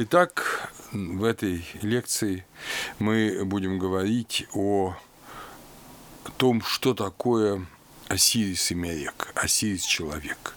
[0.00, 2.46] Итак, в этой лекции
[3.00, 4.94] мы будем говорить о
[6.36, 7.66] том, что такое
[8.06, 10.54] Осирис и Мерек, Осирис– человек.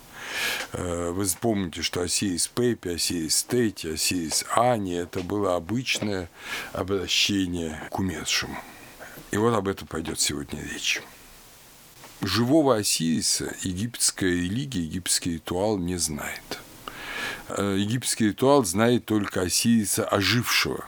[0.73, 6.29] Э, вы помните, что Осирис Пепи, Осирис Тети, Осирис Ани– это было обычное
[6.71, 8.59] обращение к умершему.
[9.31, 11.01] И вот об этом пойдет сегодня речь.
[12.21, 16.59] Живого Осириса египетская религия, египетский ритуал не знает–
[17.57, 20.85] египетский ритуал знает только Осириса ожившего,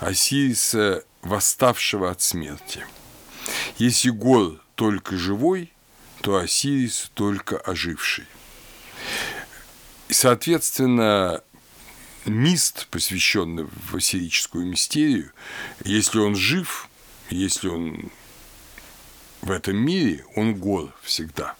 [0.00, 2.84] Осириса восставшего от смерти.
[3.78, 5.72] Если Гор только живой,
[6.22, 8.26] то Осирис только оживший.
[10.08, 11.42] И, соответственно,
[12.24, 15.32] мист, посвященный в осирическую мистерию,
[15.84, 16.88] если он жив,
[17.30, 18.10] если он
[19.40, 21.56] в этом мире, он гор всегда.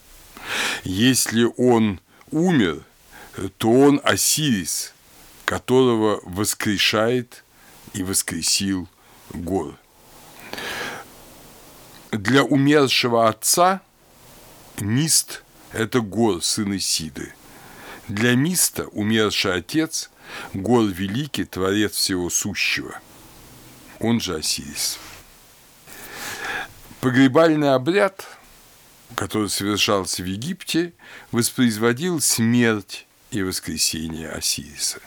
[0.85, 2.85] Если он умер,
[3.59, 4.93] то он Осирис,
[5.45, 7.45] которого воскрешает
[7.93, 8.89] и воскресил
[9.31, 9.77] Гор.
[12.11, 13.81] Для умершего отца
[14.79, 15.43] Мист–
[15.73, 17.33] это Гор, сын Исиды.
[18.09, 20.11] Для Миста умерший отец–
[20.55, 22.99] Гор Великий, Творец всего сущего,
[24.01, 24.99] он же Осирис.
[27.01, 28.27] Погребальный обряд,
[29.15, 30.93] который совершался в Египте,
[31.33, 35.01] воспроизводил смерть и воскресение Осириса.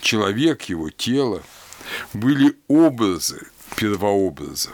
[0.00, 1.42] Человек, его тело
[2.12, 4.70] были образы, первообраза.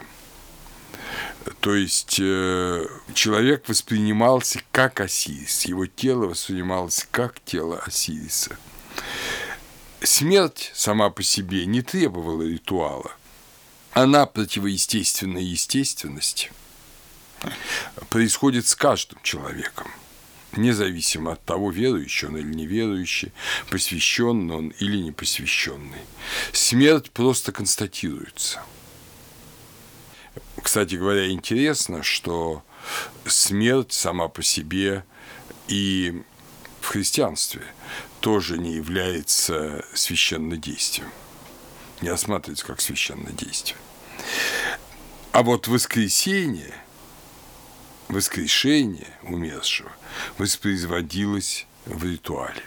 [1.60, 8.58] То есть э, человек воспринимался как Осирис, его тело воспринималось как тело Осириса.
[10.02, 13.12] Смерть сама по себе не требовала ритуала.
[13.92, 16.52] Она противоестественной естественности
[18.10, 19.90] происходит с каждым человеком–
[20.52, 23.32] независимо от того, верующий он или неверующий,
[23.70, 26.00] посвященный он или не посвященный.
[26.52, 28.62] Смерть просто констатируется.
[30.62, 32.62] Кстати говоря, интересно, что
[33.26, 35.04] смерть сама по себе
[35.66, 36.22] и
[36.80, 37.62] в христианстве
[38.20, 41.10] тоже не является священным действием,
[42.00, 43.78] не рассматривается как священное действие.
[45.32, 46.74] А вот воскресение–
[48.08, 49.90] воскрешение умершего
[50.38, 52.62] воспроизводилось в ритуале.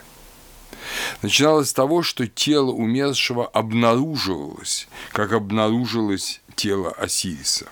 [1.22, 7.68] Начиналось с того, что тело умершего обнаруживалось, как обнаружилось тело Осириса.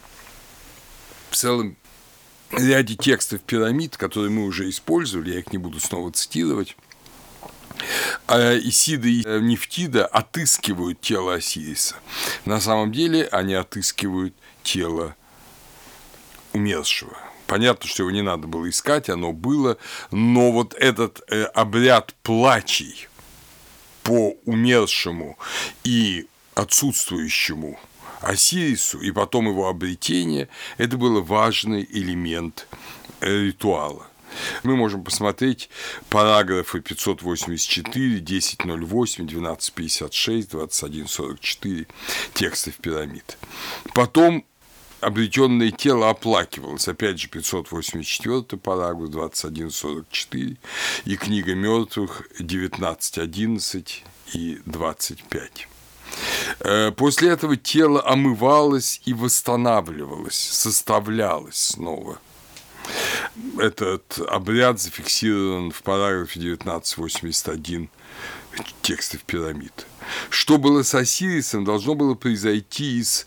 [1.30, 1.75] В целом
[2.52, 6.75] ряде текстов пирамид, которые мы уже использовали, я их не буду снова цитировать,
[8.28, 11.96] а Исида и Нефтида отыскивают тело Осириса.
[12.46, 15.16] На самом деле они отыскивают тело
[16.53, 17.18] умершего–
[17.50, 19.78] Понятно, что его не надо было искать, оно было,
[20.12, 23.08] но вот этот э, обряд плачей
[24.04, 25.36] по умершему
[25.84, 27.80] и отсутствующему
[28.22, 32.68] Осирису и потом его обретение, это был важный элемент
[33.20, 34.06] э, ритуала.
[34.62, 35.72] Мы можем посмотреть
[36.12, 41.88] параграфы 584, 1008, 1256, 2144
[42.36, 43.40] текстов пирамид.
[43.96, 44.46] Потом
[45.02, 46.88] обретенное тело оплакивалось.
[46.88, 50.58] Опять же, 584 параграф, 2144
[51.06, 55.68] и книга мертвых 1911 и 25.
[56.60, 62.20] Э, после этого тело омывалось и восстанавливалось, составлялось снова.
[63.58, 67.90] Этот обряд зафиксирован в параграфе 1981
[68.81, 69.86] текстов пирамид.
[70.30, 73.25] Что было с Осирисом, должно было произойти из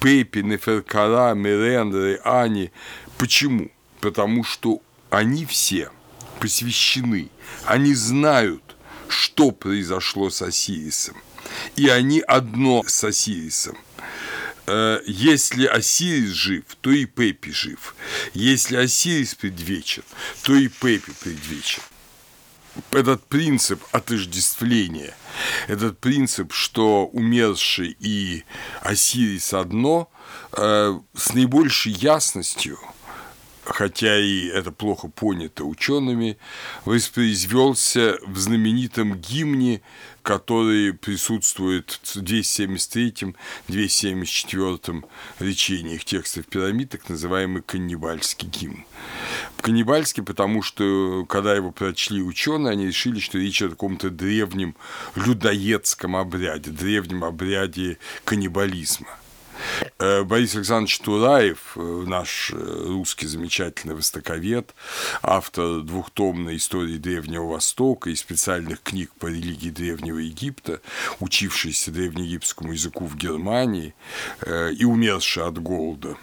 [0.00, 2.70] Пепи, Неферкара, Мерендры, Ани.
[3.18, 3.70] Почему?
[4.00, 5.90] Потому что они все
[6.40, 7.28] посвящены,
[7.64, 8.76] они знают,
[9.08, 11.16] что произошло с Осирисом.
[11.76, 13.78] И они одно с Осирисом.
[14.66, 17.94] Э, если Осирис жив, то и Пепи жив.
[18.34, 20.02] Если Осирис предвечен,
[20.42, 21.82] то и Пепи предвечен
[22.90, 25.14] этот принцип отождествления,
[25.68, 28.44] этот принцип, что умерший и
[28.82, 30.10] Осирис одно,
[30.52, 32.78] э, с наибольшей ясностью,
[33.64, 36.38] хотя и это плохо понято учеными,
[36.84, 39.82] воспроизвелся в знаменитом гимне
[40.26, 45.04] который присутствует в 273-274
[45.38, 48.84] речениях текстов пирамид, так называемый каннибальский гимн.
[49.60, 54.74] Каннибальский, потому что, когда его прочли ученые, они решили, что речь о каком-то древнем
[55.14, 59.20] людоедском обряде, древнем обряде каннибализма.
[59.98, 64.74] Э, Борис Александрович Тураев, э, наш э, русский замечательный востоковед,
[65.22, 70.80] автор двухтомной истории Древнего Востока и специальных книг по религии Древнего Египта,
[71.20, 73.94] учившийся древнеегипетскому языку в Германии
[74.46, 76.16] и умерший от голода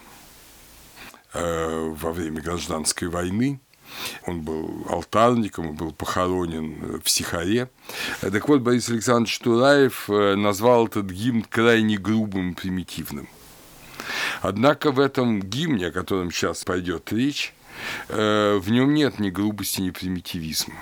[1.33, 3.59] во время гражданской войны,
[4.25, 7.69] он был алтарником был похоронен в Сихаре.
[8.21, 13.27] Так вот, Борис Александрович Тураев назвал этот гимн крайне грубым примитивным–
[14.41, 17.53] Однако в этом гимне, о котором сейчас пойдет речь,
[18.09, 20.75] э, в нем нет ни грубости, ни примитивизма.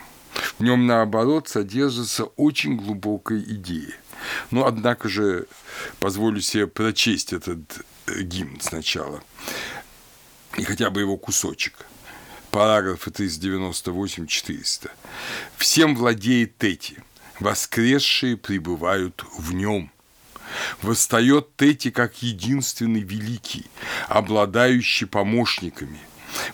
[0.58, 3.94] В нем, наоборот, содержится очень глубокая идея.
[4.52, 5.48] Но, однако же,
[6.00, 7.60] позволю себе прочесть этот
[8.08, 9.24] э, гимн сначала,
[10.58, 11.86] и хотя бы его кусочек.
[12.52, 14.92] Параграфы 398-400.
[15.56, 16.98] «Всем владеет Тети,
[17.40, 19.92] воскресшие пребывают в нем,
[20.82, 23.66] Восстает Тети как единственный великий,
[24.08, 26.00] обладающий помощниками.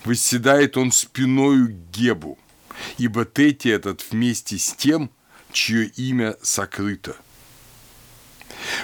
[0.04, 2.38] Восседает он спиною к Гебу,
[2.98, 5.10] ибо Тети этот вместе с тем,
[5.52, 7.16] чье имя сокрыто.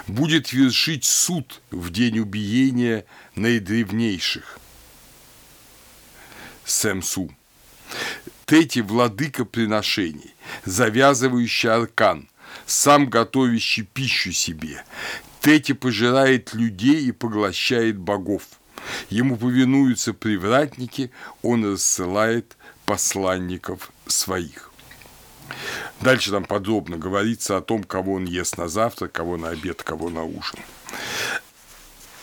[0.07, 3.05] Будет вершить суд в день убиения
[3.35, 4.59] наидревнейших.
[6.65, 7.29] Сэмсу.
[8.45, 10.33] Тети– владыка приношений,
[10.65, 12.27] завязывающий аркан,
[12.65, 14.83] сам готовящий пищу себе.
[15.41, 18.43] Тети пожирает людей и поглощает богов.
[19.09, 21.11] Ему повинуются привратники,
[21.41, 24.71] он рассылает посланников своих.
[26.01, 30.09] Дальше там подробно говорится о том, кого он ест на завтрак, кого на обед, кого
[30.09, 30.59] на ужин.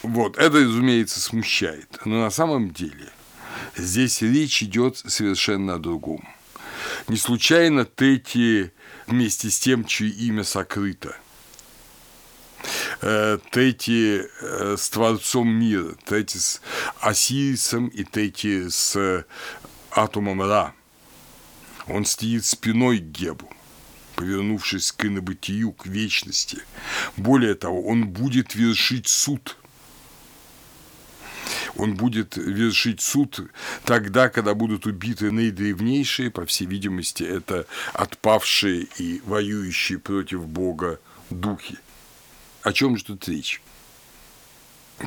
[0.02, 1.98] Вот, это, разумеется, смущает.
[2.04, 3.10] Но на самом деле
[3.80, 6.26] здесь речь идет совершенно о другом.
[7.08, 8.72] Не случайно Тети
[9.06, 11.16] вместе с тем, чье имя сокрыто.
[13.00, 16.60] Э, Тети э, с Творцом мира, Тети с
[17.00, 19.24] Осирисом и Тети с
[19.90, 20.74] атомом Ра.
[21.86, 23.50] Он стоит спиной к Гебу,
[24.14, 26.58] повернувшись к инобытию, к вечности.
[27.16, 29.56] Более того, он будет вершить суд–
[31.76, 33.40] он будет вершить суд
[33.84, 41.00] тогда, когда будут убиты наидревнейшие, по всей видимости, это отпавшие и воюющие против Бога
[41.30, 41.78] духи.
[42.62, 43.62] О чем же тут речь?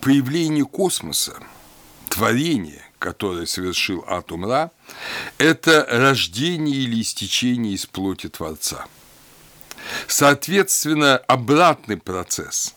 [0.02, 1.38] Появление космоса,
[2.10, 4.72] творение, которое совершил Атум Ра,
[5.38, 8.88] это рождение или истечение из плоти Творца.
[10.08, 12.74] Соответственно, обратный процесс,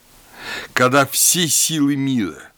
[0.73, 2.43] когда все силы мира–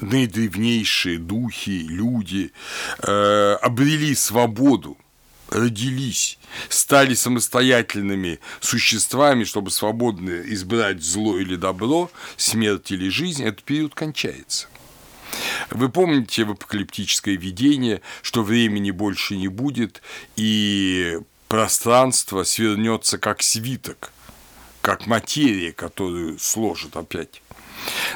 [0.00, 2.52] наидревнейшие духи, люди
[3.02, 4.96] э, обрели свободу,
[5.50, 6.38] родились,
[6.68, 14.68] стали самостоятельными существами, чтобы свободно избрать зло или добро, смерть или жизнь, этот период кончается.
[15.70, 20.02] Вы помните в апокалиптическое видение, что времени больше не будет,
[20.36, 21.18] и
[21.48, 24.12] пространство свернется как свиток,
[24.80, 27.42] как материя, которую сложат опять.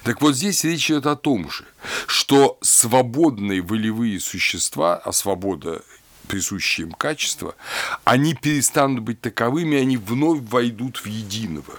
[0.02, 1.64] Так вот здесь речь идет о том же,
[2.06, 5.82] что свободные волевые существа, а свобода
[6.28, 7.54] присущие им качества,
[8.04, 11.78] они перестанут быть таковыми, они вновь войдут в единого.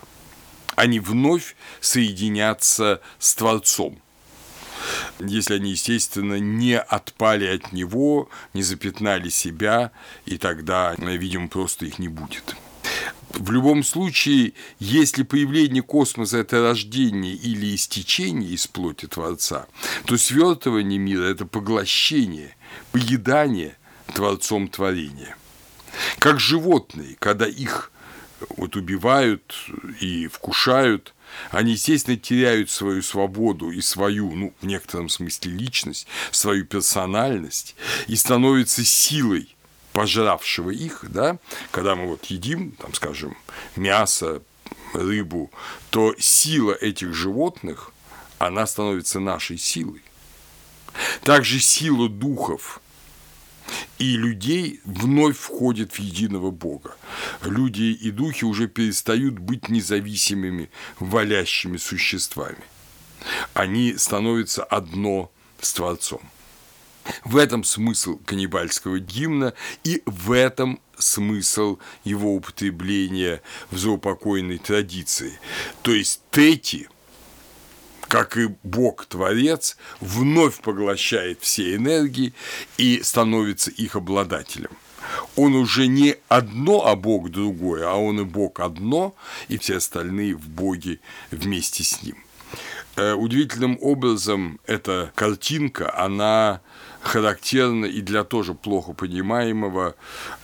[0.75, 3.99] Они вновь соединятся с Творцом
[5.19, 9.91] если они, естественно, не отпали от него, не запятнали себя,
[10.25, 12.55] и тогда, видимо, просто их не будет.
[13.35, 19.67] В любом случае, если появление космоса– это рождение или истечение из плоти Творца,
[20.05, 22.55] то свертывание мира– это поглощение,
[22.93, 23.75] поедание
[24.13, 25.35] Творцом творения.
[26.19, 27.91] Как животные, когда их
[28.55, 29.53] вот убивают
[29.99, 31.13] и вкушают,
[31.51, 37.75] они, естественно, теряют свою свободу и свою, ну, в некотором смысле, личность, свою персональность
[38.07, 39.54] и становятся силой
[39.95, 41.39] пожравшего их, да,
[41.71, 43.37] когда мы вот едим, там, скажем,
[43.77, 44.41] мясо,
[44.93, 45.51] рыбу,
[45.89, 47.93] то сила этих животных,
[48.37, 50.01] она становится нашей силой.
[51.23, 52.81] Также сила духов
[53.97, 56.97] и людей вновь входит в единого Бога.
[57.41, 62.63] Люди и духи уже перестают быть независимыми, валящими существами.
[63.53, 66.21] Они становятся одно с Творцом.
[67.23, 75.39] В этом смысл каннибальского гимна и в этом смысл его употребления в заупокойной традиции.
[75.81, 76.89] То есть Тети,
[78.07, 82.33] как и Бог-творец, вновь поглощает все энергии
[82.77, 84.71] и становится их обладателем.
[85.35, 89.15] Он уже не одно, а Бог другое, а он и Бог одно,
[89.47, 92.17] и все остальные в Боге вместе с ним.
[92.95, 96.61] Э, удивительным образом эта картинка, она
[97.05, 99.95] характерна и для тоже плохо понимаемого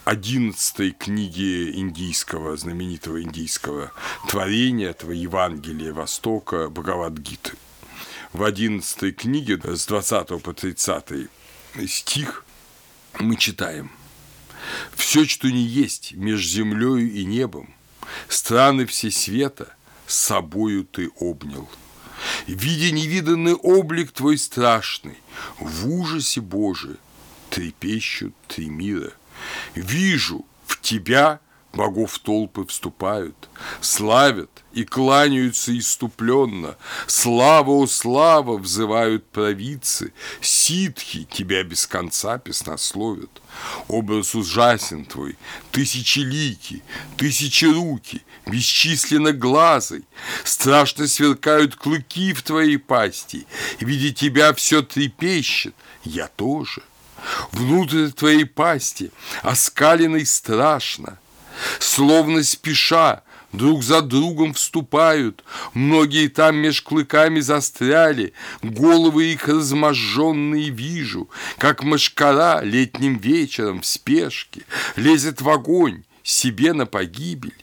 [0.06, 3.92] одиннадцатой книги индийского, знаменитого индийского
[4.30, 7.54] творения, этого Евангелия Востока, Бхагавадгиты.
[8.32, 11.30] В одиннадцатой книге с 20 по 30
[11.88, 12.46] стих
[13.20, 13.92] мы читаем.
[14.94, 17.74] «Все, что не есть между землею и небом,
[18.30, 19.74] страны все света,
[20.06, 21.68] собою ты обнял»
[22.48, 25.18] видя невиданный облик твой страшный,
[25.60, 26.98] в ужасе Боже
[27.50, 29.12] трепещут три мира.
[29.76, 31.40] Вижу в тебя
[31.74, 33.50] богов толпы вступают,
[33.80, 36.76] славят и кланяются иступленно.
[37.08, 43.42] Слава, о слава, взывают провидцы, ситхи тебя без конца песнословят.
[43.88, 45.38] Образ ужасен твой,
[45.72, 46.84] тысячелики,
[47.18, 50.04] тысячеруки, бесчисленно глазой,
[50.44, 53.46] страшно сверкают клыки в твоей пасти,
[53.80, 56.82] видя тебя все трепещет, я тоже.
[57.52, 59.12] Внутрь твоей пасти,
[59.44, 61.20] оскаленной страшно,
[61.80, 65.44] словно спеша, друг за другом вступают,
[65.74, 74.64] многие там меж клыками застряли, головы их разможженные вижу, как мошкара летним вечером в спешке.
[74.96, 77.56] Лезет в огонь себе на погибель.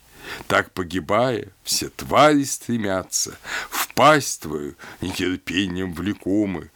[0.47, 3.37] Так погибая, все твари стремятся.
[3.69, 6.69] В пасть твою нетерпением влекомы.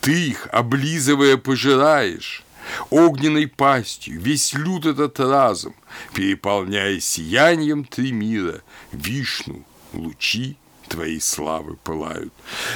[0.00, 2.44] Ты их, облизывая, пожираешь,
[2.90, 5.74] огненной пастью, весь люд этот разум,
[6.14, 10.56] переполняя сиянием три мира, вишну, лучи
[10.86, 12.32] твоей славы пылают.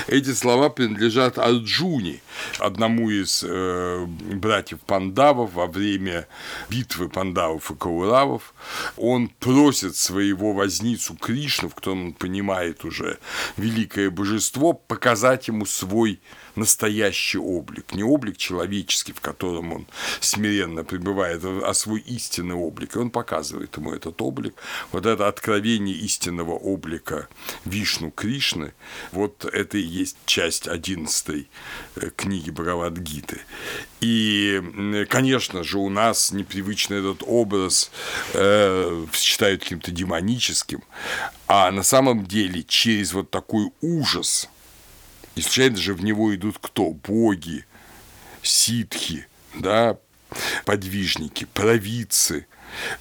[0.07, 2.21] Эти слова принадлежат Арджуне,
[2.59, 6.27] одному из э, братьев Пандавов во время
[6.69, 8.55] битвы Пандавов и Кауравов.
[8.97, 13.19] Он просит своего возницу Кришну, в котором он понимает уже
[13.57, 16.21] великое божество, показать ему свой
[16.57, 19.87] настоящий облик, не облик человеческий, в котором он
[20.21, 22.97] смиренно пребывает, а свой истинный облик.
[22.97, 24.55] И он показывает ему этот облик.
[24.93, 27.29] Вот это откровение истинного облика
[27.65, 28.73] Вишну Кришны,
[29.13, 31.47] вот это и есть часть 11
[31.97, 33.41] э, книги Бхагавадгиты.
[34.01, 37.91] И, конечно же, у нас непривычно этот образ
[38.33, 40.83] э, считают каким-то демоническим,
[41.47, 44.49] а на самом деле через вот такой ужас–
[45.35, 46.91] и случайно же в него идут кто?
[46.91, 47.65] Боги,
[48.43, 49.97] ситхи, да,
[50.65, 52.47] подвижники, провидцы.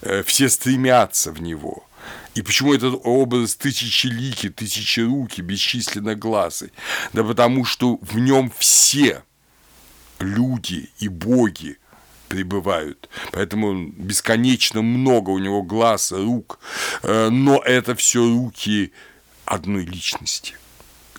[0.02, 1.86] Э, все стремятся в него.
[2.36, 6.72] И почему этот образ тысячелики, тысячеруки, бесчисленно глазы?
[7.14, 9.24] Да потому что в нем все
[10.20, 11.78] люди и боги
[12.28, 13.10] пребывают.
[13.32, 16.60] Поэтому бесконечно много у него глаз, рук,
[17.04, 18.94] э, но это все руки
[19.46, 20.56] одной личности–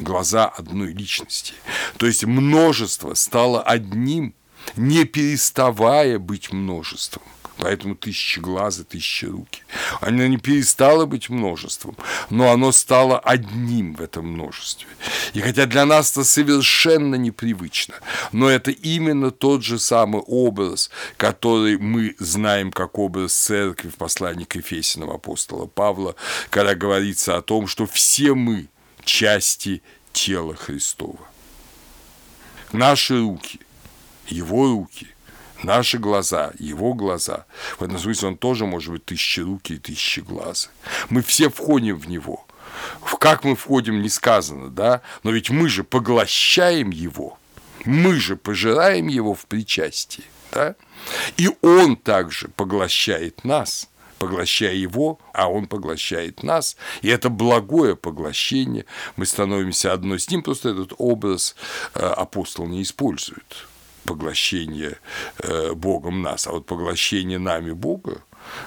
[0.02, 1.54] глаза одной личности.
[1.97, 4.35] То есть множество стало одним,
[4.76, 7.23] не переставая быть множеством.
[7.61, 9.62] Поэтому тысячи глаз и тысячи руки.
[10.00, 11.95] Оно не перестало быть множеством,
[12.30, 14.88] но оно стало одним в этом множестве.
[15.35, 17.97] И хотя для нас это совершенно непривычно,
[18.33, 24.45] но это именно тот же самый образ, который мы знаем как образ церкви в послании
[24.45, 26.14] к Ефесиным апостола Павла,
[26.49, 28.69] когда говорится о том, что все мы–
[29.11, 31.29] части тела Христова.
[32.73, 33.61] Наши руки,
[34.29, 35.09] его руки,
[35.62, 37.45] наши глаза, его глаза.
[37.79, 40.71] В этом смысле он тоже может быть тысячи руки и тысячи глаз.
[41.09, 42.47] Мы все входим в него.
[43.02, 45.02] В как мы входим, не сказано, да?
[45.25, 47.37] Но ведь мы же поглощаем его.
[47.85, 50.76] Мы же пожираем его в причастии, да?
[51.37, 53.89] И он также поглощает нас
[54.21, 56.77] поглощая его, а он поглощает нас.
[57.00, 58.85] И это благое поглощение.
[59.17, 61.57] Мы становимся одной с ним, просто этот образ
[61.95, 63.67] э, апостол не использует
[64.05, 64.99] поглощение
[65.39, 68.23] э, Богом нас, а вот поглощение нами Бога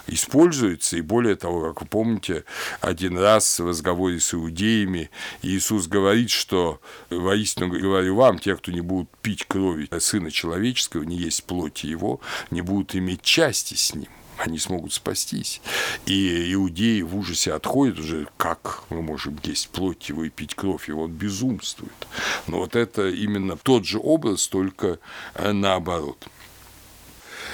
[0.08, 2.46] используется, и более того, как вы помните,
[2.82, 5.12] один раз в разговоре с иудеями
[5.44, 6.82] Иисус говорит, что
[7.12, 12.22] воистину говорю вам, те, кто не будут пить крови Сына Человеческого, не есть плоти Его,
[12.50, 15.62] не будут иметь части с Ним они смогут спастись.
[16.06, 20.90] И иудеи в ужасе отходят уже, как мы можем есть плоть его и пить кровь,
[20.90, 22.08] и он безумствует.
[22.48, 25.00] Но вот это именно тот же образ, только
[25.36, 26.28] э, наоборот.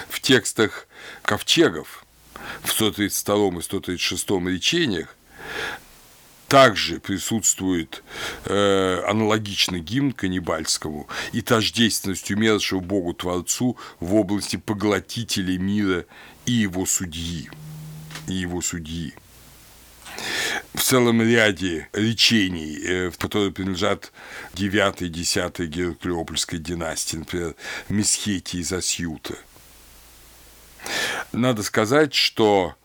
[0.07, 0.88] В текстах
[1.21, 2.05] ковчегов
[2.63, 5.15] в 132 и 136 речениях
[6.50, 8.03] также присутствует
[8.45, 16.05] э, аналогичный гимн каннибальскому и тождественность умершего Богу Творцу в области поглотителей мира
[16.50, 17.50] и его судьи.
[18.27, 19.13] И его судьи.
[20.74, 24.12] в целом ряде речений, э, в которые принадлежат
[24.56, 27.56] 9-10 Гераклеопольской династии, например,
[27.89, 29.36] Месхети из Асьюта.
[31.32, 32.75] Надо сказать, что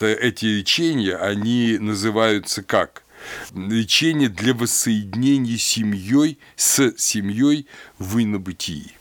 [0.00, 3.02] эти речения, они называются как?
[3.54, 7.66] Речение для воссоединения семьей с семьей
[7.98, 8.92] в инобытии.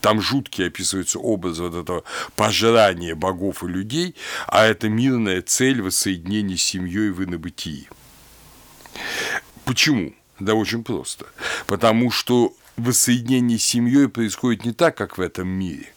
[0.00, 2.04] Там жуткие описываются образы вот этого
[2.36, 4.14] пожирания богов и людей,
[4.46, 7.88] а это мирная цель воссоединения с семьей в инобытии.
[9.64, 10.14] Почему?
[10.38, 11.26] Да очень просто.
[11.66, 15.94] Потому что воссоединение с семьей происходит не так, как в этом мире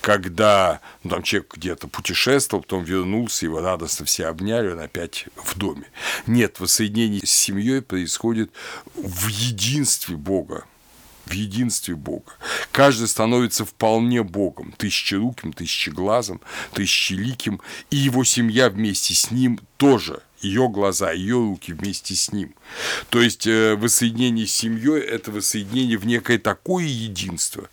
[0.00, 5.56] когда ну, там человек где-то путешествовал, потом вернулся, его радостно все обняли, он опять в
[5.56, 5.84] доме.
[6.26, 8.50] Нет, воссоединение с семьей происходит
[8.94, 10.64] в единстве Бога
[11.26, 12.32] в единстве Бога.
[12.72, 16.40] Каждый становится вполне Богом, тысячеруким, тысячеглазым,
[16.72, 17.60] тысячеликим,
[17.90, 22.54] и его семья вместе с ним тоже ее глаза, ее руки вместе с ним.
[23.10, 27.68] То есть э, воссоединение с семьей– это воссоединение в некое такое единство,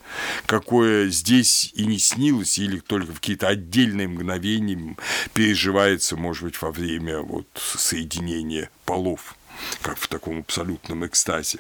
[0.46, 4.96] какое здесь и не снилось, или только в какие-то отдельные мгновения
[5.34, 9.36] переживается, может быть, во время вот соединения полов,
[9.82, 11.60] как в таком абсолютном экстазе.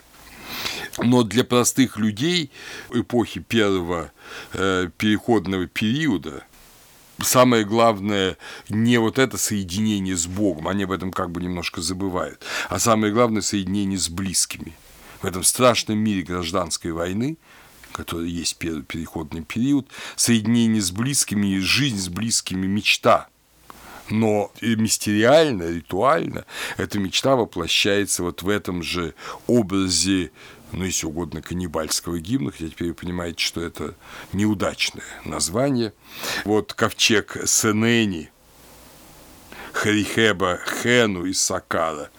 [0.97, 2.51] Но для простых людей
[2.91, 4.11] эпохи первого
[4.53, 6.43] э, переходного периода
[7.21, 8.37] самое главное
[8.69, 13.13] не вот это соединение с Богом, они об этом как бы немножко забывают, а самое
[13.13, 14.73] главное соединение с близкими.
[15.21, 17.37] В этом страшном мире гражданской войны,
[17.91, 23.27] который есть первый переходный период, соединение с близкими, жизнь с близкими, мечта–
[24.09, 26.45] но мистериально, ритуально
[26.77, 29.13] эта мечта воплощается вот в этом же
[29.47, 30.31] образе
[30.71, 33.95] ну, если угодно, каннибальского гимна, хотя теперь вы понимаете, что это
[34.33, 35.93] неудачное название.
[36.45, 38.31] Вот ковчег Сенени,
[39.73, 42.09] Харихеба Хену из Сакара,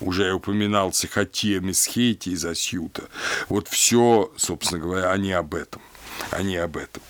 [0.00, 3.08] уже я упоминал Сихатия Месхети из Асьюта.
[3.48, 5.82] Вот все, собственно говоря, они об этом.
[6.30, 7.02] Они об этом.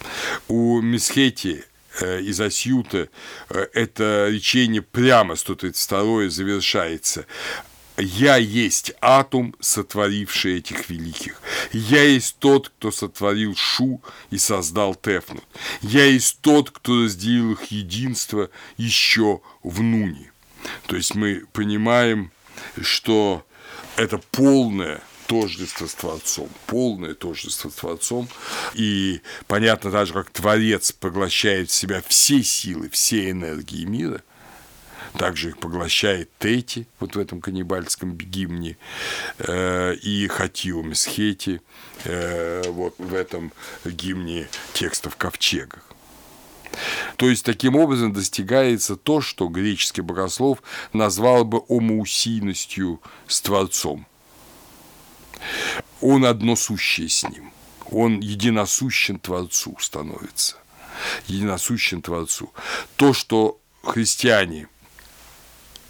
[0.49, 1.65] У Месхети
[2.01, 3.09] э, из Асьюта
[3.51, 7.27] э, это речение прямо 132 завершается
[7.99, 11.41] я есть атом, сотворивший этих великих.
[11.73, 15.45] Я есть тот, кто сотворил Шу и создал Тефнут.
[15.83, 20.33] Я есть тот, кто разделил их единство еще в Нуне.
[20.87, 22.31] То есть мы понимаем,
[22.81, 23.45] что
[23.97, 28.29] это полное тождество с Творцом, полное тождество с Творцом.
[28.75, 34.23] И понятно также, как Творец поглощает в себя все силы, все энергии мира–
[35.19, 38.77] также их поглощает Тети, вот в этом каннибальском гимне,
[39.39, 41.61] э, и Хатио Месхети,
[42.05, 43.53] э, вот в этом
[43.85, 45.85] гимне текстов ковчегах.
[47.17, 50.63] То есть, таким образом достигается то, что греческий богослов
[50.95, 54.07] назвал бы омоусийностью с Творцом.
[56.01, 57.53] Он одно сущее с ним,
[57.91, 60.57] он единосущен Творцу становится,
[61.27, 62.53] единосущен Творцу.
[62.97, 64.69] То, что христиане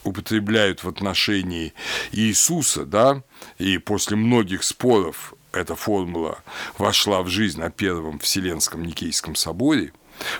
[0.05, 1.73] употребляют в отношении
[2.13, 3.23] Иисуса, да,
[3.59, 6.43] и после многих споров эта формула
[6.79, 9.93] вошла в жизнь на Первом Вселенском Никейском соборе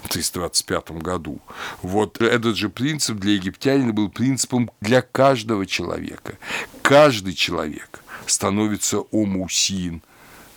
[0.03, 1.41] в 325 году.
[1.83, 6.39] Вот этот же принцип для египтянина был принципом для каждого человека.
[6.83, 10.03] Каждый человек становится омусин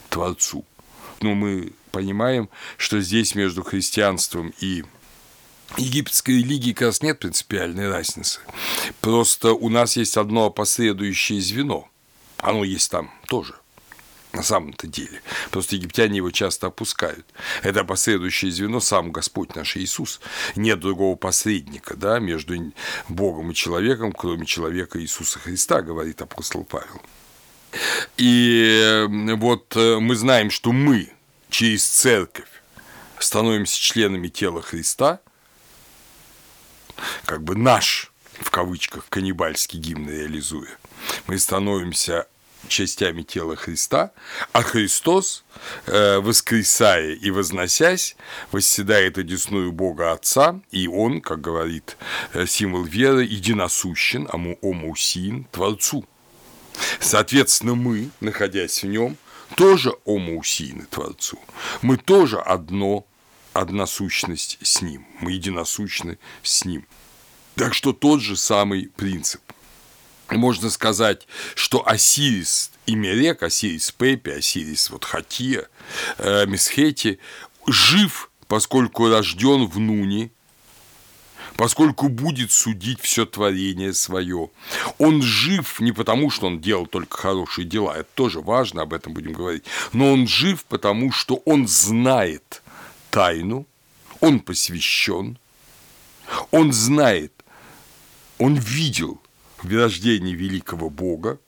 [0.10, 0.66] Творцу.
[1.22, 4.84] Но мы понимаем, что здесь между христианством и
[5.78, 8.40] египетской религии как раз нет принципиальной разницы.
[9.02, 11.90] Просто у нас есть одно последующее звено.
[12.38, 13.56] Оно есть там тоже
[14.36, 15.22] на самом-то деле.
[15.50, 17.26] Просто египтяне его часто опускают.
[17.64, 20.20] Это последующее звено сам Господь наш Иисус.
[20.56, 22.56] Нет другого посредника да, между
[23.08, 27.02] Богом и человеком, кроме человека Иисуса Христа, говорит апостол Павел.
[28.18, 29.06] И
[29.38, 31.10] вот э, мы знаем, что мы
[31.50, 32.48] через церковь
[33.20, 35.20] становимся членами тела Христа–
[37.26, 40.78] как бы наш, в кавычках, каннибальский гимн реализуя.
[41.28, 42.28] Мы становимся
[42.68, 44.12] частями тела Христа,
[44.52, 45.44] а Христос,
[45.86, 48.16] э, воскресая и возносясь,
[48.52, 51.98] восседает одесную Бога Отца, и Он, как говорит
[52.34, 56.06] э, символ веры, единосущен, аму омусин, Творцу.
[57.00, 59.18] Соответственно, мы, находясь в нем,
[59.56, 61.40] тоже омоусийны Творцу.
[61.82, 63.06] Мы тоже одно
[63.56, 66.86] одна сущность с Ним, мы единосущны с Ним.
[67.56, 69.42] Так что тот же самый принцип.
[70.30, 75.70] Можно сказать, что Осирис и Мерек, Осирис Пепи, Осирис вот Хатия,
[76.18, 77.20] э, Месхети
[77.66, 80.32] жив, поскольку рожден в Нуне,
[81.56, 84.50] поскольку будет судить все творение свое.
[84.98, 89.14] Он жив не потому, что он делал только хорошие дела, это тоже важно, об этом
[89.14, 89.64] будем говорить,
[89.94, 92.64] но он жив потому, что он знает
[93.16, 93.66] тайну,
[94.20, 95.40] он посвящен,
[96.52, 97.32] он знает,
[98.38, 99.22] он видел
[99.64, 101.40] вырождение великого Бога,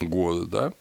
[0.00, 0.72] города,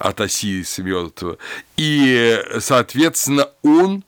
[0.00, 1.38] от Осириса мертвого,
[1.76, 4.02] и, соответственно, он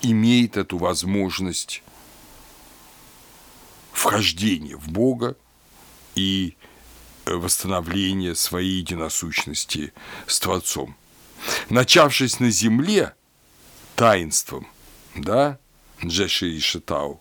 [0.00, 1.82] имеет эту возможность
[3.92, 5.36] вхождения в Бога
[6.14, 6.56] и
[7.26, 9.92] восстановления своей единосущности
[10.26, 10.96] с Творцом.
[11.68, 13.14] Начавшись на земле
[14.00, 14.66] таинством,
[15.14, 15.58] да,
[16.02, 17.20] Джеши и Шитау,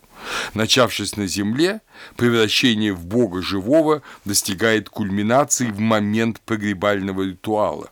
[0.53, 1.81] начавшись на земле,
[2.15, 7.91] превращение в Бога живого достигает кульминации в момент погребального ритуала,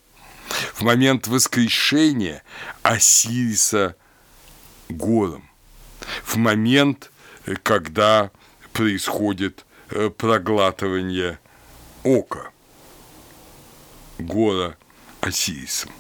[0.74, 2.44] в момент воскрешения
[2.82, 3.98] Осириса
[4.88, 5.50] гором,
[6.24, 7.12] в момент,
[7.64, 8.32] когда
[8.72, 11.40] происходит э, проглатывание
[12.06, 12.52] ока
[14.18, 14.78] гора
[15.20, 15.92] Осирисом.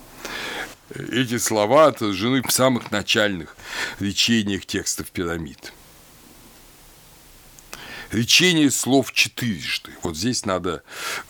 [0.95, 3.55] Эти слова отражены в самых начальных
[3.99, 5.73] речениях текстов пирамид.
[8.11, 9.91] Речение слов четырежды.
[10.01, 10.81] Вот здесь надо,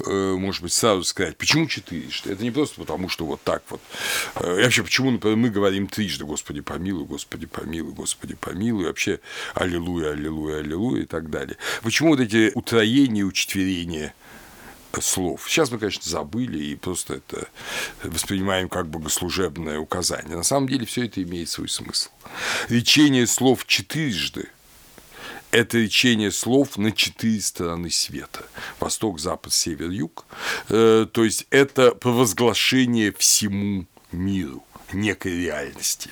[0.06, 2.32] э, может быть, сразу сказать, почему четырежды?
[2.32, 3.82] Это не просто потому, что вот так вот.
[4.36, 9.22] Э, и вообще, почему, например, мы говорим трижды «Господи помилуй», «Господи помилуй», «Господи помилуй», вообще
[9.56, 11.58] «Аллилуйя», «Аллилуйя», «Аллилуйя» и так далее.
[11.82, 14.14] Почему вот эти утроения, учетверения
[15.02, 15.46] слов.
[15.48, 17.48] Сейчас мы, конечно, забыли и просто это
[18.04, 20.36] воспринимаем как богослужебное указание.
[20.36, 22.10] На самом деле все это имеет свой смысл.
[22.70, 24.50] Речение слов четырежды–
[25.52, 28.46] это речение слов на четыре стороны света.
[28.80, 30.26] Восток, запад, север, юг.
[30.70, 36.10] Э, то есть это провозглашение всему миру некой реальности.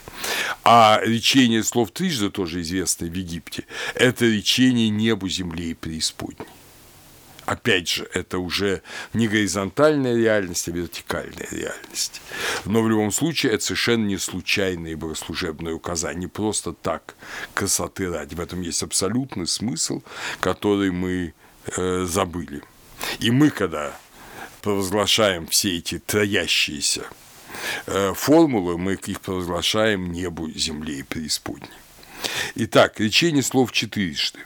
[0.63, 6.47] А речение слов трижды, тоже известное в Египте, это речение небу, земле и преисподней
[7.45, 8.81] опять же, это уже
[9.13, 12.21] не горизонтальная реальность, а вертикальная реальность.
[12.65, 17.15] Но в любом случае это совершенно не случайные богослужебные указания, не просто так
[17.53, 18.35] красоты ради.
[18.35, 20.01] В этом есть абсолютный смысл,
[20.39, 21.33] который мы
[21.75, 22.61] э, забыли.
[23.19, 23.97] И мы, когда
[24.61, 27.03] провозглашаем все эти троящиеся
[27.85, 31.69] э, формулы, мы их провозглашаем небу, земле и преисподней.
[32.55, 34.39] Итак, речение слов четырежды.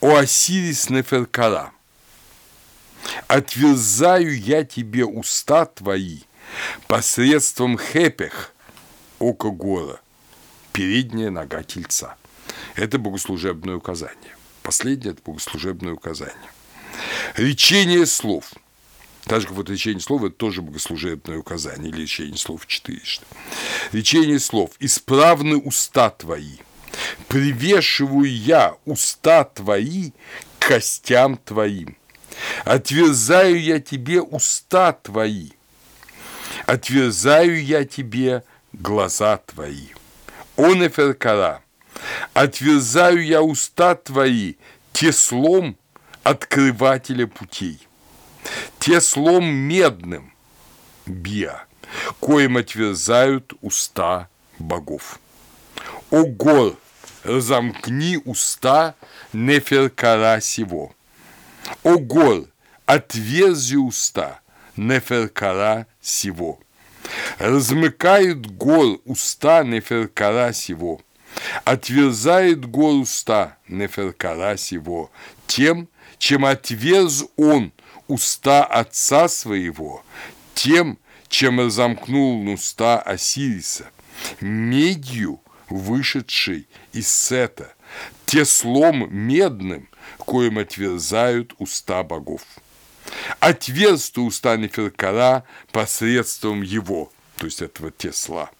[0.00, 1.72] «О Осирис Неферкара»
[3.28, 6.20] отверзаю я тебе уста твои
[6.86, 8.54] посредством хепех,
[9.18, 10.00] око гора,
[10.72, 12.16] передняя нога тельца.
[12.74, 14.36] Это богослужебное указание.
[14.62, 16.50] Последнее– это богослужебное указание.
[17.36, 18.52] Речение слов.
[19.24, 23.24] Так же, как вот речение слов– это тоже богослужебное указание, или речение слов четырежды.
[23.92, 24.70] Речение слов.
[24.78, 26.56] «Исправны уста твои,
[27.28, 30.12] привешиваю я уста твои
[30.58, 31.96] к костям твоим,
[32.64, 35.50] Отверзаю я тебе уста твои,
[36.66, 39.88] отверзаю я тебе глаза твои.
[40.56, 41.62] Он эферкара,
[42.34, 44.54] отверзаю я уста твои
[44.92, 45.76] теслом
[46.22, 47.86] открывателя путей,
[48.78, 50.32] теслом медным,
[51.06, 51.64] биа,
[52.20, 55.20] коим отверзают уста богов.
[56.10, 56.76] О гор,
[57.22, 58.94] разомкни уста
[59.32, 60.92] неферкара сего–
[61.82, 62.46] о гор,
[62.86, 64.40] отверзи уста,
[64.76, 66.60] неферкара сего.
[67.38, 71.00] Размыкает гор уста неферкара сего.
[71.64, 75.10] Отверзает гор уста неферкара сего
[75.46, 77.72] тем, чем отверз он
[78.08, 80.04] уста отца своего,
[80.54, 80.98] тем,
[81.28, 83.90] чем разомкнул уста Осириса,
[84.40, 87.74] медью, вышедшей из Сета,
[88.24, 89.88] теслом медным,
[90.18, 92.42] коим отверзают уста богов.
[93.40, 98.50] Отверз уста Неферкара посредством его, то есть этого тесла.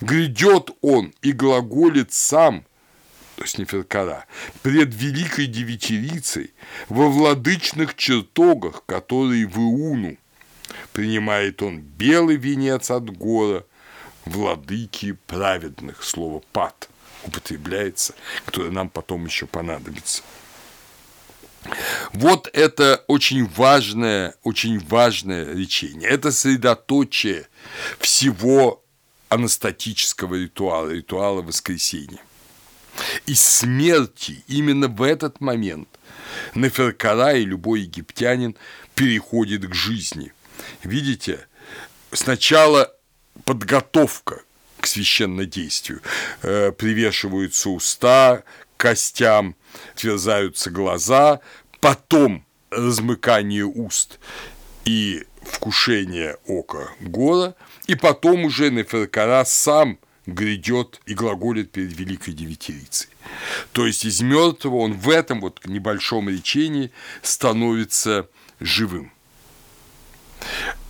[0.00, 2.64] Грядет он и глаголит сам,
[3.36, 4.26] то есть Неферкара,
[4.62, 6.52] пред великой девятирицей
[6.88, 10.16] во владычных чертогах, которые в Иуну.
[10.92, 13.64] Принимает он белый венец от гора,
[14.24, 16.88] владыки праведных, слово «пад»
[17.24, 20.22] употребляется, которое нам потом еще понадобится.
[22.12, 26.08] Вот это очень важное, очень важное речение.
[26.08, 27.48] Это средоточие
[27.98, 28.84] всего
[29.28, 32.20] анастатического ритуала, ритуала воскресения.
[33.26, 35.88] И смерти именно в этот момент
[36.54, 38.56] Неферкара и любой египтянин
[38.94, 40.32] переходит к жизни.
[40.84, 41.46] Видите,
[42.12, 42.94] сначала
[43.44, 44.42] подготовка
[44.80, 46.02] к священнодействию.
[46.42, 48.44] Э, привешиваются уста,
[48.84, 49.56] костям
[49.94, 51.40] отверзаются глаза,
[51.80, 54.20] потом размыкание уст
[54.84, 57.54] и вкушение ока гора,
[57.86, 63.08] и потом уже Неферкара сам грядет и глаголит перед Великой Девятирицей.
[63.72, 66.92] То есть из мертвого он в этом вот небольшом речении
[67.22, 68.28] становится
[68.60, 69.10] живым.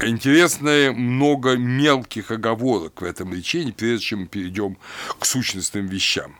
[0.00, 4.78] Интересно много мелких оговорок в этом речении, прежде чем мы перейдем
[5.20, 6.34] к сущностным вещам.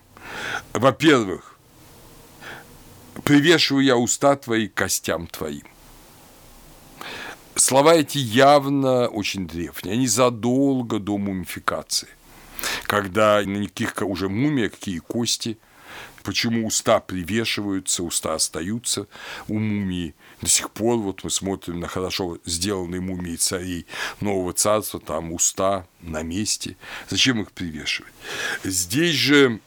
[0.73, 1.59] Во-первых,
[3.25, 5.65] привешиваю я уста твои костям твоим.
[7.55, 12.09] Слова эти явно очень древние, они задолго до мумификации,
[12.85, 15.57] когда на никаких уже мумия, какие кости,
[16.25, 19.07] почему уста привешиваются, уста остаются
[19.47, 20.17] у мумии.
[20.41, 23.87] До сих пор вот мы смотрим на хорошо сделанные мумии царей
[24.21, 26.77] нового царства, там уста на месте.
[27.09, 28.13] Зачем их привешивать?
[28.65, 29.61] Здесь же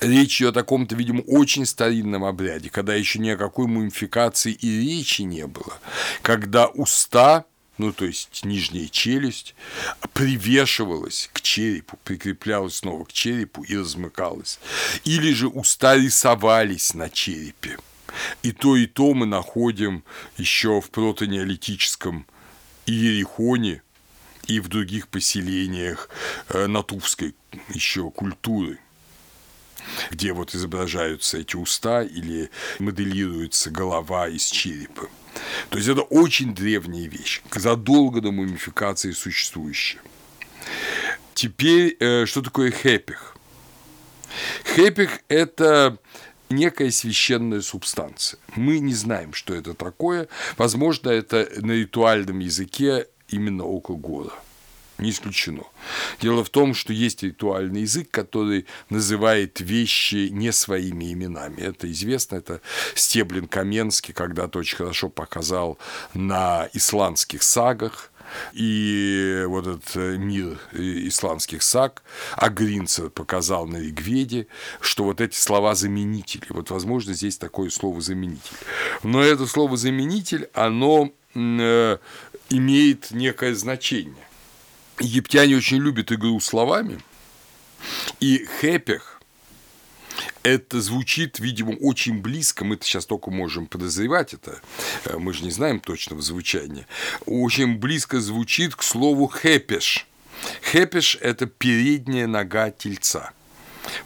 [0.00, 4.80] Речь идет о каком-то, видимо, очень старинном обряде, когда еще ни о какой мумификации и
[4.80, 5.78] речи не было,
[6.22, 7.44] когда уста,
[7.78, 9.54] ну то есть нижняя челюсть,
[10.12, 14.58] привешивалась к черепу, прикреплялась снова к черепу и размыкалась.
[15.04, 17.78] Или же уста рисовались на черепе.
[18.42, 20.04] И то, и то мы находим
[20.36, 22.26] еще в протонеолитическом
[22.84, 23.82] Иерихоне
[24.46, 26.10] и в других поселениях
[26.48, 27.34] э, натувской
[27.70, 28.78] еще культуры
[30.10, 35.08] где вот изображаются эти уста или моделируется голова из черепа.
[35.70, 40.00] То есть это очень древняя вещь, задолго до мумификации существующая.
[41.34, 43.36] Теперь, э, что такое хепих?
[44.74, 45.98] Хепих– это
[46.50, 48.38] некая священная субстанция.
[48.54, 50.28] Мы не знаем, что это такое.
[50.56, 54.32] Возможно, это на ритуальном языке именно около года
[55.02, 55.64] не исключено.
[56.20, 61.60] Дело в том, что есть ритуальный язык, который называет вещи не своими именами.
[61.60, 62.60] Это известно, это
[62.94, 65.78] Стеблин Каменский когда-то очень хорошо показал
[66.14, 68.12] на исландских сагах,
[68.52, 72.02] и вот этот мир исландских саг,
[72.36, 74.46] а Гринцер показал на Ригведе,
[74.80, 76.46] что вот эти слова заменители.
[76.48, 78.56] Вот, возможно, здесь такое слово заменитель.
[79.02, 81.98] Но это слово заменитель, оно э,
[82.50, 84.14] имеет некое значение.
[85.00, 87.00] Египтяне очень любят игру словами,
[88.20, 89.20] и хепех
[90.42, 94.60] это звучит, видимо, очень близко, мы сейчас только можем подозревать это,
[95.04, 96.86] э, мы же не знаем точного звучания,
[97.26, 100.06] очень близко звучит к слову хепеш.
[100.72, 103.32] Хепеш– это передняя нога тельца–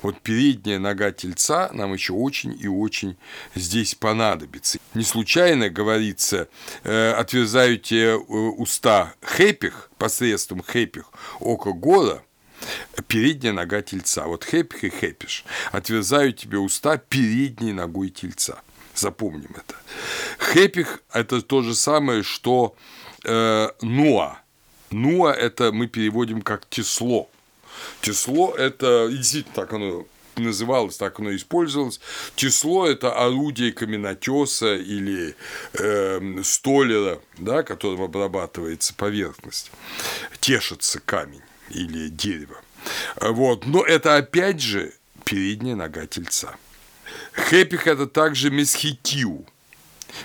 [0.03, 3.17] вот передняя нога тельца нам еще очень и очень
[3.55, 4.79] здесь понадобится.
[4.95, 6.49] Не случайно говорится,
[6.85, 11.11] э, отверзаю те э, уста хепих, посредством хепих,
[11.41, 12.23] око гора,
[13.09, 14.27] передняя нога тельца.
[14.27, 15.45] Вот хепих и хепиш.
[15.73, 18.61] Отверзаю тебе уста передней ногой тельца.
[18.95, 19.75] Запомним это.
[20.53, 22.75] Хепих– это то же самое, что
[23.25, 24.39] э, нуа.
[24.91, 27.29] Нуа– это мы переводим как тесло.
[28.01, 32.01] Тесло– это действительно так оно называлось, так оно использовалось.
[32.35, 35.35] Тесло– это орудие каменотеса или
[35.75, 39.71] э, столера, да, которым обрабатывается поверхность,
[40.41, 42.61] тешится камень или дерево.
[43.21, 43.67] Вот.
[43.67, 44.93] Но это опять же
[45.25, 46.57] передняя нога тельца.
[47.49, 49.47] Хепих– это также месхитиу–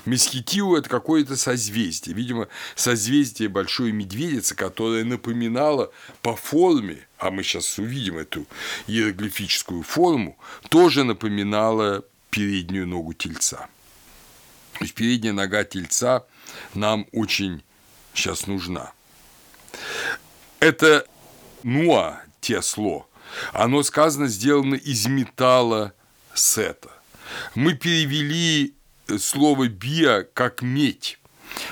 [0.06, 7.77] Месхитиу– это какое-то созвездие, видимо, созвездие Большой Медведицы, которое напоминало по форме, а мы сейчас
[7.77, 8.47] увидим эту
[8.88, 10.38] иероглифическую форму,
[10.69, 13.69] тоже напоминало переднюю ногу тельца.
[14.73, 16.25] То есть передняя нога тельца
[16.73, 17.63] нам очень
[18.15, 18.91] сейчас нужна.
[20.60, 21.05] Это
[21.62, 23.07] нуа, тесло,
[23.53, 25.93] оно сказано сделано из металла
[26.34, 26.89] сета.
[27.53, 28.73] Мы перевели
[29.19, 31.19] слово «био» как «медь».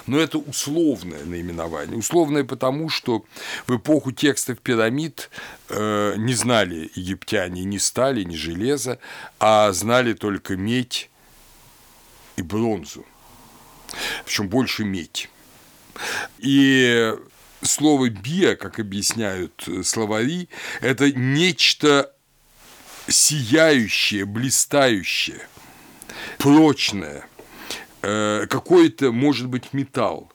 [0.07, 1.97] Но это условное наименование.
[1.97, 3.25] Условное потому, что
[3.67, 5.29] в эпоху текстов пирамид
[5.69, 8.99] э, не знали египтяне ни стали, ни железа,
[9.39, 11.09] а знали только медь
[12.35, 13.05] и бронзу.
[14.25, 15.29] Причем больше медь.
[16.39, 17.13] И
[17.61, 20.49] слово «био», как объясняют словари,
[20.81, 22.13] это нечто
[23.07, 25.47] сияющее, блистающее,
[26.37, 27.27] прочное,
[28.01, 30.31] Э, какой-то, может быть, металл.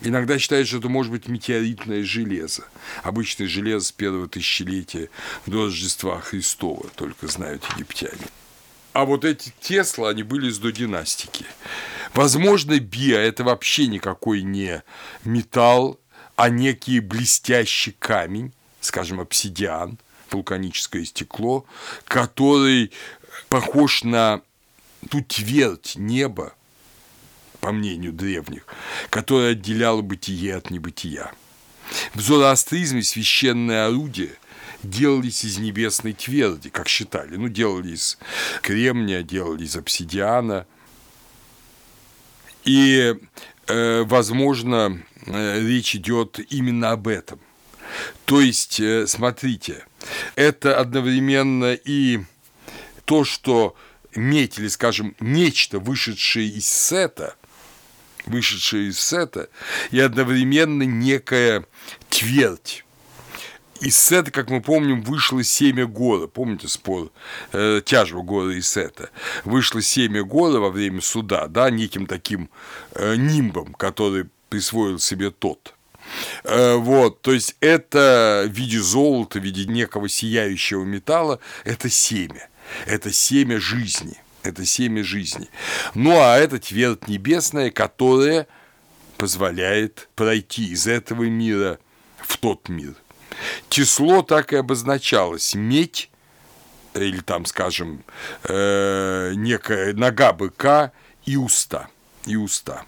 [0.00, 2.64] Иногда считают, что это может быть метеоритное железо.
[3.02, 5.08] Обычное железо с первого тысячелетия
[5.46, 8.26] до Рождества Христова, только знают египтяне.
[8.92, 11.46] А вот эти Тесла, они были из династики.
[12.12, 14.82] Возможно, био– это вообще никакой не
[15.24, 15.98] металл,
[16.36, 19.98] а некий блестящий камень, скажем, обсидиан,
[20.30, 21.64] вулканическое стекло,
[22.04, 22.92] который
[23.48, 24.42] похож на
[25.10, 26.54] ту твердь неба,
[27.64, 28.66] по мнению древних,
[29.08, 31.32] которая отделяла бытие от небытия.
[32.12, 34.32] В зороастризме священное орудие
[34.82, 37.36] делались из небесной тверди, как считали.
[37.36, 38.18] Ну, делали из
[38.60, 40.66] кремния, делали из обсидиана.
[42.64, 43.14] И,
[43.66, 47.40] э, возможно, э, речь идет именно об этом.
[48.26, 49.86] То есть, э, смотрите,
[50.36, 52.20] это одновременно и
[53.06, 53.74] то, что
[54.14, 57.36] медь или, скажем, нечто, вышедшее из сета,
[58.26, 59.48] вышедшее из сета,
[59.90, 61.64] и одновременно некая
[62.10, 62.84] твердь.
[63.80, 66.26] Из сета, как мы помним, вышло семя гора.
[66.26, 67.10] Помните спор
[67.52, 69.10] э, тяжбу гора и сета?
[69.44, 72.48] Вышло семя гора во время суда, да, неким таким
[72.92, 75.74] э, нимбом, который присвоил себе тот.
[76.44, 82.48] Э, вот, то есть это в виде золота, в виде некого сияющего металла, это семя
[82.86, 85.48] это семя жизни, это семя жизни.
[85.94, 88.46] Ну а это твердь небесная, которая
[89.16, 91.78] позволяет пройти из этого мира
[92.18, 92.94] в тот мир.
[93.68, 96.10] Число так и обозначалось– медь,
[96.94, 98.04] или там, скажем,
[98.44, 100.92] э, некая нога быка
[101.24, 101.88] и уста.
[102.26, 102.84] И уста.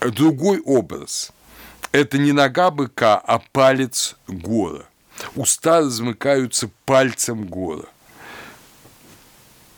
[0.00, 1.30] Другой образ–
[1.92, 4.86] это не нога быка, а палец гора.
[5.36, 7.84] Уста размыкаются пальцем гора.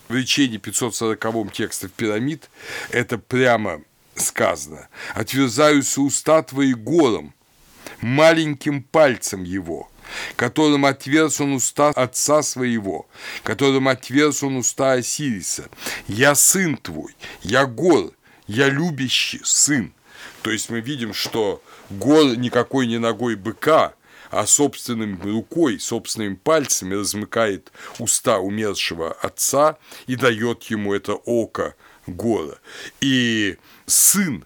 [0.07, 2.49] В речении 540-м текстов пирамид
[2.91, 3.81] это прямо
[4.15, 4.87] сказано.
[5.13, 7.33] «Отверзаются уста твои гором,
[8.01, 9.89] маленьким пальцем его,
[10.35, 13.07] которым отверз он уста отца своего,
[13.43, 15.69] которым отверз он уста Осириса.
[16.07, 18.11] Я сын твой, я гор,
[18.47, 19.91] я любящий сын».
[20.43, 23.95] То есть мы видим, что гор никакой не ногой быка–
[24.31, 31.75] а собственным рукой, собственными пальцами размыкает уста умершего отца и дает ему это око
[32.07, 32.57] гора.
[33.01, 34.45] И сын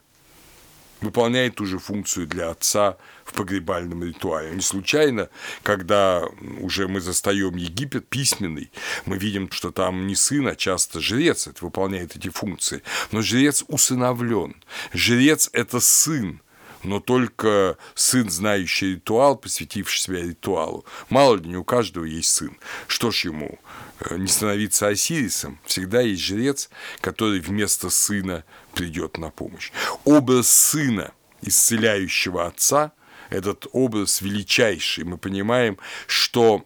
[1.02, 4.52] выполняет ту же функцию для отца в погребальном ритуале.
[4.52, 5.30] Не случайно,
[5.63, 6.24] когда
[6.60, 8.72] уже мы застаем Египет письменный,
[9.06, 12.82] мы видим, что там не сын, а часто жрец это выполняет эти функции.
[13.12, 14.56] Но жрец усыновлен.
[14.94, 16.42] Жрец– это сын,
[16.84, 20.86] но только сын, знающий ритуал, посвятивший себя ритуалу.
[21.10, 22.58] Мало ли, не у каждого есть сын.
[22.88, 23.60] Что ж ему,
[24.00, 25.60] э, не становиться Осирисом?
[25.65, 26.70] Всегда есть жрец,
[27.02, 29.72] который вместо сына придет на помощь.
[30.06, 31.12] Образ сына,
[31.42, 32.94] исцеляющего отца,
[33.30, 35.04] этот образ величайший.
[35.04, 36.65] Мы понимаем, что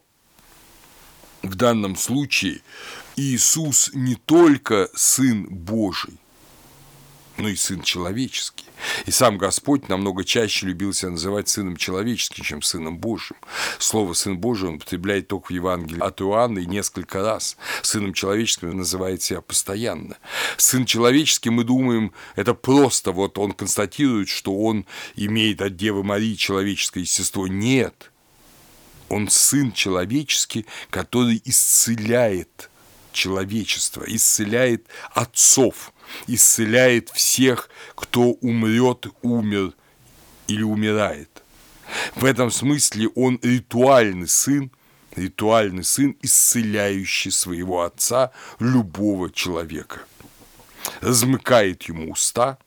[1.41, 2.62] в данном случае
[3.15, 6.17] Иисус не только Сын Божий,
[7.38, 8.65] но и Сын Человеческий.
[9.06, 13.38] И сам Господь намного чаще любил себя называть Сыном Человеческим, чем Сыном Божьим.
[13.80, 17.58] Слово «Сын Божий» он употребляет только в Евангелии от Иоанна и несколько раз.
[17.82, 20.17] Сыном Человеческим называет себя постоянно.
[20.58, 26.36] Сын Человеческий, мы думаем, это просто вот он констатирует, что он имеет от Девы Марии
[26.36, 27.48] человеческое естество.
[27.48, 28.12] Нет.
[29.10, 32.69] Он Сын Человеческий, который исцеляет
[33.13, 35.93] человечество, исцеляет отцов,
[36.28, 39.73] исцеляет всех, кто умрет, умер
[40.47, 41.43] или умирает.
[42.15, 44.71] В этом смысле он ритуальный сын,
[45.15, 50.02] ритуальный сын, исцеляющий своего отца, любого человека.
[51.02, 52.58] Размыкает ему уста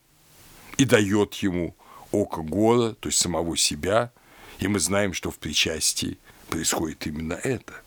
[0.78, 1.76] и дает ему
[2.12, 4.12] око гора, то есть самого себя,
[4.58, 7.85] и мы знаем, что в причастии происходит именно это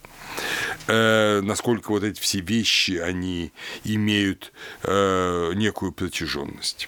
[0.88, 3.52] э, насколько вот эти все вещи, они
[3.84, 4.52] имеют
[4.84, 6.88] э, некую протяженность.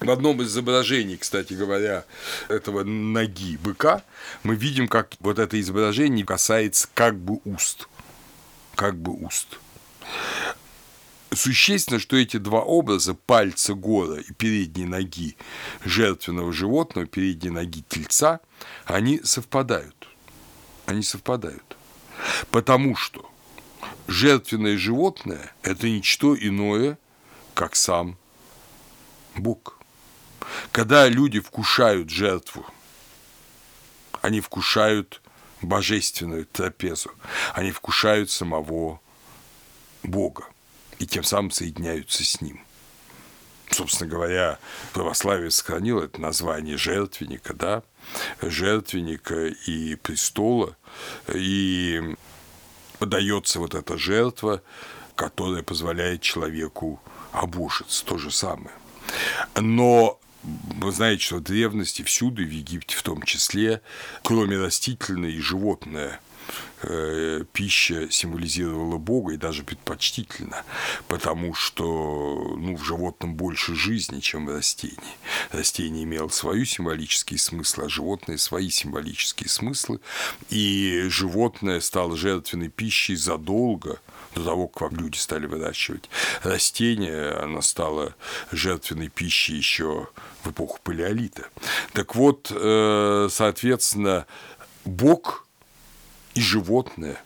[0.00, 2.04] В одном из изображений, кстати говоря,
[2.48, 4.02] этого ноги быка,
[4.42, 7.88] мы видим, как вот это изображение касается как бы уст.
[8.74, 9.58] Как бы уст.
[11.34, 15.36] Существенно, что эти два образа, пальца гора и передней ноги
[15.84, 18.40] жертвенного животного, передней ноги тельца,
[18.84, 20.08] они совпадают.
[20.84, 21.76] Они совпадают.
[22.50, 23.28] Потому что
[24.06, 26.98] жертвенное животное– это ничто иное,
[27.54, 28.16] как сам
[29.34, 29.78] Бог.
[30.70, 32.66] Когда люди вкушают жертву,
[34.20, 35.20] они вкушают
[35.60, 37.10] божественную трапезу,
[37.54, 39.00] они вкушают самого
[40.02, 40.44] Бога
[40.98, 42.64] и тем самым соединяются с Ним.
[43.70, 44.58] Собственно говоря,
[44.92, 47.82] православие сохранило это название жертвенника, да,
[48.42, 50.76] жертвенника и престола,
[51.32, 52.16] и
[52.98, 54.62] подается вот эта жертва,
[55.14, 57.00] которая позволяет человеку
[57.32, 58.74] обушиться, то же самое.
[59.56, 63.80] Но вы знаете, что в древности всюду, в Египте в том числе,
[64.22, 66.20] кроме растительной и животное–
[66.84, 70.64] Э, пища символизировала Бога и даже предпочтительно,
[71.06, 74.96] потому что ну, в животном больше жизни, чем в растении.
[75.52, 80.00] Растение имело свою символический смысл, а животное свои символические смыслы.
[80.50, 84.00] И животное стало жертвенной пищей задолго
[84.34, 86.10] до того, как люди стали выращивать
[86.42, 88.16] растения, она стала
[88.50, 90.08] жертвенной пищей еще
[90.42, 91.48] в эпоху палеолита.
[91.92, 94.26] Так вот, э, соответственно,
[94.84, 95.46] Бог
[96.34, 97.22] и животное,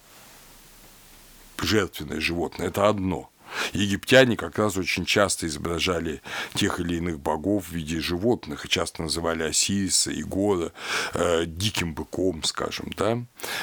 [1.61, 3.31] жертвенное животное– это одно.
[3.73, 6.21] Египтяне как раз очень часто изображали
[6.55, 10.73] тех или иных богов в виде животных, и часто называли Осириса и Гора
[11.15, 13.19] э, диким быком, скажем, да.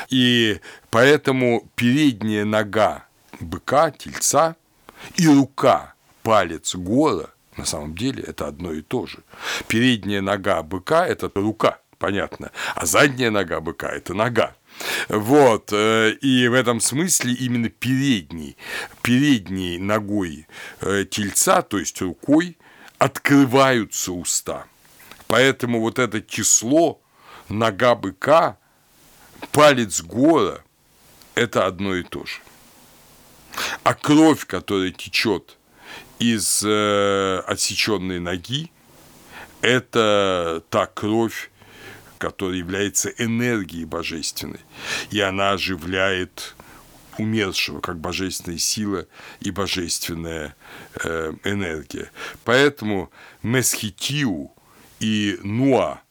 [0.10, 3.06] И поэтому передняя нога
[3.40, 4.56] быка, тельца,
[5.16, 9.20] и рука, палец Гора на самом деле это одно и то же.
[9.68, 14.56] Передняя нога быка– это рука, понятно, а задняя нога быка– это нога.
[15.10, 18.58] Вот, э, и в этом смысле именно передней,
[19.02, 20.48] передней ногой
[20.82, 22.58] э, тельца, то есть рукой,
[22.98, 24.66] открываются уста.
[25.28, 27.02] Поэтому вот это число
[27.50, 28.58] нога быка,
[29.52, 30.64] палец гора–
[31.36, 32.40] это одно и то же.
[33.84, 35.58] А кровь, которая течет
[36.20, 38.72] из э, отсеченной ноги,
[39.62, 41.52] это та кровь,
[42.24, 44.62] которая является энергией божественной,
[45.12, 46.56] и она оживляет
[47.18, 49.08] умершего, как божественная сила
[49.42, 50.56] и божественная
[51.04, 52.10] э, энергия.
[52.46, 53.12] Поэтому
[53.42, 54.54] Месхитиу
[55.02, 56.02] и Нуа,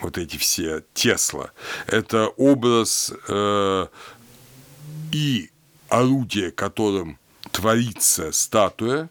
[0.00, 1.50] вот эти все Тесла,
[1.86, 3.86] это образ э,
[5.12, 5.50] и
[5.88, 7.18] орудие, которым
[7.52, 9.08] творится статуя,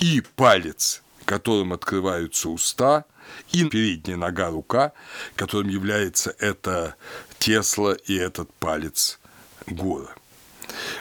[0.00, 3.04] и палец, которым открываются уста,
[3.52, 4.92] и передняя нога рука,
[5.36, 6.96] которым является это
[7.38, 9.18] Тесла и этот палец
[9.66, 10.14] Гора.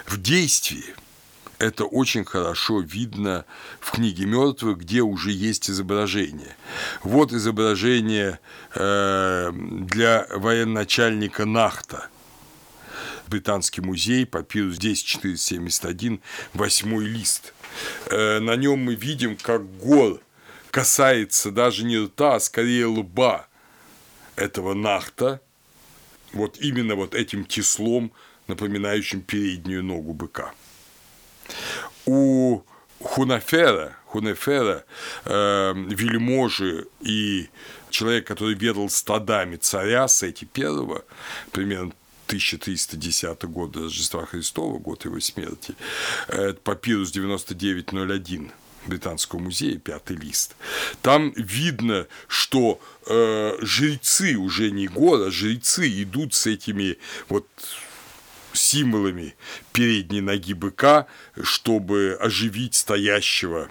[0.05, 0.95] В действии
[1.59, 3.45] это очень хорошо видно
[3.79, 6.55] в книге мертвых, где уже есть изображение.
[7.03, 8.39] Вот изображение
[8.75, 12.07] э, для военачальника Нахта.
[13.27, 16.21] Британский музей, папирус 10471,
[16.53, 17.53] восьмой лист.
[18.07, 20.19] Э, на нем мы видим, как гор–
[20.73, 23.45] касается даже не рта, а скорее лба
[24.35, 25.39] этого нахта,
[26.33, 28.11] вот именно вот этим кислом,
[28.47, 30.51] напоминающим переднюю ногу быка.
[32.07, 32.63] У
[32.99, 34.83] Хунафера, Хунефера,
[35.25, 37.49] э, вельможи и
[37.91, 41.05] человек, который ведал стадами царя Сети первого,
[41.51, 41.93] примерно
[42.25, 45.75] 1310 год Рождества Христова, год его смерти,
[46.29, 48.51] э, папирус 9901
[48.85, 50.55] Британского музея, пятый лист,
[51.01, 56.97] там видно, что э, жрецы уже не гора, жрецы идут с этими
[57.29, 57.47] вот
[58.53, 59.35] символами
[59.71, 61.07] передней ноги быка,
[61.41, 63.69] чтобы оживить стоящего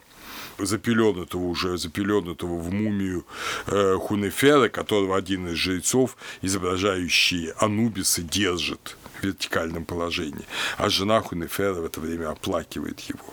[0.59, 3.27] запеленутого уже, запеленутого в мумию
[3.67, 10.45] э, Хунефера, которого один из жрецов, изображающий Анубиса, держит вертикальном положении,
[10.79, 13.25] а жена Хунефера в это время оплакивает его.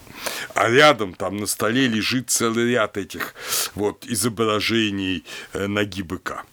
[0.54, 3.34] А рядом там на столе лежит целый ряд этих
[3.76, 6.44] вот изображений э, ноги быка.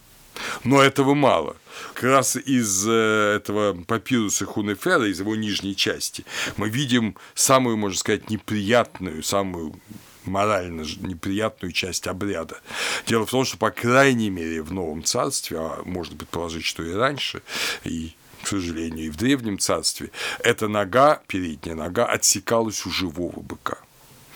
[0.63, 1.57] Но этого мало.
[1.93, 6.25] Как раз из э, этого папируса Хунефера, из его нижней части,
[6.57, 9.79] мы видим самую, можно сказать, неприятную, самую
[10.25, 12.59] морально неприятную часть обряда.
[13.07, 16.91] Дело в том, что, по крайней мере, в Новом Царстве, а можно предположить, что и
[16.91, 17.41] раньше,
[17.83, 18.13] и
[18.43, 23.77] к сожалению, и в Древнем Царстве, эта нога, передняя нога, отсекалась у живого быка.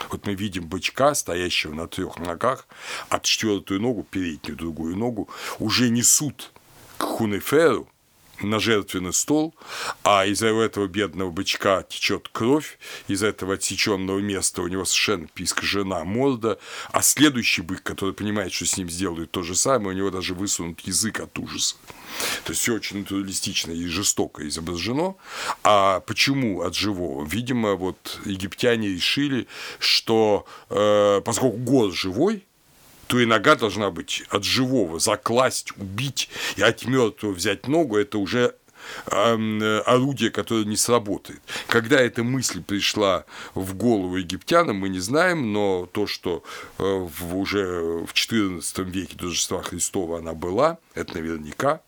[0.10, 2.68] Вот мы видим бычка, стоящего на трех ногах,
[3.10, 5.30] а четвертую ногу, переднюю другую ногу,
[5.60, 6.52] уже несут
[6.98, 7.88] к хунеферу,
[8.44, 9.56] на жертвенный стол,
[10.04, 16.04] а из этого бедного бычка течет кровь, из этого отсеченного места у него совершенно искажена
[16.04, 16.60] морда,
[16.92, 20.34] а следующий бык, который понимает, что с ним сделают то же самое, у него даже
[20.34, 21.76] высунут язык от ужаса.
[22.44, 25.16] То есть все очень натуралистично и жестоко изображено.
[25.64, 27.26] А почему от живого?
[27.26, 29.48] Видимо, вот египтяне решили,
[29.80, 32.44] что э, поскольку год живой,
[33.12, 38.18] то и нога должна быть от живого, закласть, убить, и от мертвого взять ногу, это
[38.18, 38.56] уже
[39.06, 41.42] орудие, которое не сработает.
[41.68, 46.46] Когда эта мысль пришла в голову египтянам, мы не знаем, но то, что
[46.78, 51.82] э, в, уже в XIV веке до Рождества Христова она была, это наверняка.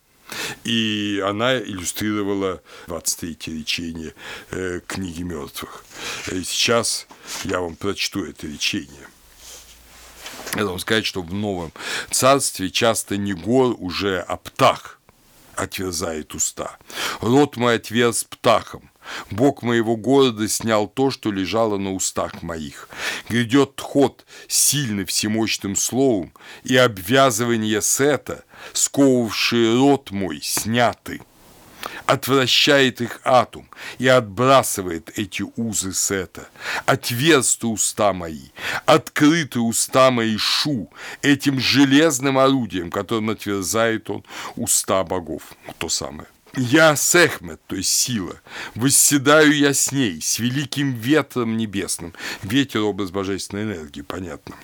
[0.66, 4.14] И она иллюстрировала 23 речение
[4.52, 5.86] э, книги мертвых.
[6.34, 7.08] И сейчас
[7.46, 9.08] я вам прочту это речение.
[10.54, 11.72] Это вам сказать, что в новом
[12.10, 15.00] царстве часто не гор уже, а птах
[15.56, 16.78] отверзает уста.
[17.22, 18.90] Рот мой отверз птахом.
[19.30, 22.88] Бог моего города снял то, что лежало на устах моих.
[23.28, 26.32] Грядет ход сильный всемощным словом,
[26.64, 31.22] и обвязывание сета, сковывавшие рот мой, сняты
[32.06, 36.48] отвращает их атом и отбрасывает эти узы сета.
[36.86, 38.50] Отверсты уста мои,
[38.86, 40.92] открыты уста мои шу,
[41.22, 44.24] этим железным орудием, которым отверзает он
[44.56, 45.54] уста богов.
[45.78, 46.28] То самое.
[46.56, 48.40] Я Сехмет, то есть сила,
[48.76, 52.14] восседаю я с ней, с великим ветром небесным.
[52.44, 54.56] Ветер– образ божественной энергии, понятно.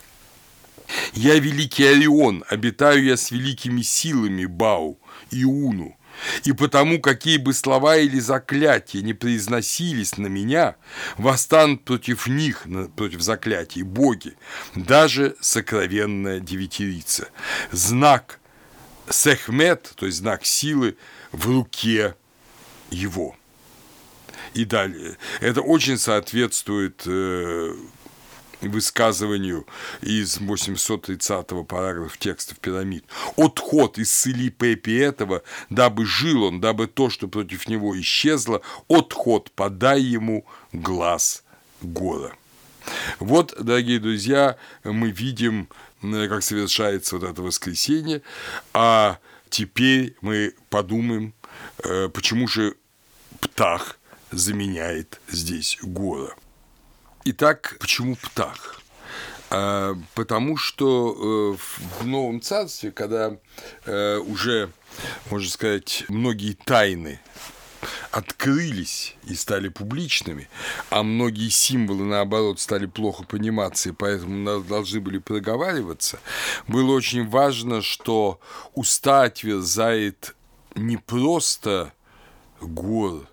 [1.13, 4.99] Я великий Орион, обитаю я с великими силами Бау
[5.31, 5.97] и Уну.
[6.43, 10.75] И потому, какие бы слова или заклятия не произносились на меня,
[11.17, 12.65] восстанут против них,
[12.95, 14.35] против заклятий, боги,
[14.75, 17.29] даже сокровенная девятирица.
[17.71, 18.39] Знак
[19.09, 20.95] Сехмет, то есть знак силы,
[21.31, 22.15] в руке
[22.91, 23.35] его.
[24.53, 25.17] И далее.
[25.41, 27.75] Это очень соответствует э,
[28.61, 29.65] высказыванию
[30.01, 33.05] из 830-го параграфа текстов пирамид.
[33.35, 40.01] «Отход исцели Пепи этого, дабы жил он, дабы то, что против него исчезло, отход подай
[40.01, 41.43] ему глаз
[41.81, 42.33] гора».
[43.19, 45.69] Вот, дорогие друзья, мы видим,
[46.01, 48.21] как совершается вот это воскресенье,
[48.73, 51.33] а теперь мы подумаем,
[51.83, 52.75] э, почему же
[53.39, 53.99] птах
[54.31, 56.35] заменяет здесь гора.
[57.25, 58.79] Итак, почему птах?
[59.49, 63.35] А, потому что э, в Новом Царстве, когда
[63.85, 64.71] э, уже,
[65.29, 67.19] можно сказать, многие тайны
[68.11, 70.49] открылись и стали публичными,
[70.89, 76.19] а многие символы, наоборот, стали плохо пониматься, и поэтому должны были проговариваться,
[76.67, 78.39] было очень важно, что
[78.75, 80.35] уста отверзает
[80.75, 81.91] не просто
[82.61, 83.27] гор,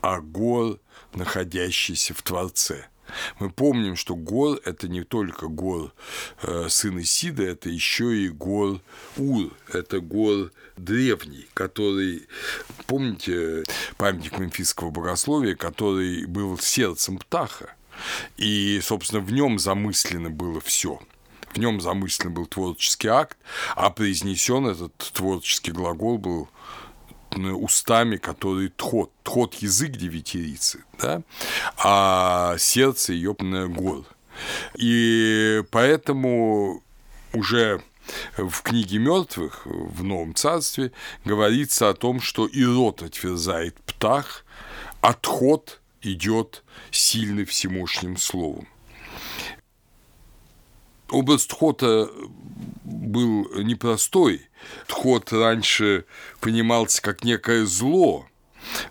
[0.00, 0.78] а гор,
[1.14, 2.86] находящийся в Творце–
[3.38, 5.92] мы помним, что Гор– это не только Гор
[6.42, 8.80] э, сын Исида, это еще и Гор
[9.16, 12.26] Ур, это Гор древний, который,
[12.86, 13.64] помните,
[13.96, 17.74] памятник мемфисского богословия, который был сердцем Птаха,
[18.36, 21.00] и, собственно, в нем замыслено было все.
[21.52, 23.36] В нем замыслен был творческий акт,
[23.76, 26.48] а произнесен этот творческий глагол был
[27.36, 29.10] устами, которые тхот.
[29.22, 31.22] Тхот– язык девятирицы, да?
[31.76, 34.04] а сердце ее гор.
[34.76, 36.82] И поэтому
[37.32, 37.82] уже
[38.36, 40.92] в книге мертвых в Новом Царстве
[41.24, 44.44] говорится о том, что и рот отверзает птах,
[45.00, 48.66] отход идет сильным всемощным словом.
[51.12, 52.08] Образ Тхота
[52.84, 54.48] был непростой.
[54.86, 56.06] Тхот раньше
[56.40, 58.26] понимался как некое зло,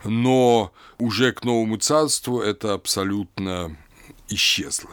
[0.03, 3.75] но уже к новому царству это абсолютно
[4.29, 4.91] исчезло.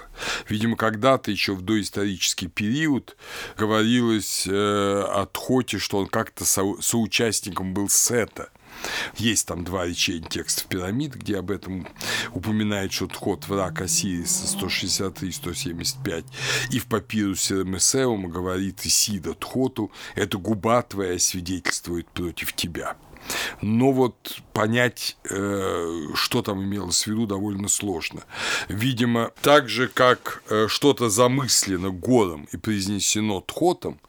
[0.49, 3.17] Видимо, когда-то еще в доисторический период
[3.57, 8.51] говорилось э, о Тхоте, что он как-то со- соучастником был Сета.
[9.17, 11.87] Есть там два речения текстов пирамид, где об этом
[12.33, 16.25] упоминает, что Тхот враг Осириса 163-175.
[16.71, 22.97] И в папирусе Месеума говорит Исида Тхоту, это губа твоя свидетельствует против тебя.
[23.61, 28.25] Но вот понять, э, что там имелось в виду, довольно сложно.
[28.69, 34.01] Видимо, так же, как э, что-то замыслено гором и произнесено тхотом,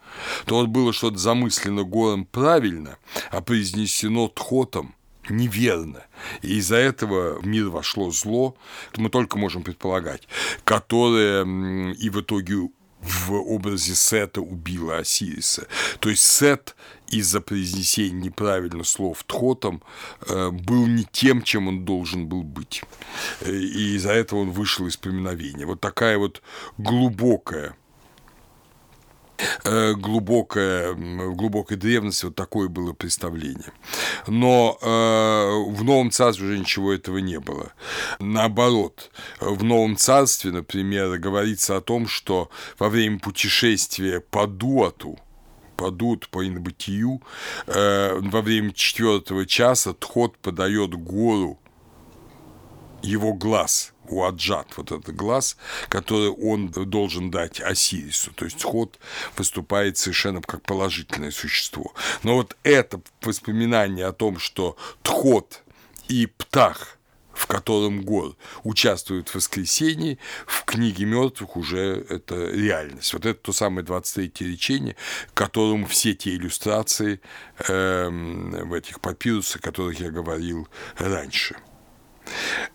[0.46, 2.98] то вот было что-то замыслено гором правильно,
[3.32, 4.96] а произнесено тхотом
[5.30, 6.06] неверно.
[6.42, 8.56] И из-за этого в мир вошло зло,
[8.98, 10.28] мы только можем предполагать,
[10.64, 11.44] которое
[11.94, 12.70] и в итоге
[13.02, 15.68] в образе Сета убила Осириса.
[16.00, 16.76] То есть Сет
[17.10, 19.82] из-за произнесения неправильно слов Тхотом
[20.28, 22.84] э, был не тем, чем он должен был быть.
[23.42, 25.66] Э, и из-за этого он вышел из поминовения.
[25.66, 26.42] Вот такая вот
[26.78, 27.76] глубокая
[29.64, 33.72] Э, глубокое, в глубокой древности вот такое было представление.
[34.28, 37.72] Но э, в Новом Царстве уже ничего этого не было.
[38.20, 45.18] Наоборот, в Новом Царстве, например, говорится о том, что во время путешествия по Дуату,
[45.80, 47.22] по Дуату, по инобытию,
[47.68, 51.58] э, во время четвертого часа Тхот подает гору
[53.02, 55.56] его глаз– Уаджат, вот этот глаз,
[55.88, 58.32] который он должен дать Осирису.
[58.34, 59.00] То есть ход
[59.38, 61.94] выступает совершенно как положительное существо.
[62.24, 65.64] Но вот это воспоминание о том, что Тхот
[66.08, 66.99] и Птах
[67.40, 73.14] в котором Гор участвует в воскресении, в книге мертвых уже это реальность.
[73.14, 74.98] Вот это то самое 23-е речение,
[75.34, 77.22] к которому все те иллюстрации
[77.66, 80.68] э, в этих папирусах, о которых я говорил
[80.98, 81.56] раньше.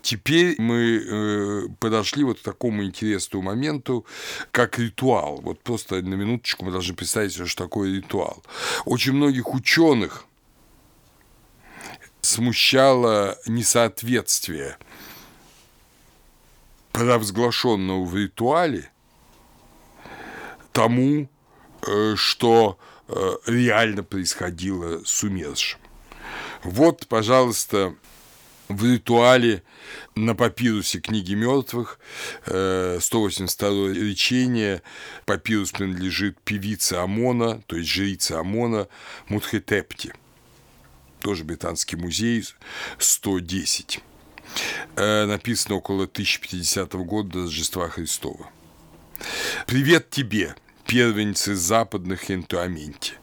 [0.01, 4.03] Теперь мы э, подошли вот к такому интересному моменту,
[4.51, 5.41] как ритуал.
[5.41, 8.43] Вот просто на минуточку мы должны представить что такое ритуал.
[8.85, 10.25] Очень многих ученых
[12.25, 14.77] смущало несоответствие
[16.91, 18.89] провозглашенного в ритуале
[20.71, 21.29] тому,
[21.87, 25.79] э, что э, реально происходило с умершим.
[26.63, 27.95] Вот, пожалуйста,
[28.67, 29.61] в ритуале
[30.15, 31.99] на папирусе книги мертвых
[32.45, 34.81] 182 речение.
[35.25, 38.87] Папирус принадлежит певице Амона, то есть жрице Амона
[39.27, 40.13] Мудхетепти–
[41.25, 42.45] тоже Британский музей,
[42.99, 43.99] 110.
[44.95, 48.47] Э, написано около 1050 года до Рождества Христова.
[49.65, 50.55] «Привет тебе,
[50.85, 53.13] первенцы западных Энтуаменти!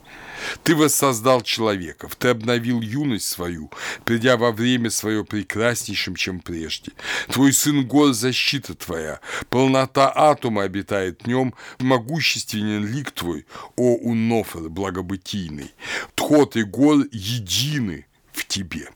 [0.62, 3.70] Ты воссоздал человеков, ты обновил юность свою,
[4.05, 6.93] придя во время свое прекраснейшим, чем прежде.
[7.28, 14.68] Твой сын гор– защита твоя, полнота атома обитает в нем, могущественен лик твой, о Унофер
[14.68, 15.72] благобытийный.
[16.14, 18.88] Тхот и гор едины в тебе.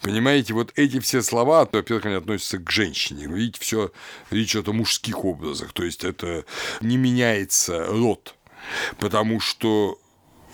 [0.00, 3.26] Понимаете, вот эти все слова, во-первых, они относятся к женщине.
[3.26, 3.92] Видите, все
[4.30, 6.44] речь идет о мужских образах, то есть это
[6.80, 8.34] не меняется род,
[8.98, 9.98] потому что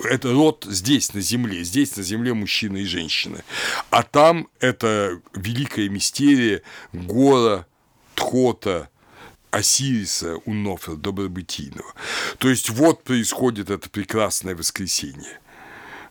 [0.05, 3.43] это род здесь, на земле, здесь на земле мужчины и женщины.
[3.91, 7.67] А там это великая мистерия Гора,
[8.15, 8.89] Тхота,
[9.51, 11.95] Осириса, Унофра, Добробытийного.
[12.39, 15.41] То есть вот происходит это прекрасное воскресенье.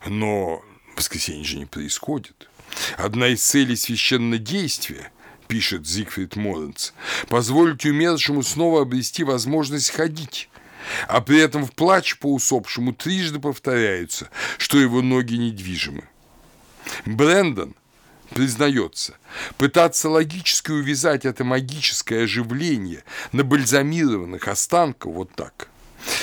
[0.07, 0.63] Но
[0.95, 2.49] воскресенье же не происходит.
[2.97, 5.11] Одна из целей священнодействия
[5.47, 6.91] пишет Зигфрид Моренц,
[7.29, 10.49] позволить умершему снова обрести возможность ходить,
[11.07, 16.03] а при этом в плач по усопшему трижды повторяются, что его ноги недвижимы.
[17.05, 17.75] Брэндон
[18.31, 19.15] признается,
[19.57, 25.69] пытаться логически увязать это магическое оживление на бальзамированных останках вот так–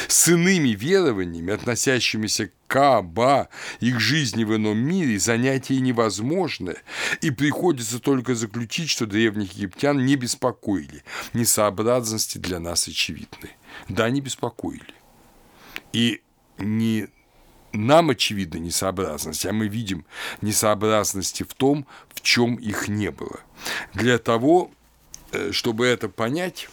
[0.08, 3.48] с иными верованиями, относящимися к Каба
[3.80, 6.76] их жизни в ином мире, занятие невозможное,
[7.20, 11.04] и приходится только заключить, что древних египтян не беспокоили
[11.34, 13.50] несообразности для нас очевидны.
[13.88, 14.94] Да, не беспокоили.
[15.92, 16.22] И
[16.58, 17.08] не
[17.72, 20.04] нам очевидна несообразность, а мы видим
[20.40, 23.40] несообразности в том, в чем их не было.
[23.94, 24.70] Для того,
[25.32, 26.68] э, чтобы это понять,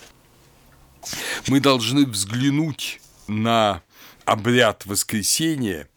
[1.47, 3.81] мы должны взглянуть на
[4.25, 5.87] обряд воскресения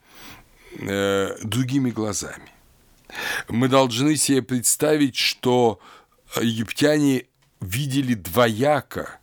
[0.78, 2.50] э, другими глазами.
[3.48, 5.80] Мы должны себе представить, что
[6.40, 7.26] египтяне
[7.60, 9.18] видели двояко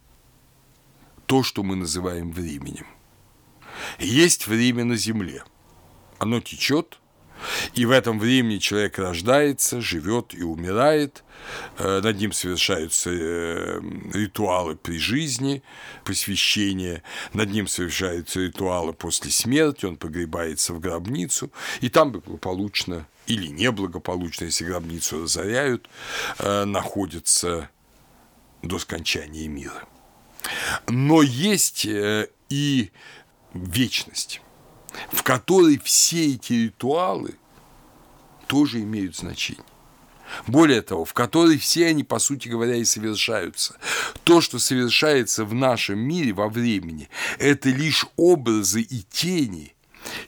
[1.29, 2.87] то, что мы называем временем.
[3.99, 5.43] Есть время на земле.
[6.17, 6.97] Оно течет,
[7.75, 11.23] и в этом времени человек рождается, живет и умирает,
[11.77, 13.79] э, над ним совершаются э,
[14.11, 15.61] ритуалы при жизни,
[16.03, 17.03] посвящение,
[17.33, 24.45] над ним совершаются ритуалы после смерти, он погребается в гробницу, и там благополучно или неблагополучно,
[24.45, 25.87] если гробницу разоряют,
[26.39, 27.69] э, находится
[28.63, 29.87] до скончания мира.
[30.87, 32.91] Но есть и
[33.53, 34.41] вечность
[35.11, 37.35] в которой все эти ритуалы
[38.47, 39.63] тоже имеют значение.
[40.45, 43.77] Более того, в которой все они, по сути говоря, и совершаются.
[44.23, 47.09] То, что совершается в нашем мире во времени,
[47.39, 49.75] это лишь образы и тени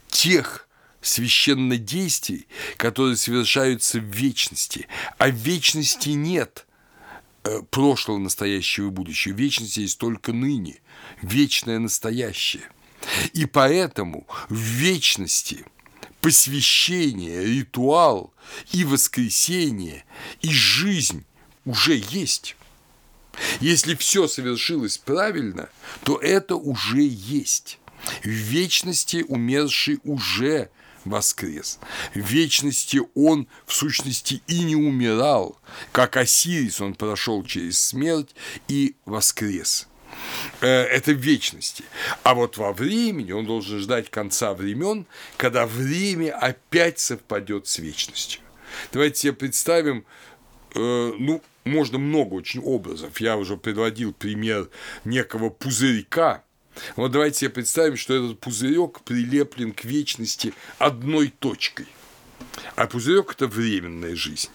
[0.08, 0.68] тех
[1.02, 2.48] священнодействий,
[2.78, 4.88] которые совершаются в вечности.
[5.20, 6.71] А вечности нет э,
[7.70, 9.34] прошлого, настоящего и будущего.
[9.34, 10.80] В вечности есть только ныне,
[11.22, 12.64] вечное настоящее–
[13.34, 15.66] и поэтому в вечности
[16.22, 18.34] посвящение, ритуал
[18.72, 20.06] и воскресение,
[20.42, 21.26] и жизнь
[21.66, 22.56] уже есть.
[23.60, 25.70] Если все совершилось правильно,
[26.04, 27.80] то это уже есть.
[28.24, 30.70] В вечности умерший уже
[31.06, 31.80] воскрес.
[32.14, 35.60] В вечности он, в сущности, и не умирал.
[35.92, 38.36] Как Осирис, он прошел через смерть
[38.68, 39.88] и воскрес.
[40.62, 41.84] Э, это в вечности.
[42.24, 45.06] А вот во времени он должен ждать конца времен,
[45.38, 48.42] когда время опять совпадет с вечностью.
[48.92, 50.06] Давайте себе представим,
[50.76, 53.20] э, ну, можно много очень образов.
[53.20, 54.70] Я уже приводил пример
[55.06, 56.44] некого пузырька.
[56.96, 61.88] Вот давайте себе представим, что этот пузырек прилеплен к вечности одной точкой.
[62.76, 64.50] А пузырек– это временная жизнь.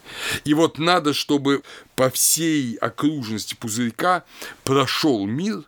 [0.45, 1.63] И вот надо, чтобы
[1.95, 4.25] по всей окружности пузырька
[4.65, 5.65] прошел мир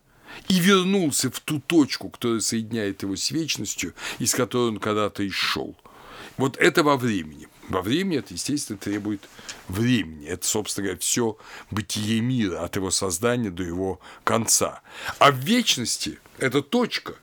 [0.49, 5.31] и вернулся в ту точку, которая соединяет его с вечностью, из которой он когда-то и
[5.31, 5.77] шел.
[6.37, 7.49] Вот это во времени.
[7.69, 9.29] Во времени это, естественно, требует
[9.69, 10.27] времени.
[10.27, 11.37] Это, собственно говоря, все
[11.71, 14.81] бытие мира от его создания до его конца.
[15.19, 17.17] А в вечности это точка,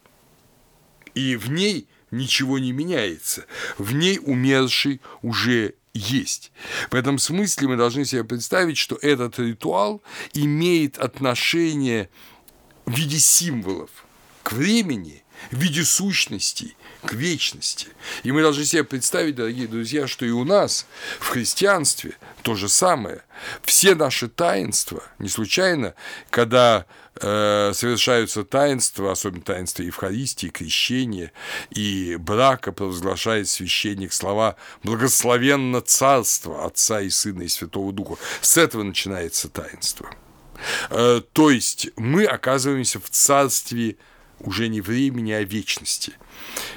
[1.15, 3.45] и в ней ничего не меняется.
[3.77, 6.51] В ней умерший уже есть.
[6.91, 10.01] В этом смысле мы должны себе представить, что этот ритуал
[10.33, 12.09] имеет отношение
[12.85, 13.89] в виде символов
[14.43, 16.75] к времени, в виде сущностей,
[17.05, 17.87] к вечности.
[18.23, 20.85] И мы должны себе представить, дорогие друзья, что и у нас
[21.19, 23.23] в христианстве то же самое.
[23.63, 25.93] Все наши таинства, не случайно,
[26.29, 26.85] когда
[27.19, 31.31] э, совершаются таинства, особенно таинства Евхаристии, крещения
[31.69, 38.15] и брака, провозглашает священник слова «Благословенно Царство Отца и Сына и Святого Духа».
[38.41, 40.09] С этого начинается таинство.
[40.89, 43.97] Э, то есть мы оказываемся в царстве
[44.39, 46.13] уже не времени, а вечности.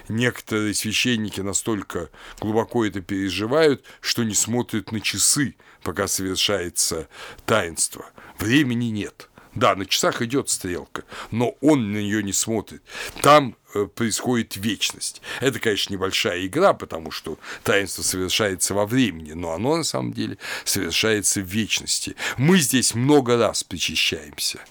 [0.09, 2.11] Некоторые священники настолько
[2.41, 7.09] глубоко это переживают, что не смотрят на часы, пока совершается
[7.47, 8.07] таинство.
[8.39, 9.29] Времени нет.
[9.55, 12.83] Да, на часах идет стрелка, но он на нее не смотрит.
[13.23, 15.21] Там э, происходит вечность.
[15.41, 20.39] Это, конечно, небольшая игра, потому что таинство совершается во времени, но оно на самом деле
[20.65, 22.15] совершается в вечности.
[22.37, 24.61] Мы здесь много раз причащаемся–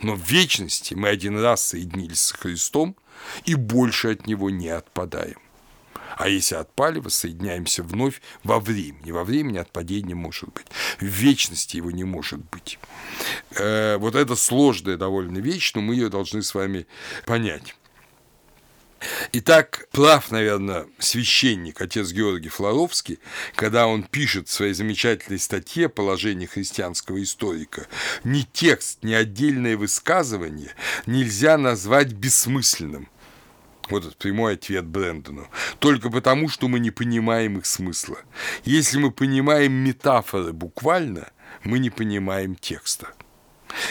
[0.00, 2.96] но в вечности мы один раз соединились с Христом
[3.44, 5.38] и больше от Него не отпадаем.
[6.16, 9.12] А если отпали, воссоединяемся вновь во времени.
[9.12, 10.66] Во времени отпадения может быть.
[10.98, 12.78] В вечности его не может быть.
[13.52, 16.86] Э, вот это сложная довольно вещь, но мы ее должны с вами
[17.24, 17.76] понять.
[19.32, 23.18] Итак, прав, наверное, священник, отец Георгий Флоровский,
[23.54, 27.86] когда он пишет в своей замечательной статье «Положение христианского историка»,
[28.24, 30.72] ни текст, ни отдельное высказывание
[31.06, 33.08] нельзя назвать бессмысленным.
[33.88, 35.48] Вот этот прямой ответ Брэндону.
[35.78, 38.18] Только потому, что мы не понимаем их смысла.
[38.64, 41.30] Если мы понимаем метафоры буквально,
[41.64, 43.14] мы не понимаем текста.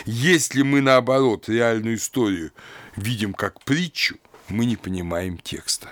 [0.05, 2.51] Если мы, наоборот, реальную историю
[2.95, 4.17] видим как притчу,
[4.49, 5.89] мы не понимаем текста.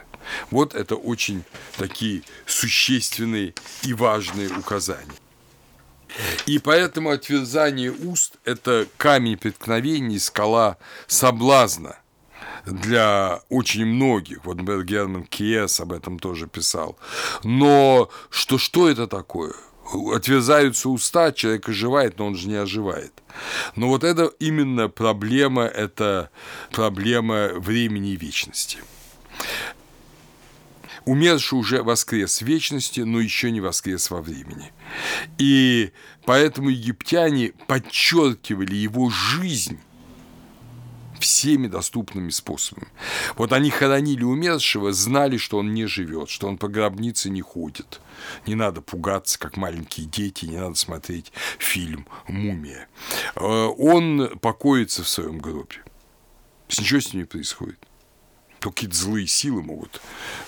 [0.51, 1.43] Вот это очень
[1.77, 3.53] такие существенные
[3.83, 5.13] и важные указания.
[6.45, 10.77] И поэтому отверзание уст– это камень преткновения, скала
[11.07, 11.97] соблазна
[12.65, 14.45] для очень многих.
[14.45, 16.97] Вот Герман Киес об этом тоже писал.
[17.43, 19.53] Но что, что это такое?
[19.93, 23.13] Отверзаются уста, человек оживает, но он же не оживает.
[23.75, 26.29] Но вот это именно проблема, это
[26.71, 28.79] проблема времени и вечности.
[31.05, 34.71] Умерший уже воскрес в вечности, но еще не воскрес во времени.
[35.37, 35.91] И
[36.25, 39.79] поэтому египтяне подчеркивали его жизнь
[41.19, 42.87] всеми доступными способами.
[43.35, 48.01] Вот они хоронили умершего, знали, что он не живет, что он по гробнице не ходит.
[48.45, 52.87] Не надо пугаться, как маленькие дети, не надо смотреть фильм «Мумия».
[53.35, 55.83] Э, он покоится в своем гробе.
[56.69, 57.79] Ничего с ним не происходит
[58.65, 60.01] то какие-то злые силы могут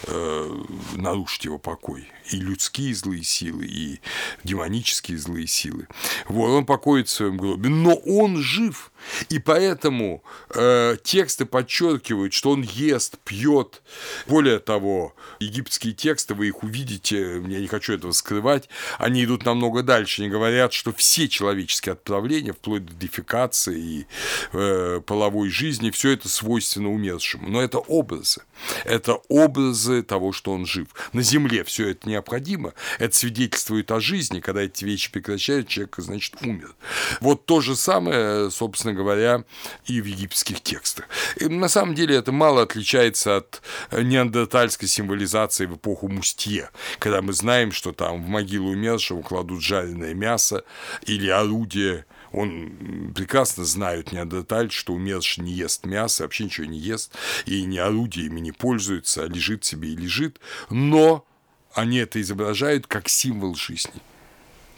[0.08, 0.64] э,
[0.96, 2.10] нарушить его покой.
[2.32, 4.02] И людские злые силы, и
[4.44, 5.88] демонические злые силы.
[6.28, 7.70] Вот, он покоится в своем гробе.
[7.70, 8.92] Но он жив.
[9.30, 13.82] И поэтому э, тексты подчеркивают, что он ест, пьет.
[14.28, 19.84] Более того, египетские тексты, вы их увидите, я не хочу этого скрывать, они идут намного
[19.84, 20.22] дальше.
[20.22, 24.08] Они говорят, что все человеческие отправления, вплоть до дефекации и
[24.54, 27.50] э, половой жизни, все это свойственно умершему.
[27.50, 28.42] Но это образы.
[28.86, 30.88] Это образы того, что он жив.
[31.14, 32.74] На земле все это необходимо.
[33.00, 34.40] Это свидетельствует о жизни.
[34.40, 36.76] Когда эти вещи прекращают, человек, значит, умер.
[37.22, 39.44] Вот то же самое, собственно говоря,
[39.86, 41.08] и в египетских текстах.
[41.38, 46.70] И на самом деле это мало отличается от неандертальской символизации в эпоху Мустье,
[47.00, 50.64] когда мы знаем, что там в могилу умершего кладут жареное мясо
[51.06, 57.14] или орудие он прекрасно знает неандерталь, что умерший не ест мясо, вообще ничего не ест,
[57.46, 60.40] и ни орудиями не пользуется, а лежит себе и лежит,
[60.70, 61.26] но
[61.74, 64.02] они это изображают как символ жизни.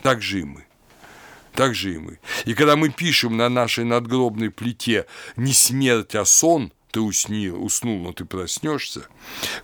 [0.03, 0.68] Так же и мы.
[1.53, 2.19] Так же и мы.
[2.45, 7.99] И когда мы пишем на нашей надгробной плите не смерть, а сон, ты усни, уснул,
[7.99, 9.07] но ты проснешься,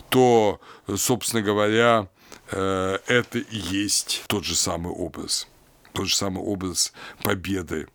[0.10, 0.60] то,
[0.96, 2.08] собственно говоря,
[2.52, 5.48] э, это и есть тот же самый образ
[5.96, 7.88] тот же самый образ победы.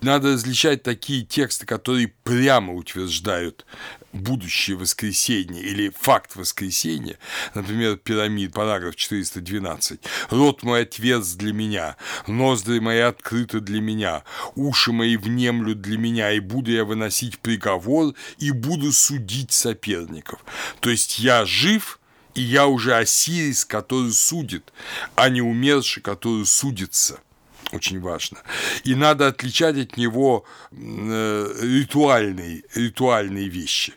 [0.00, 3.64] Надо различать такие тексты, которые прямо утверждают
[4.12, 7.18] будущее воскресенье или факт воскресения,
[7.54, 10.00] например, пирамид, параграф 412,
[10.30, 11.96] «Рот мой отверз для меня,
[12.26, 18.14] ноздри мои открыты для меня, уши мои внемлют для меня, и буду я выносить приговор,
[18.38, 20.40] и буду судить соперников».
[20.80, 21.98] То есть я жив,
[22.34, 24.72] и я уже Осирис, который судит,
[25.16, 27.20] а не умерший, который судится–
[27.72, 28.38] очень важно.
[28.84, 33.94] И надо отличать от него э, ритуальные, ритуальные вещи,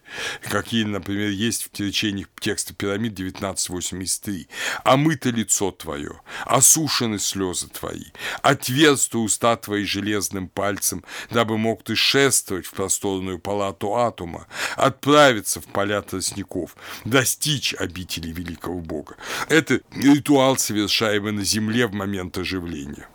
[0.49, 4.47] какие, например, есть в течениях текста пирамид 1983.
[4.83, 8.05] «Омыто лицо твое, осушены слезы твои,
[8.41, 15.65] отверсты уста твои железным пальцем, дабы мог ты шествовать в просторную палату атома, отправиться в
[15.65, 19.15] поля тростников, достичь обители великого Бога».
[19.47, 23.07] Это ритуал, совершаемый на земле в момент оживления.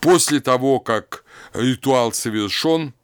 [0.00, 2.94] После того, как ритуал совершен,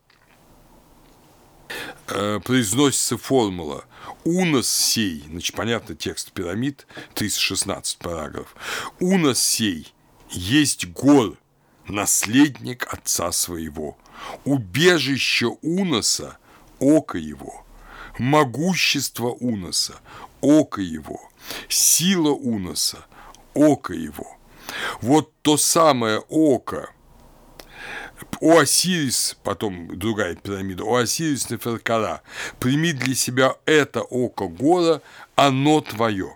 [2.08, 3.84] э, произносится формула
[4.24, 8.54] «Унос сей», значит, понятно, текст пирамид, 316 параграф,
[9.00, 9.92] «Унос сей
[10.30, 11.36] есть гор,
[11.86, 13.96] наследник отца своего,
[14.44, 16.38] убежище Уноса–
[16.78, 17.64] око его,
[18.18, 19.94] могущество Уноса–
[20.40, 21.20] око его,
[21.68, 23.06] сила Уноса–
[23.54, 24.36] око его,
[25.00, 26.90] вот то самое око,
[28.40, 32.22] Оасирис, потом другая пирамида, Оасирис Неферкара,
[32.58, 35.00] прими для себя это око гора,
[35.34, 36.34] оно твое.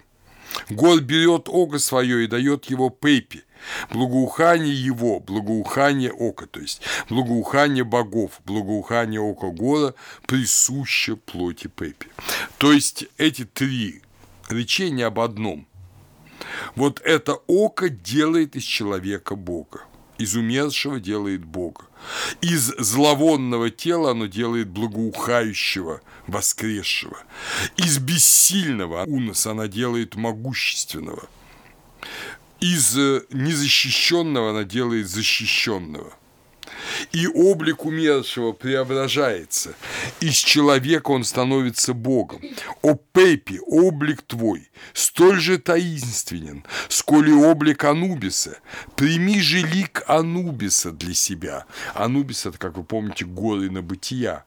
[0.70, 3.44] Гор берет око свое и дает его Пепи,
[3.90, 9.94] благоухание его, благоухание ока, то есть благоухание богов, благоухание ока гора
[10.26, 12.08] присуще плоти Пепи.
[12.56, 14.02] То есть эти три
[14.48, 15.66] речения об одном–
[16.74, 19.82] вот это око делает из человека Бога.
[20.18, 21.84] Из умершего делает Бога.
[22.40, 27.18] Из зловонного тела оно делает благоухающего, воскресшего.
[27.76, 31.28] Из бессильного уноса она делает могущественного.
[32.60, 32.96] Из
[33.30, 36.17] незащищенного она делает защищенного
[37.12, 39.74] и облик умершего преображается.
[40.20, 42.40] Из человека он становится Богом.
[42.82, 48.58] О Пепи, облик твой, столь же таинственен, сколь и облик Анубиса.
[48.96, 51.66] Прими же лик Анубиса для себя.
[51.94, 54.44] Анубис– это, как вы помните, горы на бытия,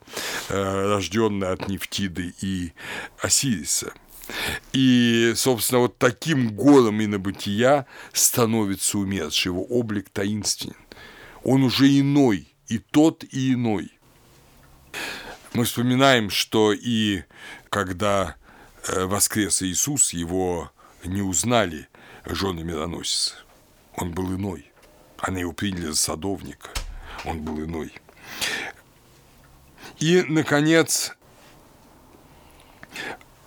[0.49, 2.73] э, рожденные от Нефтиды и
[3.19, 3.93] Осириса.
[4.73, 10.75] И, собственно, вот таким гором и на бытия становится умерший, его облик таинственен
[11.43, 13.91] он уже иной, и тот, и иной.
[15.53, 17.23] Мы вспоминаем, что и
[17.69, 18.35] когда
[18.87, 20.71] э, воскрес Иисус, его
[21.03, 21.87] не узнали
[22.25, 23.35] жены мироносицы.
[23.95, 24.71] Он был иной.
[25.17, 26.69] Они его приняли за садовника.
[27.25, 27.93] Он был иной.
[29.99, 31.15] И, наконец,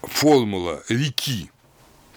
[0.03, 1.51] формула реки,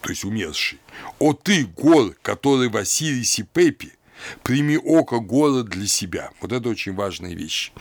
[0.01, 0.79] то есть умерший.
[1.19, 3.96] «О ты, гор, который в Осирисе Пепи,
[4.43, 6.31] Прими око года для себя.
[6.41, 7.71] Вот это очень важная вещь.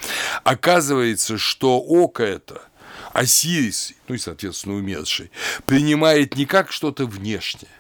[0.45, 2.63] Оказывается, что око это
[3.13, 5.31] Осирис, ну и, соответственно, умерший,
[5.65, 7.73] принимает не как что-то внешнее,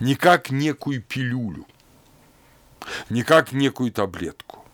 [0.00, 1.66] не как некую пилюлю,
[3.10, 4.64] не как некую таблетку.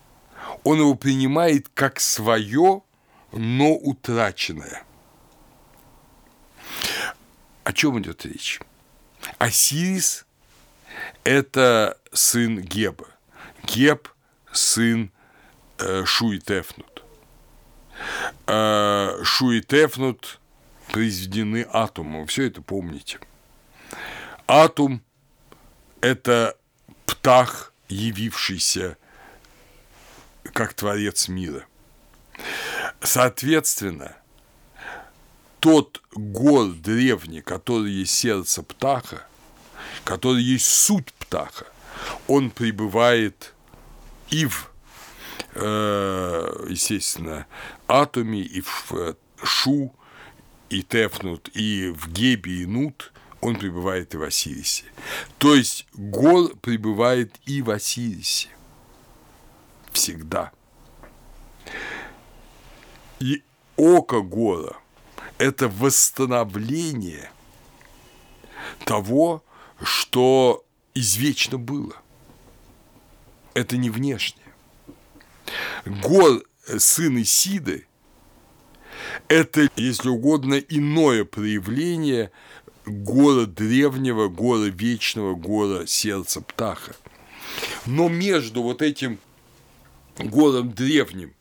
[0.62, 2.82] Он его принимает как свое,
[3.32, 4.84] но утраченное.
[7.64, 8.60] О чем идет речь?
[9.38, 10.26] Осирис–
[11.24, 13.08] это сын Геба.
[13.66, 14.08] Геб–
[14.52, 15.10] сын
[15.78, 17.02] э, Шуитефнут.
[18.46, 20.40] Э, Шуитефнут
[20.92, 23.18] произведены атомом, все это помните.
[24.46, 25.02] Атом–
[26.00, 26.56] это
[27.06, 28.96] птах, явившийся
[30.52, 31.66] как творец мира.
[33.00, 34.16] Соответственно,
[35.60, 39.26] тот гор древний, который есть сердце птаха,
[40.04, 41.66] который есть суть птаха,
[42.28, 43.53] он пребывает
[44.34, 44.68] и в,
[45.54, 47.46] э, естественно,
[47.86, 49.14] атоме, и в э,
[49.44, 49.94] шу,
[50.70, 54.86] и тефнут, и в гебе, и нут, он пребывает и в Осирисе.
[55.38, 58.48] То есть гор пребывает и в Осирисе.
[59.92, 60.50] Всегда.
[63.20, 63.44] И
[63.76, 64.76] око гора–
[65.38, 67.30] это восстановление
[68.84, 69.44] того,
[69.80, 70.64] что
[70.94, 71.94] извечно было
[73.54, 74.44] это не внешнее.
[75.84, 76.42] Гор
[76.78, 77.86] сын Исиды–
[79.28, 82.30] это, если угодно, иное проявление
[82.86, 86.94] гора древнего, гора вечного, гора сердца птаха.
[87.86, 89.18] Но между вот этим
[90.18, 91.32] гором древним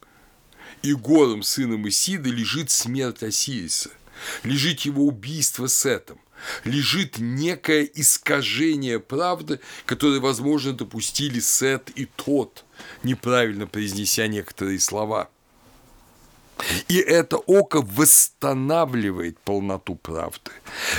[0.81, 3.89] и гором сыном Исиды лежит смерть Осириса–
[4.43, 6.19] лежит его убийство Сетом,
[6.63, 12.65] лежит некое искажение правды, которое, возможно, допустили Сет и тот,
[13.03, 15.29] неправильно произнеся некоторые слова.
[16.87, 20.51] И это око восстанавливает полноту правды.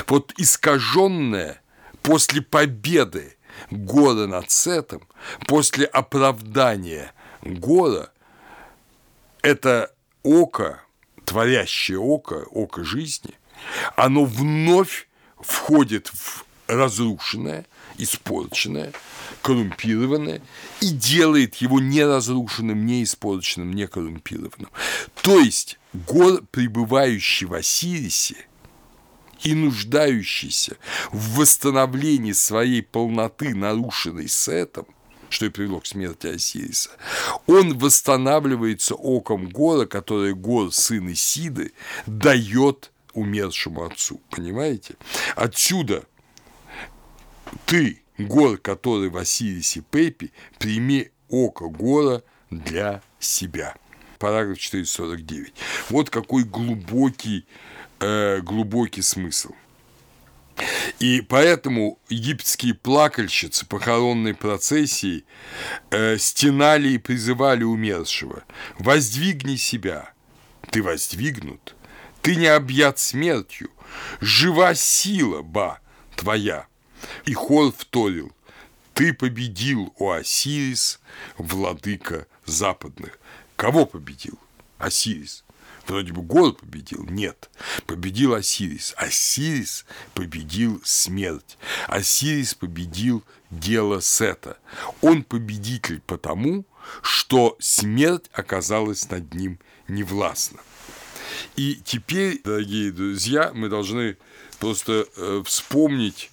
[0.07, 1.63] Вот искаженное
[2.03, 3.37] после победы
[3.71, 5.07] Гора над Сетом,
[5.47, 8.11] после оправдания Гора,
[9.43, 10.83] это око,
[11.25, 13.35] творящее око, око жизни,
[13.97, 15.09] оно вновь
[15.45, 17.67] входит в разрушенное,
[17.99, 18.93] испорченное,
[19.43, 20.41] коррумпированное
[20.81, 24.71] и делает его не разрушенным, не испорченным, не коррумпированным.
[25.23, 28.37] То есть гор, пребывающий в Осирисе
[29.43, 30.77] и нуждающийся
[31.13, 34.87] в восстановлении своей полноты, нарушенной Сетом,
[35.29, 36.91] что и привело к смерти Осириса,
[37.47, 41.73] он восстанавливается оком Гора, которое Гор, сын Исиды,
[42.07, 44.21] дает умершему отцу.
[44.31, 44.97] Понимаете?
[45.37, 46.05] Отсюда
[47.67, 53.75] ты, Гор, который в Осирисе Пепи, прими око Гора для себя.
[54.19, 55.53] Параграф 449.
[55.91, 57.47] Вот какой глубокий,
[58.01, 59.53] э, глубокий смысл.
[61.01, 65.25] И поэтому египетские плакальщицы похоронной процессии
[65.91, 68.45] э, стенали и призывали умершего
[68.79, 70.13] «Воздвигни себя,
[70.71, 71.75] ты воздвигнут,
[72.25, 73.71] ты не объят смертью,
[74.23, 75.81] жива сила, ба,
[76.17, 76.67] твоя».
[77.27, 78.33] И хор вторил
[78.95, 81.01] «Ты победил, о Осирис,
[81.37, 83.19] владыка западных».
[83.57, 84.39] Кого победил?
[84.79, 85.45] Осирис.
[85.87, 87.05] Вроде бы город победил.
[87.05, 87.51] Нет.
[87.85, 88.95] Победил Осирис.
[88.97, 91.59] Осирис победил смерть.
[91.89, 94.57] Осирис победил дело Сета.
[95.03, 96.65] Он победитель потому,
[97.03, 99.59] что смерть оказалась над ним
[99.89, 100.61] невластна.
[101.57, 104.17] И теперь, дорогие друзья, мы должны
[104.59, 106.31] просто э, вспомнить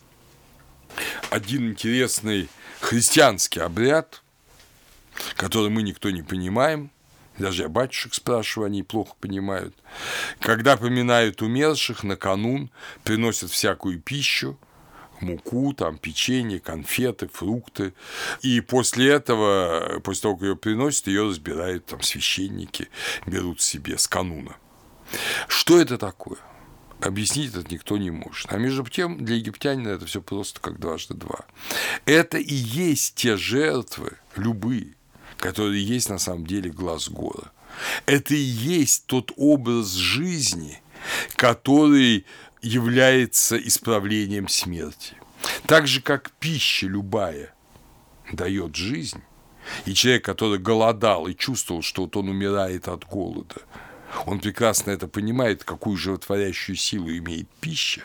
[1.29, 2.49] один интересный
[2.79, 4.21] христианский обряд,
[5.35, 6.91] который мы никто не понимаем–
[7.37, 9.75] даже я батюшек спрашиваю, они плохо понимают.
[10.39, 12.69] Когда поминают умерших, на канун
[13.03, 14.59] приносят всякую пищу,
[15.21, 17.93] муку, там, печенье, конфеты, фрукты.
[18.41, 22.89] И после этого, после того, как ее приносят, ее разбирают там священники,
[23.25, 24.55] берут себе с кануна.
[25.47, 26.37] Что это такое?
[26.99, 28.51] Объяснить это никто не может.
[28.53, 31.45] А между тем, для египтянина это все просто как дважды два.
[32.05, 34.95] Это и есть те жертвы, любые,
[35.37, 37.51] который есть на самом деле глаз гора.
[38.05, 40.81] Это и есть тот образ жизни,
[41.35, 42.25] который
[42.61, 45.15] является исправлением смерти.
[45.65, 47.53] Так же, как пища любая
[48.31, 49.23] дает жизнь,
[49.85, 53.55] и человек, который голодал и чувствовал, что вот он умирает от голода,
[54.25, 58.01] он прекрасно это понимает, какую животворящую силу имеет пища.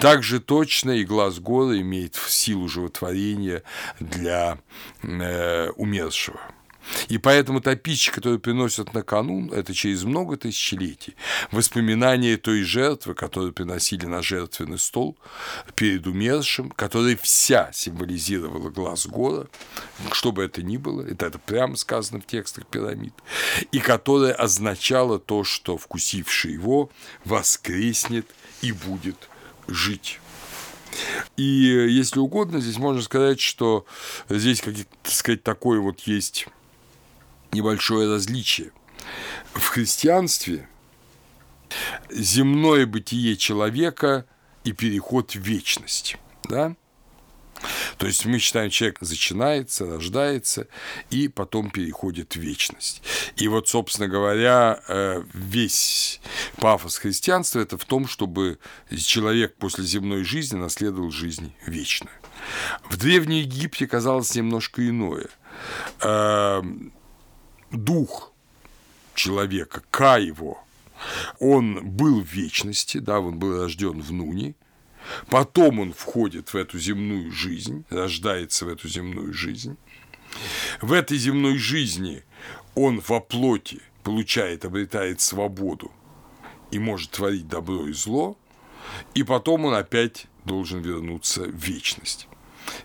[0.00, 3.62] Так же точно и глаз гора имеет силу животворения
[4.00, 4.58] для
[5.02, 6.40] э, умершего.
[7.08, 11.14] И поэтому та пища, которую приносят на канун, это через много тысячелетий
[11.50, 15.16] воспоминания той жертвы, которую приносили на жертвенный стол
[15.74, 19.46] перед умершим, которая вся символизировала глаз гора,
[20.12, 23.14] что бы это ни было, это, это прямо сказано в текстах пирамид,
[23.72, 26.90] и которая означала то, что вкусивший его
[27.24, 28.26] воскреснет
[28.62, 29.28] и будет
[29.68, 30.20] жить.
[31.36, 33.84] И если угодно, здесь можно сказать, что
[34.28, 34.74] здесь, как
[35.04, 36.46] сказать, такой вот есть
[37.52, 38.72] небольшое различие.
[39.54, 40.68] В христианстве
[42.10, 44.26] земное бытие человека
[44.64, 46.16] и переход в вечность.
[46.44, 46.76] Да?
[47.98, 50.68] То есть мы считаем, человек начинается, рождается
[51.10, 53.02] и потом переходит в вечность.
[53.36, 56.20] И вот, собственно говоря, э, весь
[56.56, 58.58] пафос христианства– это в том, чтобы
[58.96, 62.14] человек после земной жизни наследовал жизнь вечную.
[62.90, 65.28] В Древнем Египте казалось немножко иное.
[67.70, 68.32] Дух
[69.14, 70.62] человека, Ка его,
[71.40, 74.54] он был в вечности, да, он был рожден в Нуне,
[75.28, 79.76] потом он входит в эту земную жизнь, рождается в эту земную жизнь.
[80.80, 82.24] В этой земной жизни
[82.74, 85.90] он во плоти получает, обретает свободу
[86.70, 88.36] и может творить добро и зло,
[89.14, 92.28] и потом он опять должен вернуться в вечность.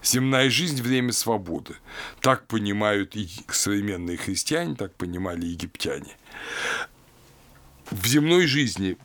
[0.03, 1.75] Земная жизнь– время свободы.
[2.19, 6.15] Так понимают и современные христиане, так понимали египтяне.
[7.89, 8.97] В земной жизни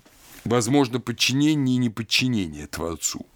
[0.45, 3.27] возможно подчинение и неподчинение Творцу.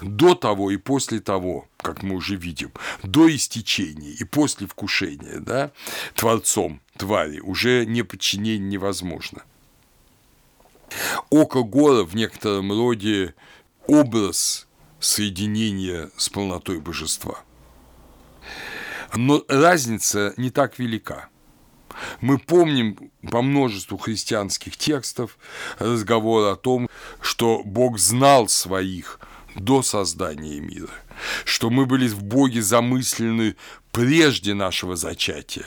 [0.00, 2.72] До того и после того, как мы уже видим,
[3.02, 5.72] до истечения и после вкушения да,
[6.14, 9.42] Творцом твари уже неподчинение невозможно.
[11.30, 13.34] Око гора в некотором роде
[13.86, 14.68] образ
[15.04, 17.40] соединения с полнотой божества.
[19.14, 21.28] Но разница не так велика.
[22.20, 25.38] Мы помним по множеству христианских текстов
[25.78, 26.88] разговор о том,
[27.20, 29.20] что Бог знал своих
[29.54, 30.90] до создания мира,
[31.44, 33.54] что мы были в Боге замыслены
[33.92, 35.66] прежде нашего зачатия.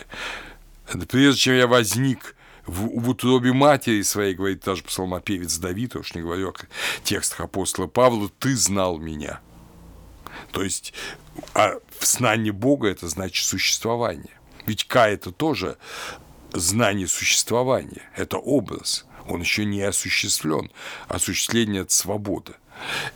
[1.08, 2.36] Прежде чем я возник
[2.68, 6.54] в, в утробе матери своей, говорит даже псалмопевец Давид, уж не говорю о
[7.04, 9.40] текстах апостола Павла, ты знал меня.
[10.52, 10.94] То есть
[11.54, 14.38] а знание Бога– это значит существование.
[14.66, 15.78] Ведь К– это тоже
[16.52, 20.72] знание существования, это образ, он еще не осуществлен,
[21.08, 22.58] осуществление– это свобода–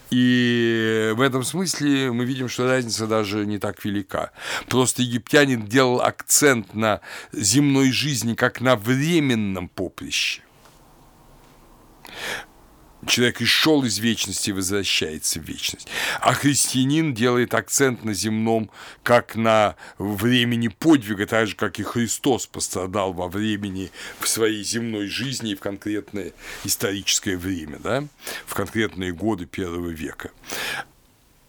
[0.10, 4.32] и в этом смысле мы видим, что разница даже не так велика.
[4.68, 7.02] Просто египтянин делал акцент на
[7.32, 10.42] земной жизни как на временном поприще
[13.08, 15.88] человек и шел из вечности возвращается в вечность.
[16.20, 18.70] А христианин делает акцент на земном,
[19.04, 25.08] как на времени подвига, так же, как и Христос пострадал во времени в своей земной
[25.08, 26.34] жизни и в конкретное
[26.64, 28.04] историческое время, да,
[28.46, 30.32] в конкретные годы первого века.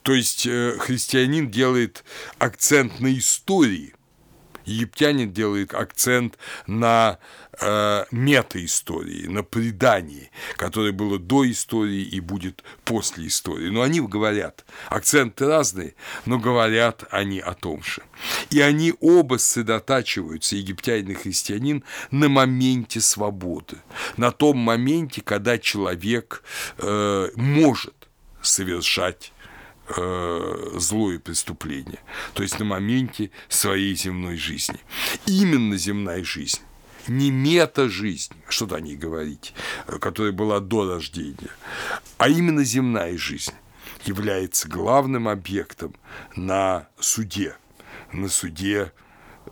[0.02, 2.04] То есть э, христианин делает
[2.38, 3.94] акцент на истории–
[4.64, 7.18] египтянин делает акцент на
[7.60, 13.68] э, метаистории, на предании, которое было до истории и будет после истории.
[13.68, 15.94] Но они говорят, акценты разные,
[16.26, 18.02] но говорят они о том же.
[18.50, 23.78] И они оба сосредотачиваются, египтянин и христианин, на моменте свободы,
[24.16, 26.42] на том моменте, когда человек
[26.78, 27.94] э, может
[28.40, 29.32] совершать
[29.96, 32.00] э, злое преступление,
[32.34, 34.80] то есть на моменте своей земной жизни.
[35.26, 36.60] Именно земная жизнь
[37.08, 39.54] не мета-жизнь, что-то о ней говорить,
[40.00, 41.50] которая была до рождения,
[42.18, 43.54] а именно земная жизнь
[44.04, 45.94] является главным объектом
[46.36, 47.56] на суде,
[48.12, 48.92] на суде,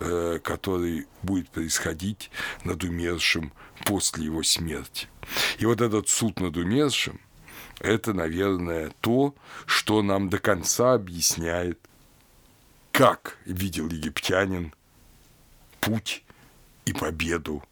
[0.00, 2.30] э, который будет происходить
[2.64, 3.52] над умершим
[3.84, 5.08] после его смерти.
[5.58, 7.20] И вот этот суд над умершим–
[7.80, 9.34] это, наверное, то,
[9.66, 11.78] что нам до конца объясняет,
[12.92, 14.74] как видел египтянин
[15.80, 16.22] путь
[16.84, 17.62] и победу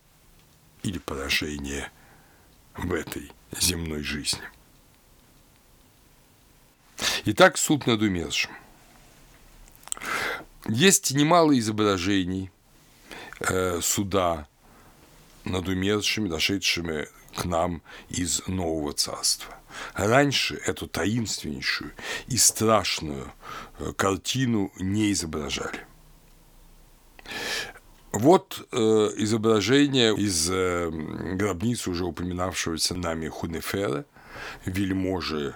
[0.82, 1.90] или поражение
[2.76, 4.42] в этой земной жизни.
[7.24, 8.52] Итак, суд над умершим.
[10.68, 12.50] Есть немало изображений
[13.40, 14.46] э, суда
[15.44, 19.54] над умершими, дошедшими к нам из Нового Царства.
[19.94, 21.92] Раньше эту таинственнейшую
[22.26, 23.32] и страшную
[23.78, 25.86] э, картину не изображали.
[28.12, 28.78] Вот э,
[29.16, 34.06] изображение из э, гробницы уже упоминавшегося нами Хунефера,
[34.64, 35.54] вельможи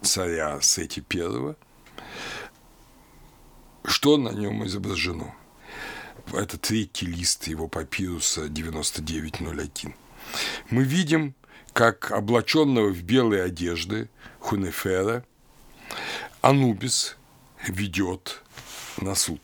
[0.00, 1.54] царя Сети I.
[3.84, 5.34] Что на нем изображено?
[6.32, 9.94] Это третий лист его папируса 9901.
[10.70, 11.34] Мы видим
[11.74, 15.24] как облаченного в белые одежды Хунефера
[16.40, 17.16] Анубис
[17.66, 18.42] ведет
[18.98, 19.40] на суд.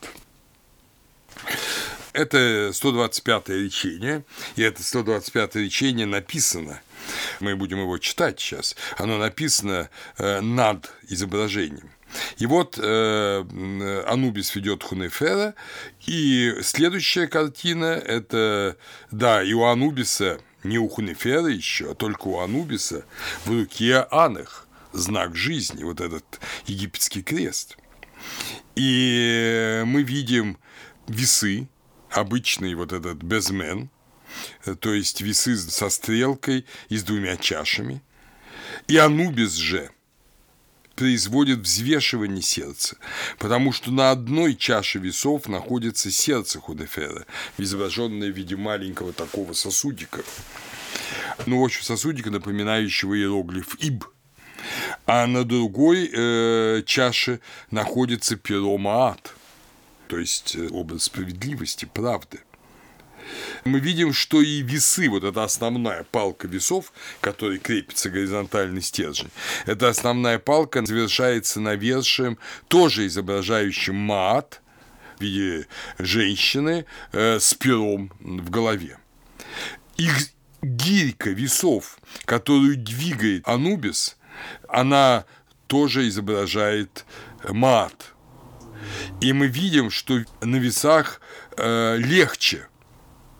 [2.18, 4.24] Это 125-е речение,
[4.56, 6.80] и это 125-е речение написано,
[7.38, 9.88] мы будем его читать сейчас, оно написано
[10.18, 11.92] э, над изображением.
[12.38, 15.54] И вот э, Анубис ведет Хунефера,
[16.06, 18.76] и следующая картина– это,
[19.12, 23.04] да, и у Анубиса не у Хунефера еще, а только у Анубиса
[23.44, 26.24] в руке Анах, знак жизни, вот этот
[26.66, 27.76] египетский крест.
[28.74, 30.58] И мы видим
[31.06, 31.68] весы,
[32.20, 33.90] обычный вот этот безмен,
[34.80, 38.02] то есть весы со стрелкой и с двумя чашами.
[38.86, 39.90] И Анубис же–
[40.98, 42.96] производит взвешивание сердца,
[43.38, 47.24] потому что на одной чаше весов находится сердце Худефера,
[47.56, 50.22] изображенное в виде маленького такого сосудика.
[51.46, 54.06] Ну, в общем, сосудика, напоминающего иероглиф «иб»,
[55.06, 57.38] а на другой э, чаше
[57.70, 59.34] находится перо Маат,
[60.08, 62.40] то есть э, образ справедливости, правды
[63.64, 69.30] мы видим, что и весы, вот эта основная палка весов, которой крепится горизонтальный стержень,
[69.66, 74.62] эта основная палка завершается навершием, тоже изображающим мат
[75.18, 75.66] в виде
[75.98, 78.98] женщины э, с пером в голове.
[79.96, 80.30] Их
[80.62, 84.16] гирька весов, которую двигает Анубис,
[84.68, 85.24] она
[85.66, 87.04] тоже изображает
[87.48, 88.14] мат.
[89.20, 91.20] И мы видим, что на весах
[91.56, 92.68] э, легче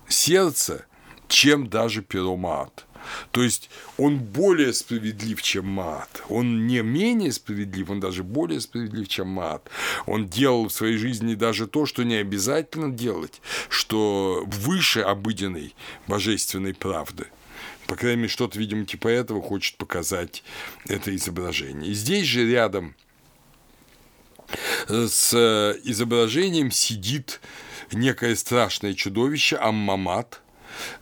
[0.09, 0.87] сердце,
[1.29, 2.87] чем даже пиромат.
[3.31, 6.23] То есть он более справедлив, чем Маат.
[6.29, 9.69] Он не менее справедлив, он даже более справедлив, чем Маат.
[10.07, 15.75] Он делал в своей жизни даже то, что не обязательно делать, что выше обыденной
[16.07, 17.27] божественной правды.
[17.87, 20.43] По крайней мере, что-то, видимо, типа этого хочет показать
[20.87, 21.91] это изображение.
[21.91, 22.95] И здесь же рядом
[24.89, 25.35] с
[25.85, 27.41] изображением сидит
[27.93, 30.43] некое страшное чудовище Аммамат–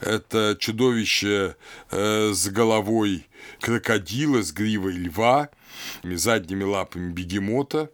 [0.01, 1.56] это чудовище
[1.90, 3.27] э, с головой
[3.60, 5.51] крокодила, с гривой льва,
[6.02, 7.90] задними лапами бегемота,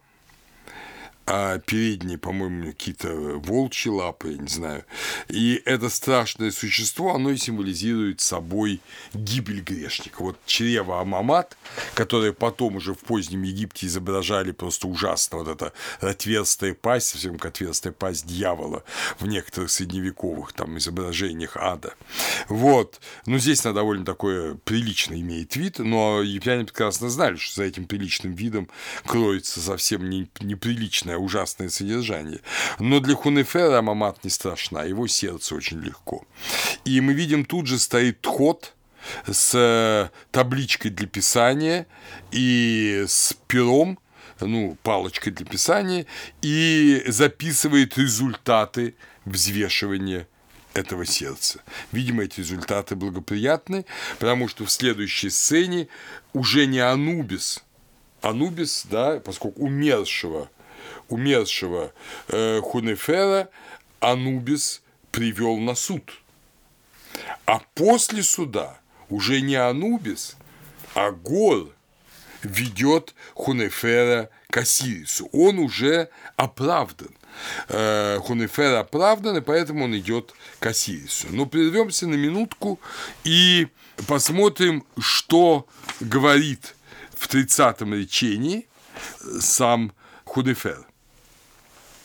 [1.27, 4.85] а передние, по-моему, какие-то волчьи лапы, я не знаю.
[5.29, 8.81] И это страшное существо, оно и символизирует собой
[9.15, 10.23] гибель грешника.
[10.23, 11.57] Вот чрево Амамат,
[11.95, 17.53] которое потом уже в позднем Египте изображали просто ужасно, вот это отверстая пасть, совсем как
[17.53, 18.83] отверстая пасть дьявола
[19.19, 21.95] в некоторых средневековых там изображениях ада.
[22.49, 23.01] Вот.
[23.27, 27.87] Но здесь она довольно такое прилично имеет вид, но египтяне прекрасно знали, что за этим
[27.87, 28.69] приличным видом
[29.05, 30.29] кроется совсем не,
[31.19, 32.41] ужасное, ужасное содержание.
[32.79, 36.25] Но для Хунефера Мамат не страшна, его сердце очень легко.
[36.85, 38.75] И мы видим, тут же стоит ход
[39.27, 41.87] с э, табличкой для писания
[42.31, 43.99] и с пером,
[44.41, 46.07] ну, палочкой для писания,
[46.43, 48.95] и записывает результаты
[49.25, 50.27] взвешивания
[50.75, 51.61] этого сердца.
[51.93, 53.85] Видимо, эти результаты благоприятны,
[54.19, 55.89] потому что в следующей сцене
[56.33, 57.63] уже не Анубис,
[58.23, 60.49] Анубис, да, поскольку умершего
[61.13, 61.93] умершего
[62.29, 63.49] э, Хунефера
[64.01, 66.03] Анубис привел на суд.
[67.45, 70.37] А после суда уже не Анубис,
[70.95, 71.69] а Гор
[72.43, 75.29] ведет Хунефера к Осирису.
[75.33, 77.11] Он уже оправдан.
[77.69, 81.29] Э, Хунефер оправдан, и поэтому он идет к Осирису.
[81.31, 82.81] Но прервемся на минутку
[83.25, 83.69] и
[84.07, 85.67] посмотрим, что
[86.01, 86.75] говорит
[87.15, 88.67] в 30-м речении
[89.41, 89.93] сам
[90.25, 90.87] Хунефер.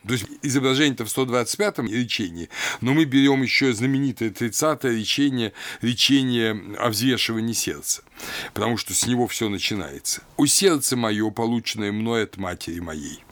[0.08, 6.90] То есть изображение-то в 125-м речении, но мы берем еще знаменитое 30-е речение, речение о
[6.90, 8.04] взвешивании сердца,
[8.54, 10.22] потому что с него все начинается.
[10.38, 13.24] «У сердце мое, полученное мной от матери моей».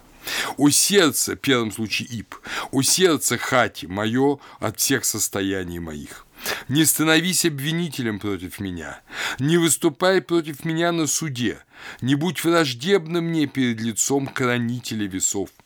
[0.58, 2.36] У сердца, в первом случае ип,
[2.72, 6.26] у сердца хати мое от всех состояний моих.
[6.68, 9.02] Не становись обвинителем против меня,
[9.40, 11.60] не выступай против меня на суде,
[12.02, 15.50] не будь враждебным мне перед лицом хранителя весов–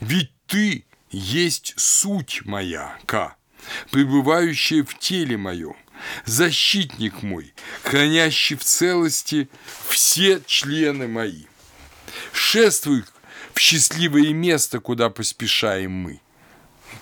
[0.00, 3.36] ведь ты есть суть моя, К,
[3.90, 5.76] пребывающая в теле моем,
[6.24, 9.48] защитник мой, хранящий в целости
[9.88, 11.44] все члены мои.
[12.32, 13.04] Шествуй
[13.52, 16.20] в счастливое место, куда поспешаем мы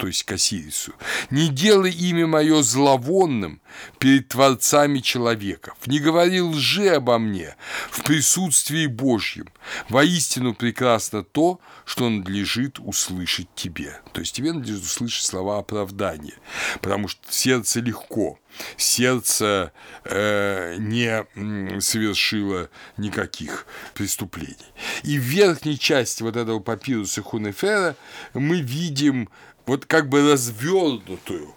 [0.03, 0.95] то есть к Осирису,
[1.31, 3.61] не делай имя мое зловонным
[4.01, 7.55] перед творцами человеков, не говори лжи обо мне
[7.89, 9.47] в присутствии Божьем.
[9.89, 14.01] Воистину прекрасно то, что надлежит услышать тебе.
[14.13, 16.35] То есть тебе надлежит услышать слова оправдания,
[16.81, 18.41] потому что сердце легко,
[18.77, 19.73] сердце
[20.05, 24.57] э, не совершило никаких преступлений.
[25.05, 27.95] И в верхней части вот этого папируса Хунефера
[28.35, 29.29] мы видим
[29.67, 31.55] вот как бы развернутую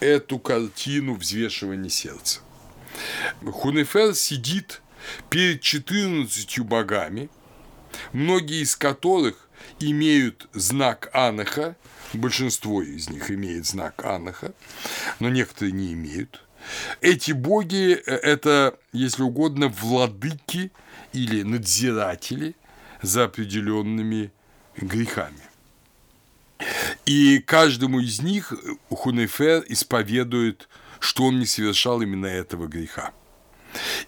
[0.00, 2.40] эту картину взвешивания сердца.
[3.44, 4.82] Хунефер сидит
[5.30, 7.28] перед 14 богами,
[8.12, 9.48] многие из которых
[9.80, 11.76] имеют знак Анаха,
[12.12, 14.52] большинство из них имеет знак Анаха,
[15.20, 16.44] но некоторые не имеют.
[17.00, 20.72] Эти боги– это, если угодно, владыки
[21.12, 22.56] или надзиратели
[23.02, 24.32] за определенными
[24.76, 25.43] грехами.
[27.06, 28.52] И каждому из них
[28.90, 30.68] Хунефер исповедует,
[31.00, 33.12] что он не совершал именно этого греха.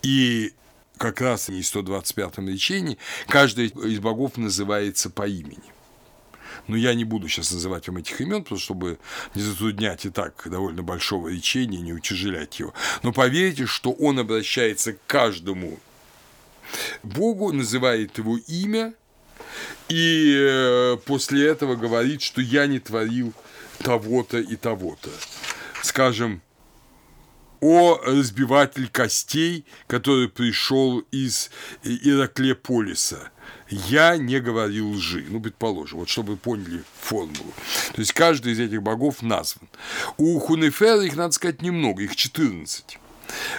[0.03, 0.53] И
[0.97, 2.99] как раз в 125-м речении
[3.29, 5.73] каждый из богов называется по имени.
[6.69, 8.99] Но я не буду сейчас называть вам этих имен, просто чтобы
[9.35, 12.73] не затруднять и так довольно большого речения, не утяжелять его.
[13.03, 15.79] Но поверьте, что он обращается к каждому
[17.03, 18.95] Богу, называет его имя–
[19.89, 23.33] и э, после этого говорит, что я не творил
[23.79, 25.11] того-то и того-то.
[25.83, 26.43] Скажем,
[27.61, 31.51] о разбиватель костей, который пришел из
[31.83, 33.31] Ираклеполиса.
[33.69, 37.53] Я не говорил лжи, ну, предположим, вот чтобы вы поняли формулу.
[37.95, 39.69] То есть каждый из этих богов назван.
[40.17, 42.99] У Хунефера их, надо сказать, немного, их 14.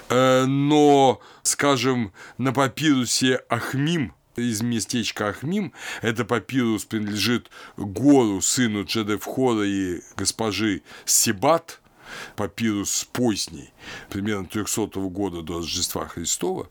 [0.09, 5.73] Э, но, скажем, на папирусе Ахмим из местечка Ахмим.
[6.01, 11.81] Это папирус принадлежит Гору, сыну Джедевхора и госпожи Сибат.
[12.35, 13.73] папирус поздний,
[14.09, 16.69] примерно 300 года до Рождества Христова,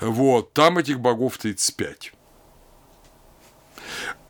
[0.00, 2.12] вот, там этих богов 35.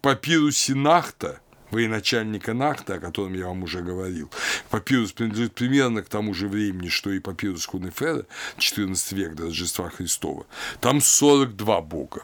[0.01, 1.40] Папирус Нахта–
[1.70, 4.31] военачальника Нахта, о котором я вам уже говорил.
[4.70, 8.27] Папирус принадлежит примерно к тому же времени, что и папирус Хунефера,
[8.59, 10.47] 14 век до Рождества Христова.
[10.81, 12.23] Там 42 бога.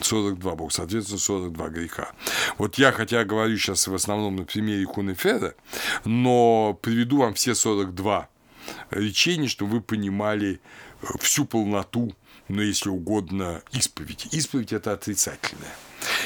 [0.00, 2.12] 42 бога, соответственно, 42 греха.
[2.58, 5.54] Вот я, хотя говорю сейчас в основном на примере Хунефера,
[6.04, 8.28] но приведу вам все 42
[8.90, 10.60] речения, чтобы вы понимали
[11.02, 12.14] э, всю полноту,
[12.48, 14.28] но если угодно, исповедь.
[14.32, 15.74] Исповедь– это отрицательное.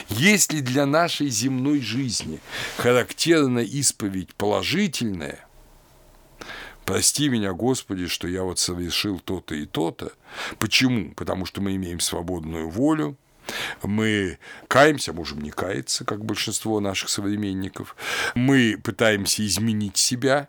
[0.09, 2.41] Если для нашей земной жизни
[2.77, 5.47] характерна исповедь положительная,
[6.85, 10.13] прости меня, Господи, что я вот совершил то-то и то-то.
[10.59, 11.13] Почему?
[11.15, 13.17] Потому что мы имеем свободную волю,
[13.83, 14.39] мы
[14.69, 17.97] каемся, можем не каяться, как большинство наших современников.
[18.35, 20.49] Мы пытаемся изменить себя,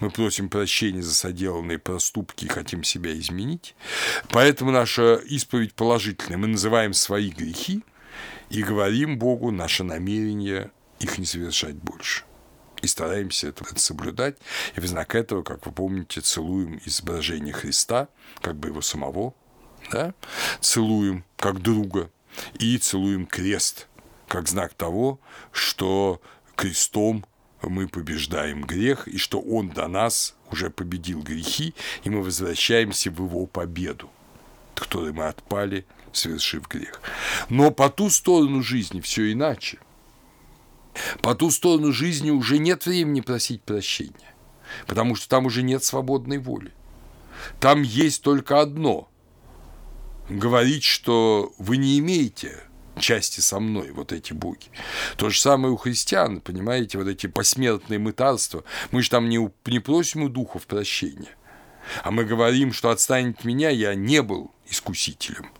[0.00, 3.74] мы просим прощения за соделанные проступки и хотим себя изменить.
[4.30, 6.38] Поэтому наша исповедь положительная.
[6.38, 7.82] Мы называем свои грехи–
[8.50, 10.70] и говорим Богу наше намерение
[11.00, 12.24] их не совершать больше.
[12.80, 14.38] И стараемся это соблюдать.
[14.76, 18.08] И в знак этого, как вы помните, целуем изображение Христа,
[18.40, 19.34] как бы его самого,
[19.90, 20.14] да?
[20.60, 22.10] целуем как друга
[22.58, 23.88] и целуем крест,
[24.26, 25.20] как знак того,
[25.52, 26.20] что
[26.56, 27.24] крестом
[27.62, 31.74] мы побеждаем грех, и что Он до нас уже победил грехи,
[32.04, 34.10] и мы возвращаемся в Его победу,
[34.74, 37.00] которой мы отпали совершив грех.
[37.48, 39.78] Но по ту сторону жизни все иначе.
[41.22, 44.34] По ту сторону жизни уже нет времени просить прощения,
[44.86, 46.72] потому что там уже нет свободной воли.
[47.60, 49.08] Там есть только одно–
[50.28, 52.62] говорить, что вы не имеете
[53.00, 54.66] части со мной, вот эти боги.
[55.16, 58.64] То же самое у христиан, понимаете, вот эти посмертные мытарства.
[58.90, 61.36] Мы же там не, не просим у духов прощения,
[62.02, 65.50] а мы говорим, что отстанет меня, я не был искусителем.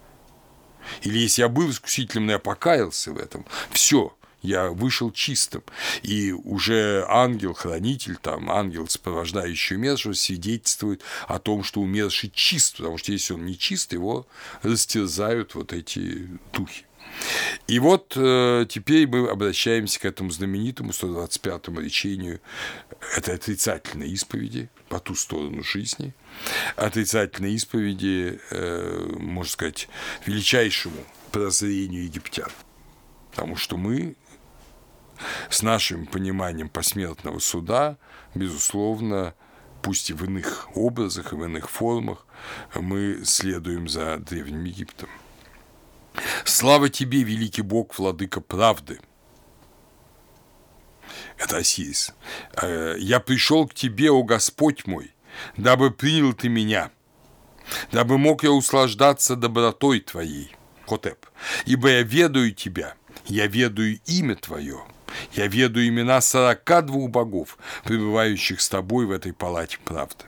[1.02, 5.62] Или если я был искусителем, но я покаялся в этом, все, я вышел чистым.
[6.02, 13.12] И уже ангел-хранитель, там, ангел, сопровождающий умершего, свидетельствует о том, что умерший чист, потому что
[13.12, 14.27] если он не чист, его
[14.62, 16.85] растерзают вот эти духи.
[17.66, 22.40] И вот э, теперь мы обращаемся к этому знаменитому 125-му речению
[23.16, 26.15] это отрицательной исповеди по ту сторону жизни,
[26.77, 29.89] отрицательной исповеди, э, можно сказать,
[30.27, 32.51] величайшему прозрению египтян.
[33.31, 34.16] Потому что мы
[35.50, 37.96] с нашим пониманием посмертного суда,
[38.34, 39.34] безусловно,
[39.82, 42.26] пусть и в иных образах, и в иных формах,
[42.74, 45.08] мы следуем за Древним Египтом.
[46.44, 49.00] Слава тебе, великий Бог, владыка правды.
[51.36, 52.12] Это Осирис.
[52.60, 55.14] «Э, Я пришел к тебе, о Господь мой,
[55.56, 56.90] дабы принял ты меня,
[57.92, 60.54] дабы мог я услаждаться добротой твоей.
[60.86, 61.26] Хотеп.
[61.66, 62.94] Ибо я ведаю тебя,
[63.26, 64.80] я ведаю имя твое,
[65.32, 70.24] я ведаю имена сорока двух богов, пребывающих с тобой в этой палате правды.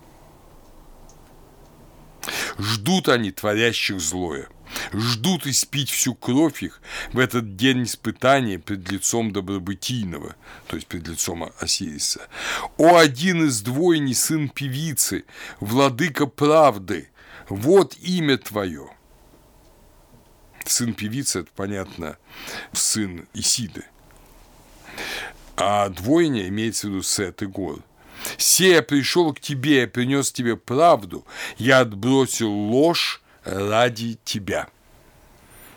[2.58, 4.48] Ждут они творящих злое–
[4.92, 6.80] ждут испить всю кровь их
[7.12, 10.36] в этот день испытания пред лицом добробытийного,
[10.66, 12.28] то есть пред лицом Осириса.
[12.76, 15.24] О, один из двойни, сын певицы,
[15.60, 17.08] владыка правды,
[17.48, 18.90] вот имя твое.
[20.64, 22.18] Сын певицы, это понятно,
[22.72, 23.84] сын Исиды.
[25.56, 27.80] А двойня имеется в виду Сет и Гор.
[28.36, 31.26] «Се я пришел к тебе, я принес тебе правду,
[31.56, 34.68] я отбросил ложь, ради тебя.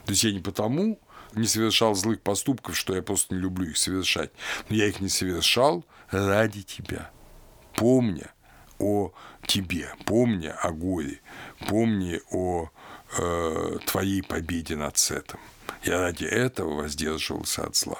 [0.06, 0.99] То есть я не потому
[1.35, 4.31] не совершал злых поступков, что я просто не люблю их совершать,
[4.69, 7.10] но я их не совершал ради тебя,
[7.76, 8.31] помня
[8.77, 9.11] о
[9.48, 11.22] тебе, помня о горе,
[11.68, 12.69] помни о
[13.18, 15.40] э, твоей победе над Сетом.
[15.84, 17.99] Я ради этого воздерживался от зла.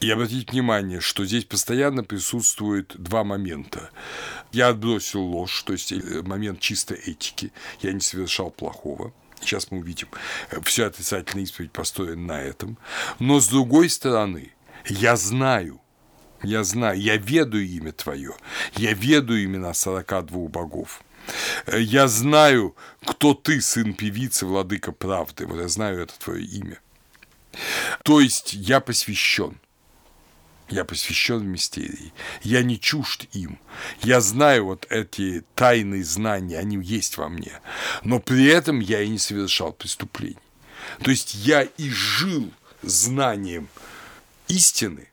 [0.00, 3.90] И обратите внимание, что здесь постоянно присутствует два момента.
[4.52, 7.52] Я отбросил ложь, то есть э, момент чистой этики.
[7.80, 9.12] Я не совершал плохого.
[9.40, 10.08] Сейчас мы увидим.
[10.62, 12.78] Вся отрицательная исповедь построена на этом.
[13.18, 14.52] Но с другой стороны,
[14.86, 15.80] я знаю,
[16.42, 18.34] я знаю, я ведаю имя Твое,
[18.76, 21.02] я ведаю имена 42 богов.
[21.66, 25.46] Э, я знаю, кто ты, сын певицы, владыка правды.
[25.46, 26.78] Вот я знаю это твое имя.
[28.02, 29.58] То есть я посвящен.
[30.70, 32.12] Я посвящен в мистерии.
[32.42, 33.58] Я не чужд им.
[34.02, 37.60] Я знаю вот эти тайные знания, они есть во мне.
[38.02, 40.38] Но при этом я и не совершал преступлений.
[41.02, 42.50] То есть я и жил
[42.82, 43.68] знанием
[44.48, 45.08] истины,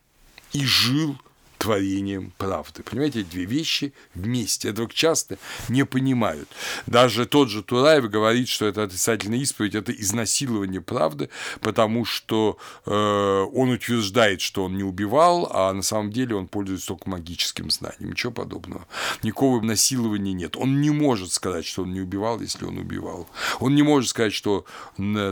[0.52, 1.18] и жил
[1.62, 2.82] творением правды.
[2.82, 4.70] Понимаете, две вещи вместе.
[4.70, 6.48] Этого часто не понимают.
[6.86, 11.28] Даже тот же Тураев говорит, что это отрицательная исповедь, это изнасилование правды,
[11.60, 16.88] потому что э, он утверждает, что он не убивал, а на самом деле он пользуется
[16.88, 18.10] только магическим знанием.
[18.10, 18.88] Ничего подобного.
[19.22, 20.56] Никакого насилования нет.
[20.56, 23.28] Он не может сказать, что он не убивал, если он убивал.
[23.60, 24.64] Он не может сказать, что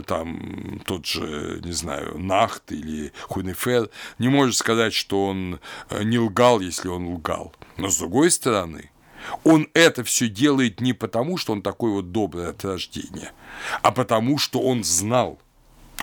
[0.07, 5.59] там тот же, не знаю, Нахт или Хунефер не может сказать, что он
[5.89, 7.53] э, не лгал, если он лгал.
[7.77, 8.91] Но с другой стороны,
[9.43, 13.31] он это все делает не потому, что он такой вот добрый от рождения,
[13.81, 15.39] а потому, что он знал.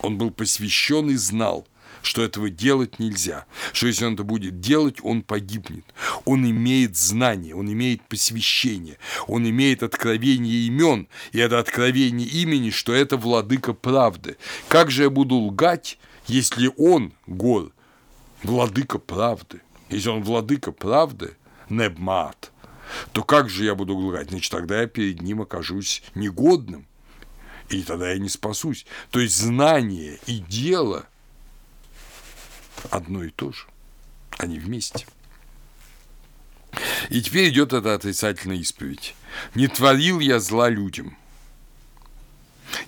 [0.03, 1.67] Он был посвящен и знал,
[2.03, 5.85] что этого делать нельзя, что если он это будет делать, он погибнет.
[6.25, 12.93] Он имеет знание, он имеет посвящение, он имеет откровение имен, и это откровение имени, что
[12.93, 14.37] это владыка правды.
[14.69, 17.73] Как же я буду лгать, если он, Гор,
[18.43, 19.61] владыка правды?
[19.89, 21.37] Если он владыка правды,
[21.69, 22.53] Небмат,
[23.13, 24.31] то как же я буду лгать?
[24.31, 26.87] Значит, тогда я перед ним окажусь негодным,
[27.69, 28.87] и тогда я не спасусь.
[29.11, 31.07] То есть знание и дело
[32.91, 33.67] одно и то же,
[34.39, 35.07] они вместе.
[37.09, 39.15] И теперь идет эта отрицательная исповедь.
[39.55, 41.17] Не творил я зла людям,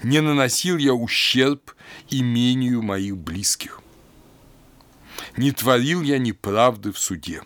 [0.02, 1.74] не наносил я ущерб
[2.10, 3.80] имению моих близких–
[5.36, 7.43] не творил я неправды в суде.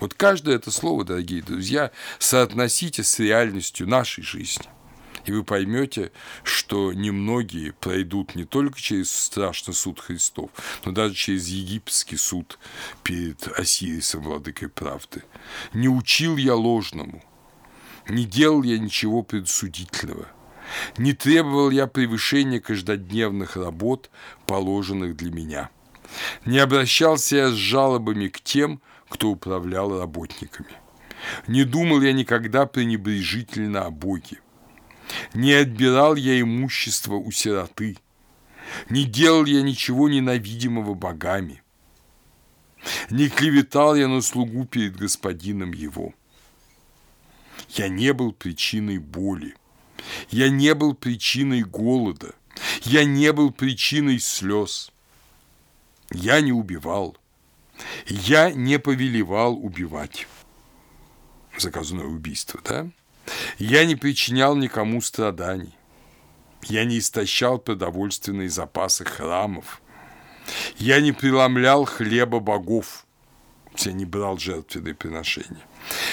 [0.00, 4.66] Вот каждое это слово, дорогие друзья, соотносите с реальностью нашей жизни.
[5.26, 6.12] И вы поймете,
[6.42, 10.50] что немногие пройдут не только через страшный суд Христов,
[10.84, 12.58] но даже через египетский суд
[13.02, 15.22] перед Осирисом, владыкой правды.
[15.72, 17.24] Не учил я ложному,
[18.06, 20.28] не делал я ничего предсудительного,
[20.98, 24.10] не требовал я превышения каждодневных работ,
[24.46, 25.70] положенных для меня–
[26.44, 30.70] не обращался я с жалобами к тем, кто управлял работниками.
[31.46, 34.40] Не думал я никогда пренебрежительно о Боге.
[35.32, 37.98] Не отбирал я имущество у сироты.
[38.88, 41.62] Не делал я ничего ненавидимого богами.
[43.10, 46.14] Не клеветал я на слугу перед господином его.
[47.70, 49.54] Я не был причиной боли.
[50.30, 52.34] Я не был причиной голода.
[52.82, 54.92] Я не был причиной слез.
[56.14, 57.16] Я не убивал.
[58.06, 60.26] Я не повелевал убивать.
[61.58, 62.88] Заказное убийство, да?
[63.58, 65.74] Я не причинял никому страданий.
[66.62, 69.82] Я не истощал продовольственные запасы храмов.
[70.76, 73.06] Я не преломлял хлеба богов.
[73.78, 75.66] Я не брал жертвенные приношения.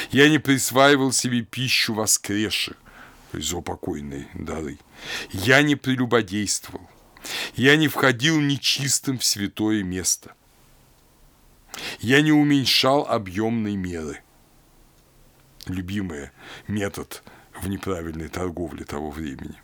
[0.10, 2.76] Я не присваивал себе пищу воскресших,
[3.32, 4.80] то есть заупокойные дары.
[5.32, 6.90] Я не прелюбодействовал.
[7.56, 10.34] Я не входил нечистым в святое место.
[12.00, 14.22] Я не уменьшал объемной меры.
[15.68, 16.32] Любимый
[16.68, 17.24] метод
[17.60, 19.62] в неправильной торговле того времени.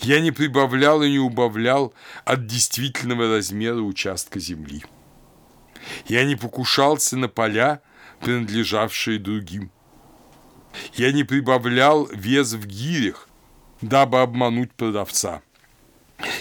[0.00, 1.94] Я не прибавлял и не убавлял
[2.24, 4.84] от действительного размера участка земли.
[6.06, 7.82] Я не покушался на поля,
[8.20, 9.70] принадлежавшие другим.
[10.94, 13.28] Я не прибавлял вес в гирях,
[13.80, 15.42] дабы обмануть продавца–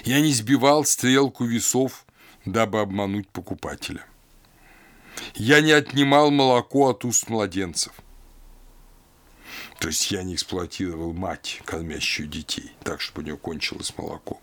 [0.04, 2.06] я не сбивал стрелку весов,
[2.46, 4.06] дабы обмануть покупателя.
[5.36, 7.94] Я не отнимал молоко от уст младенцев.
[9.80, 14.40] То есть я не эксплуатировал мать, кормящую детей, так, чтобы у нее кончилось молоко.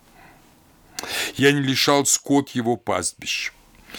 [1.36, 3.52] Я не лишал скот его пастбищ.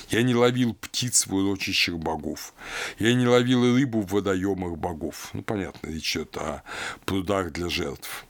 [0.10, 2.53] Я не ловил птиц в урочищах богов.
[2.98, 5.30] Я не ловил рыбу в водоемах богов.
[5.34, 6.64] Ну, понятно, речь идет о
[7.06, 8.26] прудах для жертв.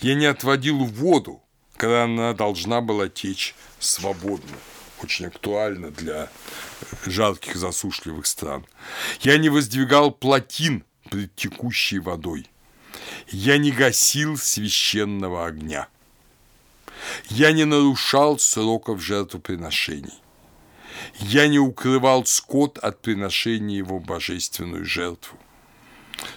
[0.00, 1.42] Я не отводил воду
[1.76, 4.56] когда она должна была течь свободно.
[5.02, 6.30] Очень актуально для
[7.04, 8.64] жарких засушливых стран.
[9.20, 12.48] Я не воздвигал плотин пред текущей водой.
[13.28, 15.88] Я не гасил священного огня.
[17.28, 20.14] Я не нарушал сроков жертвоприношений.
[21.18, 25.38] Я не укрывал скот от приношения его божественную жертву.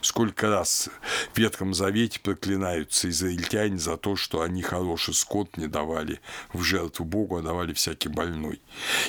[0.02, 0.90] Сколько раз
[1.34, 6.20] в Ветхом Завете проклинаются израильтяне за то, что они хороший скот не давали
[6.54, 8.62] в жертву Богу, а давали всякий больной.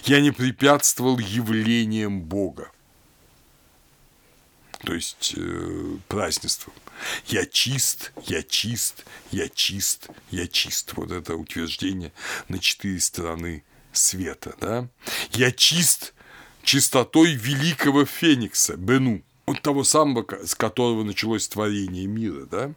[0.05, 2.71] Я не препятствовал явлениям Бога,
[4.85, 6.73] то есть э, празднеством.
[7.27, 10.93] Я чист, я чист, я чист, я чист.
[10.95, 12.13] Вот это утверждение
[12.49, 14.55] на четыре стороны света.
[14.61, 14.89] Да?
[15.33, 16.15] Я чист
[16.63, 22.73] чистотой великого феникса, Бену вот того самого, с которого началось творение мира, да?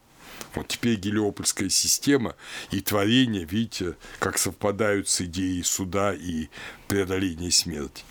[0.55, 2.35] Вот теперь гелиопольская система
[2.71, 6.47] и творение, видите, как совпадают с идеей суда и
[6.87, 8.03] преодоления смерти.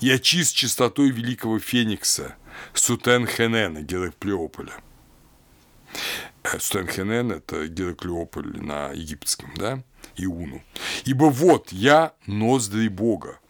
[0.00, 2.36] Я чист чистотой великого феникса,
[2.72, 4.74] Сутен-Хенена, Гераклеополя.
[6.44, 9.82] Э, Сутен-Хенен– это Гераклеополь на египетском, да,
[10.16, 10.62] Иуну.
[11.04, 13.40] Ибо вот я ноздри Бога,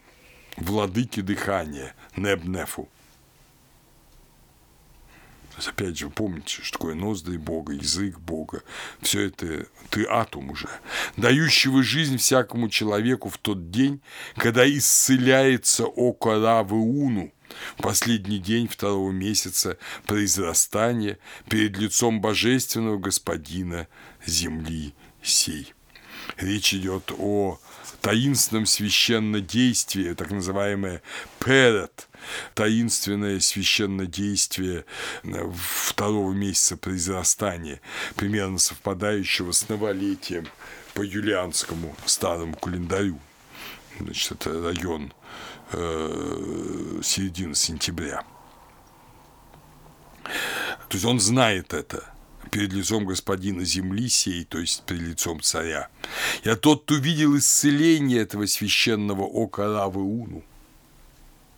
[0.55, 2.89] владыки дыхания, Небнефу.
[5.57, 8.61] То опять же, помните, что такое ноздри Бога, язык Бога.
[9.01, 10.69] Все это ты атом уже,
[11.15, 14.01] дающего жизнь всякому человеку в тот день,
[14.35, 17.31] когда исцеляется око Равыуну,
[17.75, 21.17] в последний день второго месяца произрастания
[21.49, 23.87] перед лицом божественного господина
[24.25, 24.93] земли
[25.23, 25.73] сей.
[26.37, 27.59] Речь идет о
[28.07, 31.01] таинственном священнодействии, так называемое
[31.43, 32.07] перед,
[32.53, 34.85] таинственное священнодействие
[35.23, 37.81] э, второго месяца произрастания,
[38.15, 40.47] примерно совпадающего с новолетием
[40.93, 43.19] по юлианскому старому календарю.
[43.99, 45.13] Значит, это район
[45.73, 48.23] э, середины сентября.
[50.23, 52.09] То есть он знает это–
[52.47, 55.89] перед лицом господина земли сей, то есть перед лицом царя.
[56.43, 60.43] Я тот, кто видел исцеление этого священного ока Равы Уну.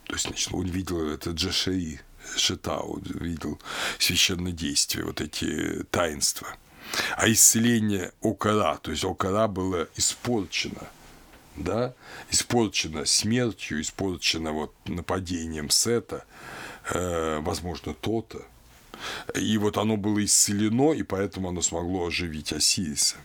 [0.05, 2.01] То есть, значит, он видел это Джашаи,
[2.35, 3.59] Шетау, видел
[3.99, 6.47] священное действие, вот эти таинства.
[7.17, 10.87] А исцеление Окара, то есть Окара было испорчено,
[11.55, 11.93] да,
[12.31, 16.25] испорчено смертью, испорчено вот нападением Сета,
[16.91, 18.43] э, возможно, то-то,
[19.35, 23.17] и вот оно было исцелено, и поэтому оно смогло оживить Осириса.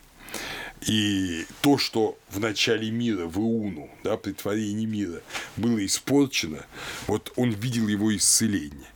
[0.86, 5.20] И то, что в начале мира, в Иуну, да, при творении мира,
[5.56, 6.66] было испорчено,
[7.06, 8.88] вот он видел его исцеление.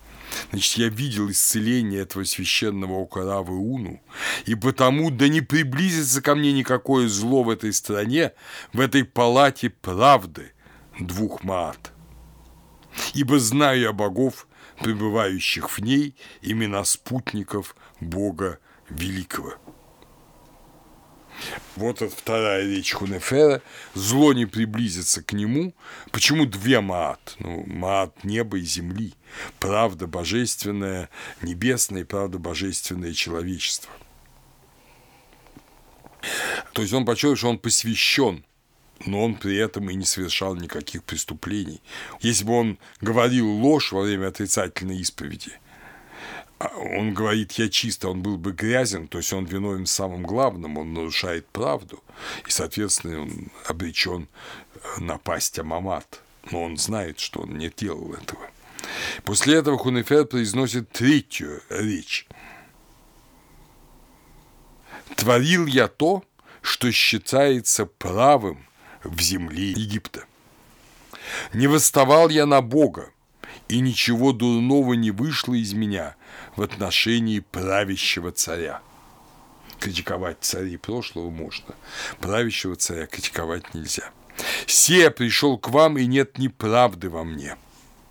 [0.50, 4.00] Значит, я видел исцеление этого священного окора в Иуну,
[4.44, 8.32] и потому да не приблизится ко мне никакое зло в этой стране,
[8.72, 10.52] в этой палате правды
[11.00, 11.92] двух маат.
[13.14, 14.47] Ибо знаю я богов,
[14.80, 19.54] пребывающих в ней имена спутников Бога Великого.
[21.76, 23.62] Вот это вторая речь Хунефера.
[23.94, 25.72] Зло не приблизится к нему.
[26.10, 27.36] Почему две Маат?
[27.38, 29.14] Ну, Маат неба и земли.
[29.60, 31.08] Правда божественная,
[31.42, 33.92] небесная и правда божественное человечество.
[36.72, 38.44] То есть он подчеркивает, что он посвящен
[39.06, 41.80] но он при этом и не совершал никаких преступлений.
[42.20, 45.52] Если бы он говорил ложь во время отрицательной исповеди,
[46.58, 50.24] а он говорит «я чисто», он был бы грязен, то есть он виновен в самом
[50.24, 52.02] главном, он нарушает правду,
[52.46, 54.28] и, соответственно, он обречен
[54.98, 56.20] на пасть Амамат,
[56.50, 58.50] но он знает, что он не делал этого.
[59.24, 62.26] После этого Хунефер произносит третью речь.
[65.16, 66.24] «Творил я то,
[66.60, 68.67] что считается правым
[69.04, 70.24] в земле Египта.
[71.52, 73.10] Не восставал я на Бога,
[73.68, 76.16] и ничего дурного не вышло из меня
[76.56, 78.80] в отношении правящего царя.
[79.78, 81.74] Критиковать царей прошлого можно,
[82.20, 84.10] правящего царя критиковать нельзя.
[84.66, 87.56] «Се пришел к вам, и нет неправды во мне»,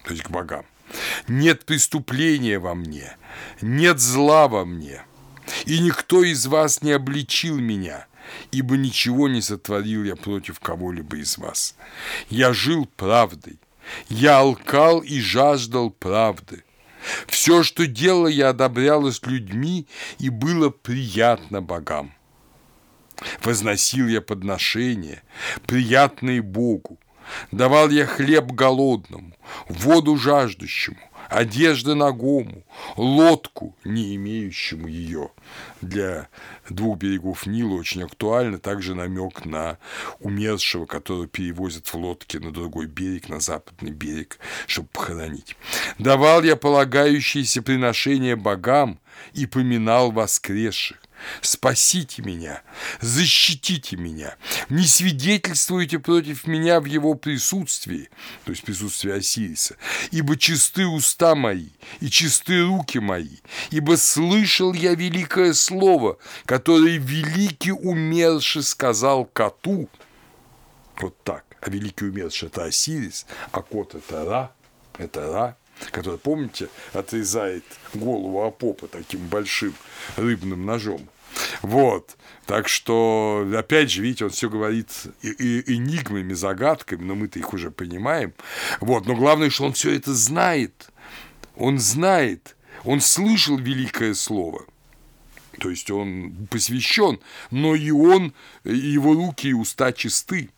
[0.03, 0.65] то есть к богам.
[1.27, 3.18] «Нет преступления во мне,
[3.61, 5.03] нет зла во мне,
[5.65, 8.07] и никто из вас не обличил меня,
[8.51, 11.76] ибо ничего не сотворил я против кого-либо из вас.
[12.30, 13.59] Я жил правдой,
[14.09, 16.64] я алкал и жаждал правды.
[17.27, 19.88] Все, что делал, я одобрялось людьми
[20.19, 22.11] и было приятно богам.
[23.41, 25.23] Возносил я подношения,
[25.65, 26.99] приятные Богу,
[27.51, 29.34] давал я хлеб голодному,
[29.68, 32.63] воду жаждущему, одежды ногому,
[32.95, 35.31] лодку, не имеющему ее.
[35.81, 36.27] Для
[36.69, 39.77] двух берегов Нила очень актуально также намек на
[40.19, 45.55] умершего, которого перевозят в лодке на другой берег, на западный берег, чтобы похоронить.
[45.97, 48.99] Давал я полагающиеся приношения богам
[49.33, 50.97] и поминал воскресших.
[51.41, 52.61] Спасите меня,
[53.02, 54.35] защитите меня,
[54.69, 58.10] не свидетельствуйте против меня в его присутствии,
[58.45, 59.77] то есть присутствии Осириса,
[60.11, 61.69] ибо чисты уста мои
[61.99, 63.38] и чисты руки мои,
[63.72, 69.89] ибо слышал я великое слово, которое великий умерший сказал коту.
[70.99, 71.45] Вот так.
[71.61, 74.52] А великий умерший– это Осирис, а кот– это Ра,
[74.98, 75.57] это Ра,
[75.91, 77.63] который, помните, отрезает
[77.93, 79.73] голову Апопа таким большим
[80.15, 81.07] рыбным ножом.
[81.61, 82.15] Вот.
[82.45, 84.89] Так что, опять же, видите, он все говорит
[85.21, 88.33] и, и, энигмами, загадками, но мы-то их уже понимаем.
[88.79, 89.05] Вот.
[89.05, 90.89] Но главное, что он все это знает.
[91.55, 92.55] Он знает.
[92.83, 94.65] Он слышал великое слово.
[95.59, 98.33] То есть он посвящен, но и он,
[98.63, 100.49] и его руки и уста чисты.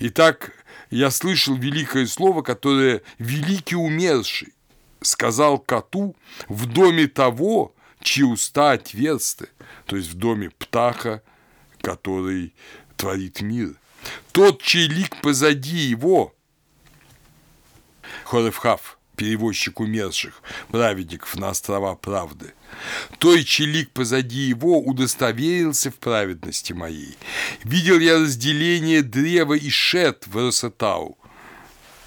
[0.00, 0.52] Итак,
[0.92, 4.52] я слышал великое слово, которое великий умерший
[5.00, 6.14] сказал коту
[6.48, 9.48] в доме того, чьи уста отверсты,
[9.86, 11.22] то есть в доме птаха,
[11.80, 12.54] который
[12.96, 13.74] творит мир.
[14.32, 16.34] Тот, чей лик позади его,
[18.24, 20.42] Хоревхав, перевозчик умерших,
[20.72, 22.54] праведников на острова правды.
[23.18, 27.16] Той, чей лик позади его, удостоверился в праведности моей.
[27.62, 31.16] Видел я разделение древа и шет в Росатау.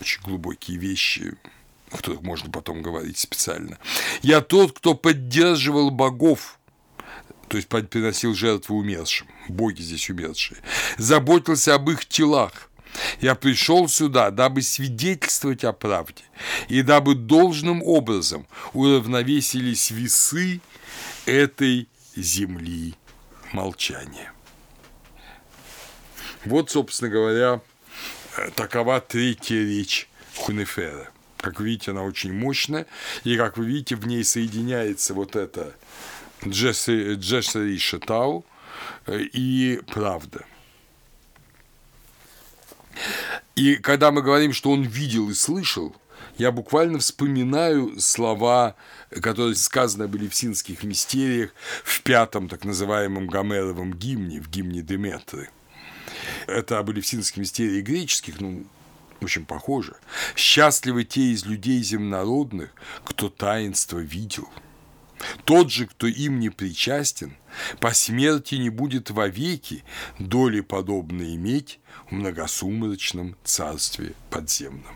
[0.02, 1.36] Очень глубокие вещи,
[1.92, 3.78] о которых можно потом говорить специально.
[4.22, 6.60] Я тот, кто поддерживал богов,
[7.48, 10.58] то есть приносил жертву умершим, боги здесь умершие,
[10.98, 12.70] заботился об их телах,
[13.22, 16.24] я пришел сюда, дабы свидетельствовать о правде,
[16.68, 20.62] и дабы должным образом уравновесились весы
[21.26, 22.96] этой земли
[23.54, 24.32] молчания.
[26.46, 27.62] Вот, собственно говоря,
[28.56, 31.10] такова третья речь Хунефера.
[31.38, 32.86] Как видите, она очень мощная,
[33.24, 35.76] и, как вы видите, в ней соединяется вот это
[36.46, 38.46] Джессери Шатау
[39.08, 40.46] и правда–
[43.56, 45.96] и когда мы говорим, что он видел и слышал,
[46.38, 48.76] я буквально вспоминаю слова,
[49.22, 51.52] которые сказаны были в синских мистериях
[51.84, 55.50] в пятом так называемом Гомеровом гимне, в гимне Деметры.
[56.48, 58.66] Это были в синских мистериях греческих, ну,
[59.22, 59.96] очень похоже.
[60.36, 62.72] «Счастливы те из людей земнородных,
[63.04, 64.50] кто таинство видел».
[65.46, 67.38] Тот же, кто им не причастен,
[67.80, 69.84] по смерти не будет вовеки
[70.20, 74.96] доли подобно иметь в многосумрачном царстве подземном.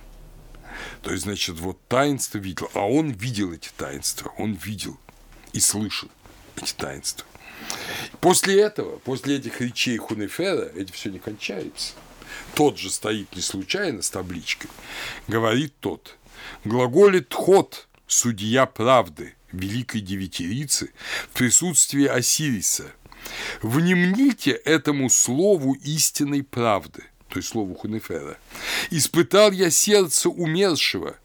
[1.02, 4.98] То есть, значит, вот таинство видел, а он видел эти таинства, он видел
[5.54, 6.10] и слышал
[6.56, 7.26] эти таинства.
[8.22, 11.94] После этого, после этих речей Хунефера, это все не кончается.
[12.54, 14.70] Тот же стоит не случайно с табличкой,
[15.28, 16.18] говорит тот,
[16.64, 20.92] глаголит ход, судья правды, великой девятирицы
[21.32, 22.92] в присутствии Осириса.
[23.62, 28.38] Внемните этому слову истинной правды, то есть слову Хунефера.
[28.90, 31.16] «Испытал я сердце умершего,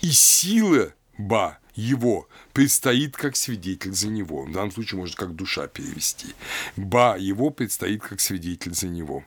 [0.00, 4.44] и сила ба его предстоит как свидетель за него.
[4.44, 6.28] В данном случае можно как душа перевести.
[6.76, 9.24] Ба его предстоит как свидетель за него.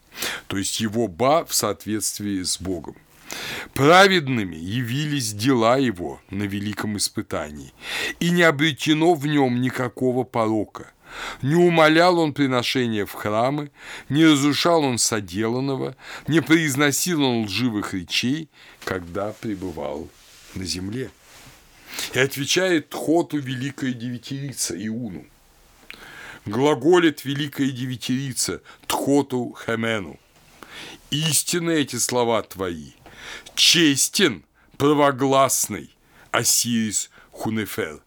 [0.48, 2.96] То есть его ба в соответствии с Богом.
[3.74, 7.74] Праведными явились дела его на великом испытании,
[8.22, 10.92] и не обретено в нем никакого порока.
[11.42, 13.72] Не умолял он приношения в храмы,
[14.10, 15.96] не разрушал он соделанного,
[16.28, 18.50] не произносил он лживых речей,
[18.84, 20.10] когда пребывал
[20.56, 21.10] на земле.
[22.14, 25.26] И отвечает Тхоту великая девятирица Иуну.
[26.46, 30.20] Глаголит великая девятирица Тхоту Хемену.
[31.10, 32.92] Истинны эти слова твои,
[33.56, 34.44] честен,
[34.78, 35.90] правогласный
[36.32, 38.02] Осирис Хунефер.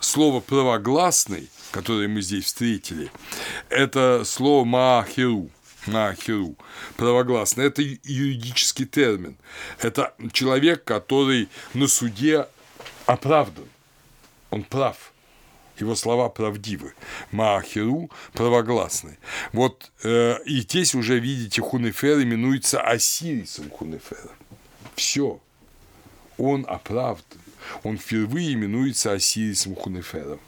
[0.00, 3.10] Слово «правогласный», которое мы здесь встретили,
[3.68, 5.50] это слово «маахеру»,
[5.86, 6.56] Маахеру,
[6.96, 7.66] правогласный.
[7.66, 9.36] Это юридический термин.
[9.80, 12.46] Это человек, который на суде
[13.06, 13.64] оправдан.
[14.50, 15.12] Он прав.
[15.78, 16.94] Его слова правдивы.
[17.30, 19.18] Маахеру правогласный.
[19.52, 24.30] Вот э, и здесь уже видите, Хунефер именуется Осирисом Хунефера.
[24.96, 25.40] Все.
[26.36, 27.38] Он оправдан.
[27.84, 30.40] Он впервые именуется Осирисом Хунефером.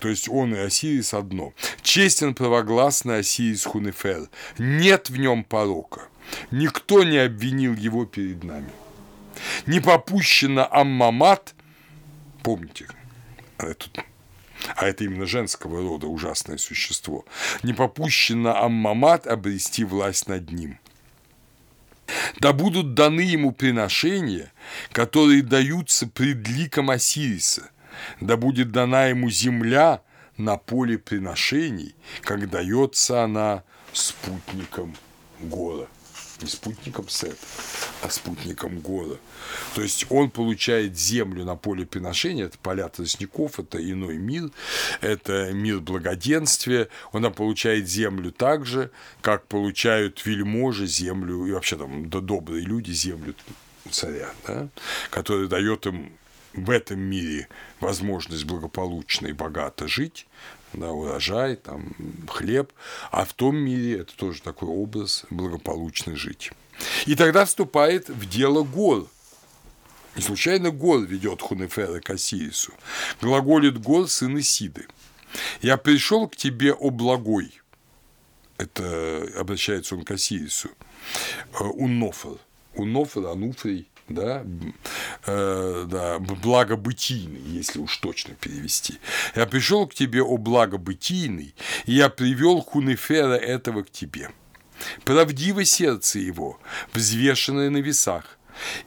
[0.00, 1.52] То есть он и Осирис одно.
[1.82, 4.28] Честен правогласный Осирис Хунефер.
[4.58, 6.02] Нет в нем порока.
[6.50, 8.70] Никто не обвинил его перед нами.
[9.66, 11.54] Не попущено Аммамат,
[12.42, 12.86] помните,
[13.56, 14.04] этот
[14.76, 17.24] а это именно женского рода ужасное существо,
[17.62, 20.78] не попущено Аммамат обрести власть над ним.
[22.40, 24.52] Да будут даны ему приношения,
[24.92, 27.70] которые даются пред ликом Осириса,
[28.20, 30.02] да будет дана ему земля
[30.36, 34.94] на поле приношений, как дается она спутникам
[35.40, 35.86] гора
[36.42, 37.36] не спутником Сет,
[38.02, 39.16] а спутником Гора.
[39.74, 44.50] То есть он получает землю на поле приношения, это поля тростников, это иной мир,
[45.00, 52.08] это мир благоденствия, она получает землю так же, как получают вельможи землю, и вообще там
[52.08, 53.34] добрые люди землю
[53.90, 54.68] царя, да,
[55.10, 56.12] который дает им
[56.64, 57.48] в этом мире
[57.80, 60.26] возможность благополучно и богато жить,
[60.72, 61.94] да, урожай, там,
[62.28, 62.72] хлеб,
[63.10, 66.52] а в том мире это тоже такой образ благополучно жить.
[67.06, 69.08] И тогда вступает в дело гор.
[70.16, 72.72] Не случайно гор ведет Хунефера к Осирису.
[73.20, 74.86] Глаголит гор сын Исиды.
[75.60, 77.60] «Я пришел к тебе, о благой».
[78.56, 80.70] Это обращается он к Осирису.
[81.52, 82.38] Э, Унофор.
[82.74, 84.44] Унофор, Ануфрий, да,
[85.26, 88.98] э, да, благобытийный, если уж точно перевести.
[89.34, 91.54] Я пришел к тебе, о благобытийный,
[91.86, 94.30] и я привел Хунефера этого к тебе.
[95.04, 96.58] Правдиво сердце его,
[96.92, 98.38] взвешенное на весах,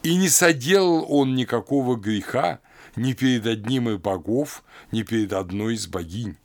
[0.03, 2.60] и не соделал он никакого греха
[2.95, 6.38] ни перед одним из богов, ни перед одной из богинь.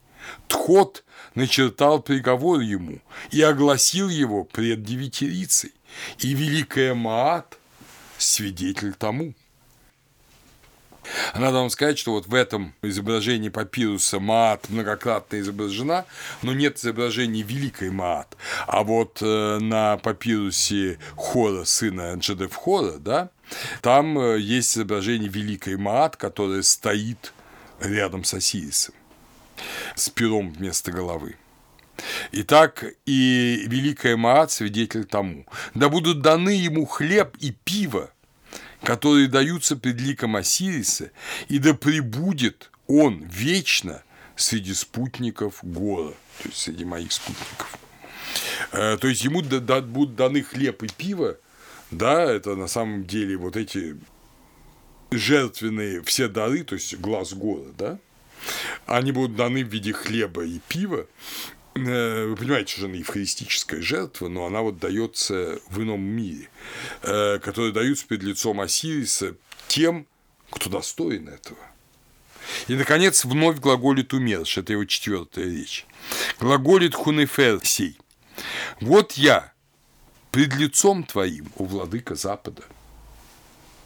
[0.48, 1.04] Тхот
[1.34, 3.00] начертал приговор ему
[3.30, 5.72] и огласил его пред девятирицей,
[6.18, 7.58] и великая Маат–
[8.18, 9.34] свидетель тому.
[11.34, 16.04] Надо вам сказать, что вот в этом изображении папируса Маат многократно изображена,
[16.42, 18.36] но нет изображения Великой Маат.
[18.66, 23.30] А вот э, на папирусе Хора, сына Джедев Хора, да,
[23.82, 27.32] там э, есть изображение Великой Маат, которая стоит
[27.80, 28.94] рядом с Осирисом
[29.94, 31.36] с пером вместо головы.
[32.32, 35.46] Итак, и Великая Маат свидетель тому.
[35.74, 38.10] Да будут даны ему хлеб и пиво,
[38.82, 41.10] которые даются пред ликом Осириса,
[41.48, 44.02] и да пребудет он вечно
[44.36, 46.12] среди спутников гора,
[46.42, 47.78] то есть среди моих спутников.
[48.72, 51.38] Э, то есть ему будут даны хлеб и пиво,
[51.90, 53.96] да, это на самом деле вот эти
[55.10, 57.98] жертвенные все дары, то есть глаз гора, да,
[58.86, 61.06] они будут даны в виде хлеба и пива.
[61.76, 66.48] Э, вы понимаете, что она евхаристическая жертва, но она вот дается в ином мире,
[67.02, 69.34] э, которые даются перед лицом Осириса
[69.68, 70.06] тем,
[70.50, 71.58] кто достоин этого.
[72.68, 75.86] И, наконец, вновь глаголит Умерш, это его четвертая речь.
[76.38, 77.98] Глаголит Хунефер сей.
[78.80, 79.52] Вот я
[80.30, 82.62] пред лицом твоим, у владыка Запада,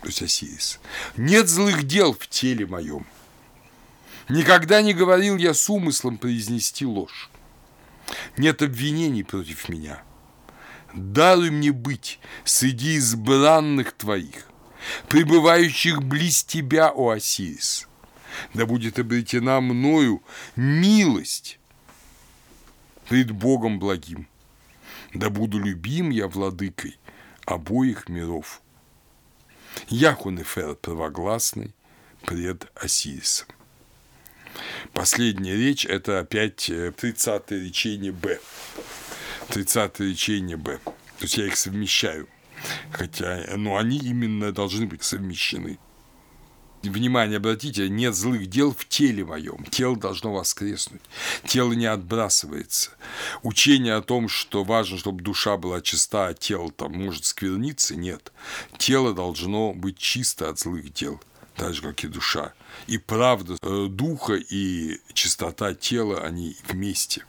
[0.03, 0.81] то есть Осирис,
[1.17, 3.07] нет злых дел в теле моем–
[4.31, 7.31] Никогда не говорил я с умыслом произнести ложь.
[8.37, 10.03] Нет обвинений против меня.
[10.93, 14.47] Даруй мне быть среди избранных твоих,
[15.09, 17.87] пребывающих близ тебя, о Осирис.
[18.55, 20.23] Да будет обретена мною
[20.57, 21.59] милость
[23.09, 24.27] пред Богом благим.
[25.15, 26.99] Да буду любим я владыкой
[27.45, 28.63] обоих миров.
[29.89, 31.75] Яхунефер правогласный
[32.25, 33.49] пред Осирисом.
[34.93, 38.41] Последняя речь– это опять 30-е э, речение Б.
[39.49, 40.79] 30-е речение Б.
[40.85, 42.29] То есть я их совмещаю.
[42.93, 45.79] Хотя, ну, они именно должны быть совмещены.
[46.83, 49.65] Внимание, обратите, нет злых дел в теле моем.
[49.67, 51.03] Тело должно воскреснуть.
[51.45, 52.93] Тело не отбрасывается.
[53.43, 58.33] Учение о том, что важно, чтобы душа была чиста, а тело там может скверниться, нет.
[58.79, 61.21] Тело должно быть чисто от злых дел
[61.61, 62.55] так же, как и душа.
[62.87, 67.27] И правда э, духа и чистота тела, они вместе.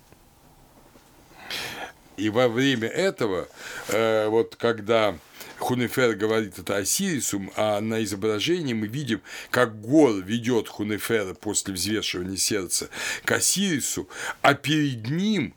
[2.15, 3.49] И во время этого,
[3.89, 5.17] э, вот когда
[5.59, 12.37] Хунефер говорит это Осирису, а на изображении мы видим, как Гор ведет Хунефера после взвешивания
[12.37, 12.89] сердца
[13.25, 14.07] к Осирису,
[14.41, 15.53] а перед ним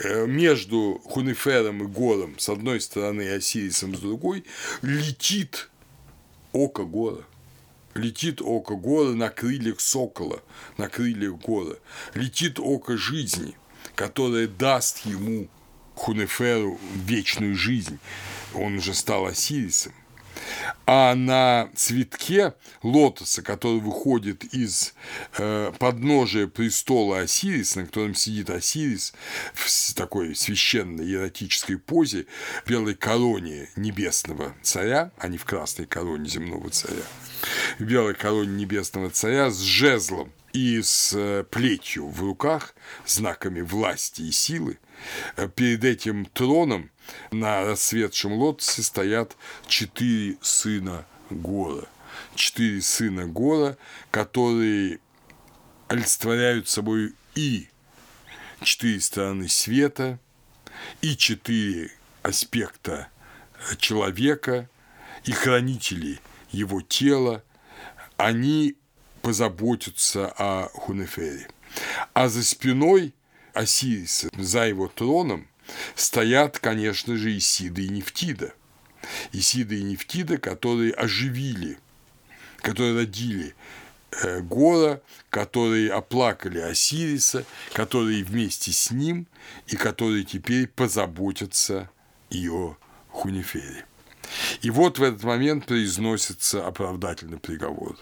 [0.00, 4.44] э, между Хунефером и Гором с одной стороны и Осирисом с другой
[4.82, 5.70] летит
[6.52, 7.22] око Гора
[7.98, 10.42] летит око гора на крыльях сокола,
[10.76, 11.76] на крыльях гора,
[12.14, 13.56] летит око жизни,
[13.94, 15.48] которое даст ему,
[15.94, 17.98] Хунеферу, вечную жизнь.
[18.54, 19.92] Он уже стал Осирисом.
[20.86, 24.94] А на цветке лотоса, который выходит из
[25.36, 29.12] э, подножия престола Осириса, на котором сидит Осирис
[29.54, 32.26] в такой священной эротической позе,
[32.64, 37.04] в белой короне небесного царя, а не в красной короне земного царя,
[37.78, 42.74] в белой короне небесного царя с жезлом и с э, плетью в руках,
[43.06, 44.78] знаками власти и силы,
[45.36, 46.90] э, перед этим троном
[47.30, 49.36] на расцветшем лотосе стоят
[49.66, 51.86] четыре сына Гора.
[52.34, 53.76] Четыре сына Гора,
[54.10, 54.98] которые
[55.88, 57.68] олицетворяют собой и
[58.62, 60.18] четыре стороны света,
[61.02, 61.90] и четыре
[62.22, 63.08] аспекта
[63.78, 64.68] человека,
[65.24, 67.42] и хранители его тела,
[68.16, 68.76] они
[69.22, 71.48] позаботятся о Хунефере.
[72.14, 73.14] А за спиной
[73.52, 75.48] Осириса, за его троном,
[75.94, 78.54] стоят, конечно же, Исида и Нефтида.
[79.32, 81.78] Исида и Нефтида, которые оживили,
[82.58, 83.54] которые родили
[84.22, 85.00] э, Гора,
[85.30, 89.26] которые оплакали Осириса, которые вместе с ним
[89.66, 91.90] и которые теперь позаботятся
[92.30, 92.76] о
[93.10, 93.87] Хунифере.
[94.62, 97.96] И вот в этот момент произносится оправдательный приговор.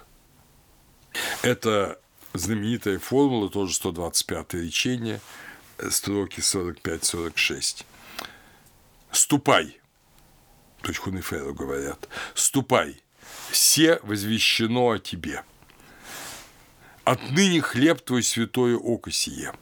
[1.42, 1.98] Это
[2.34, 5.20] знаменитая формула, тоже 125-е речение,
[5.90, 7.84] строки 45-46.
[9.10, 9.78] «Ступай!»
[10.82, 12.08] То есть Хунеферу говорят.
[12.34, 13.00] «Ступай!
[13.50, 15.42] Все возвещено о тебе.
[17.04, 19.52] Отныне хлеб твой святое око сие.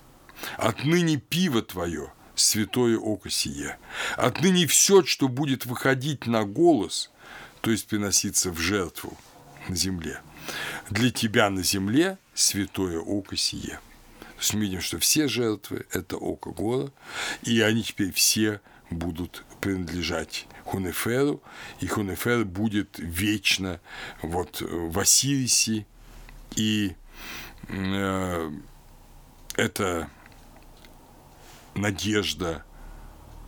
[0.56, 3.78] Отныне пиво твое святое око сие.
[4.16, 7.10] Отныне все, что будет выходить на голос,
[7.60, 9.16] то есть приноситься в жертву
[9.68, 10.20] на земле,
[10.90, 13.80] для тебя на земле святое око сие.
[14.20, 16.90] То есть мы видим, что все жертвы– это око гора,
[17.42, 21.42] и они теперь все будут принадлежать Хунеферу,
[21.80, 23.80] и Хунефер будет вечно
[24.22, 25.86] вот в Осирисе,
[26.56, 26.94] и
[27.68, 28.50] э,
[29.56, 30.10] это
[31.74, 32.64] надежда,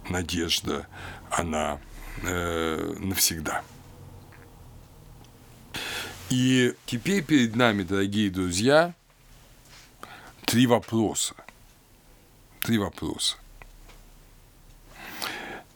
[0.09, 0.87] надежда,
[1.31, 1.81] она
[2.23, 3.63] э, навсегда.
[6.31, 8.95] И теперь перед нами, дорогие друзья,
[10.45, 11.35] три вопроса.
[12.63, 13.37] Три вопроса.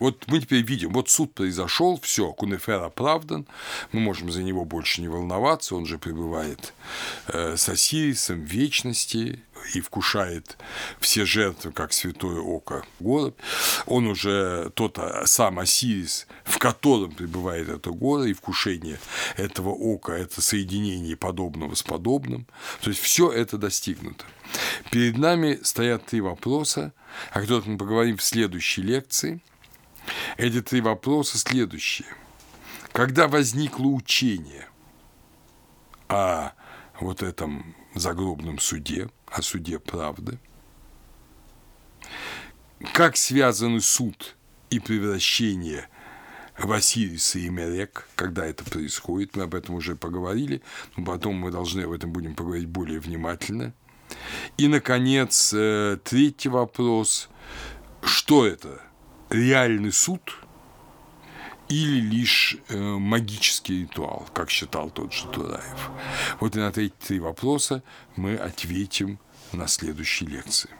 [0.00, 3.46] Вот мы теперь видим, вот суд произошел, все, Кунефер оправдан,
[3.92, 6.72] мы можем за него больше не волноваться, он же пребывает
[7.28, 9.40] э, с Осирисом в вечности
[9.74, 10.56] и вкушает
[11.00, 13.36] все жертвы, как святое око город.
[13.86, 18.98] Он уже тот а, сам Осирис, в котором пребывает это горе, и вкушение
[19.36, 22.46] этого ока– это соединение подобного с подобным.
[22.80, 24.24] То есть все это достигнуто.
[24.90, 26.92] Перед нами стоят три вопроса,
[27.30, 29.40] о которых мы поговорим в следующей лекции–
[30.36, 32.08] эти три вопроса следующие.
[32.92, 34.68] Когда возникло учение
[36.08, 36.50] о
[36.98, 40.38] вот этом загробном суде, о суде правды,
[42.92, 44.36] как связаны суд
[44.70, 45.88] и превращение
[46.58, 50.62] в Осириса и Мерек, когда это происходит, мы об этом уже поговорили,
[50.96, 53.72] но потом мы должны об этом будем поговорить более внимательно.
[54.56, 57.28] И, наконец, э, третий вопрос,
[58.02, 58.82] что это
[59.30, 60.20] реальный суд
[61.70, 65.90] или лишь э, магический ритуал, как считал тот же Тураев.
[66.40, 67.82] Вот на эти три вопроса
[68.16, 69.18] мы ответим
[69.52, 70.70] на следующей лекции.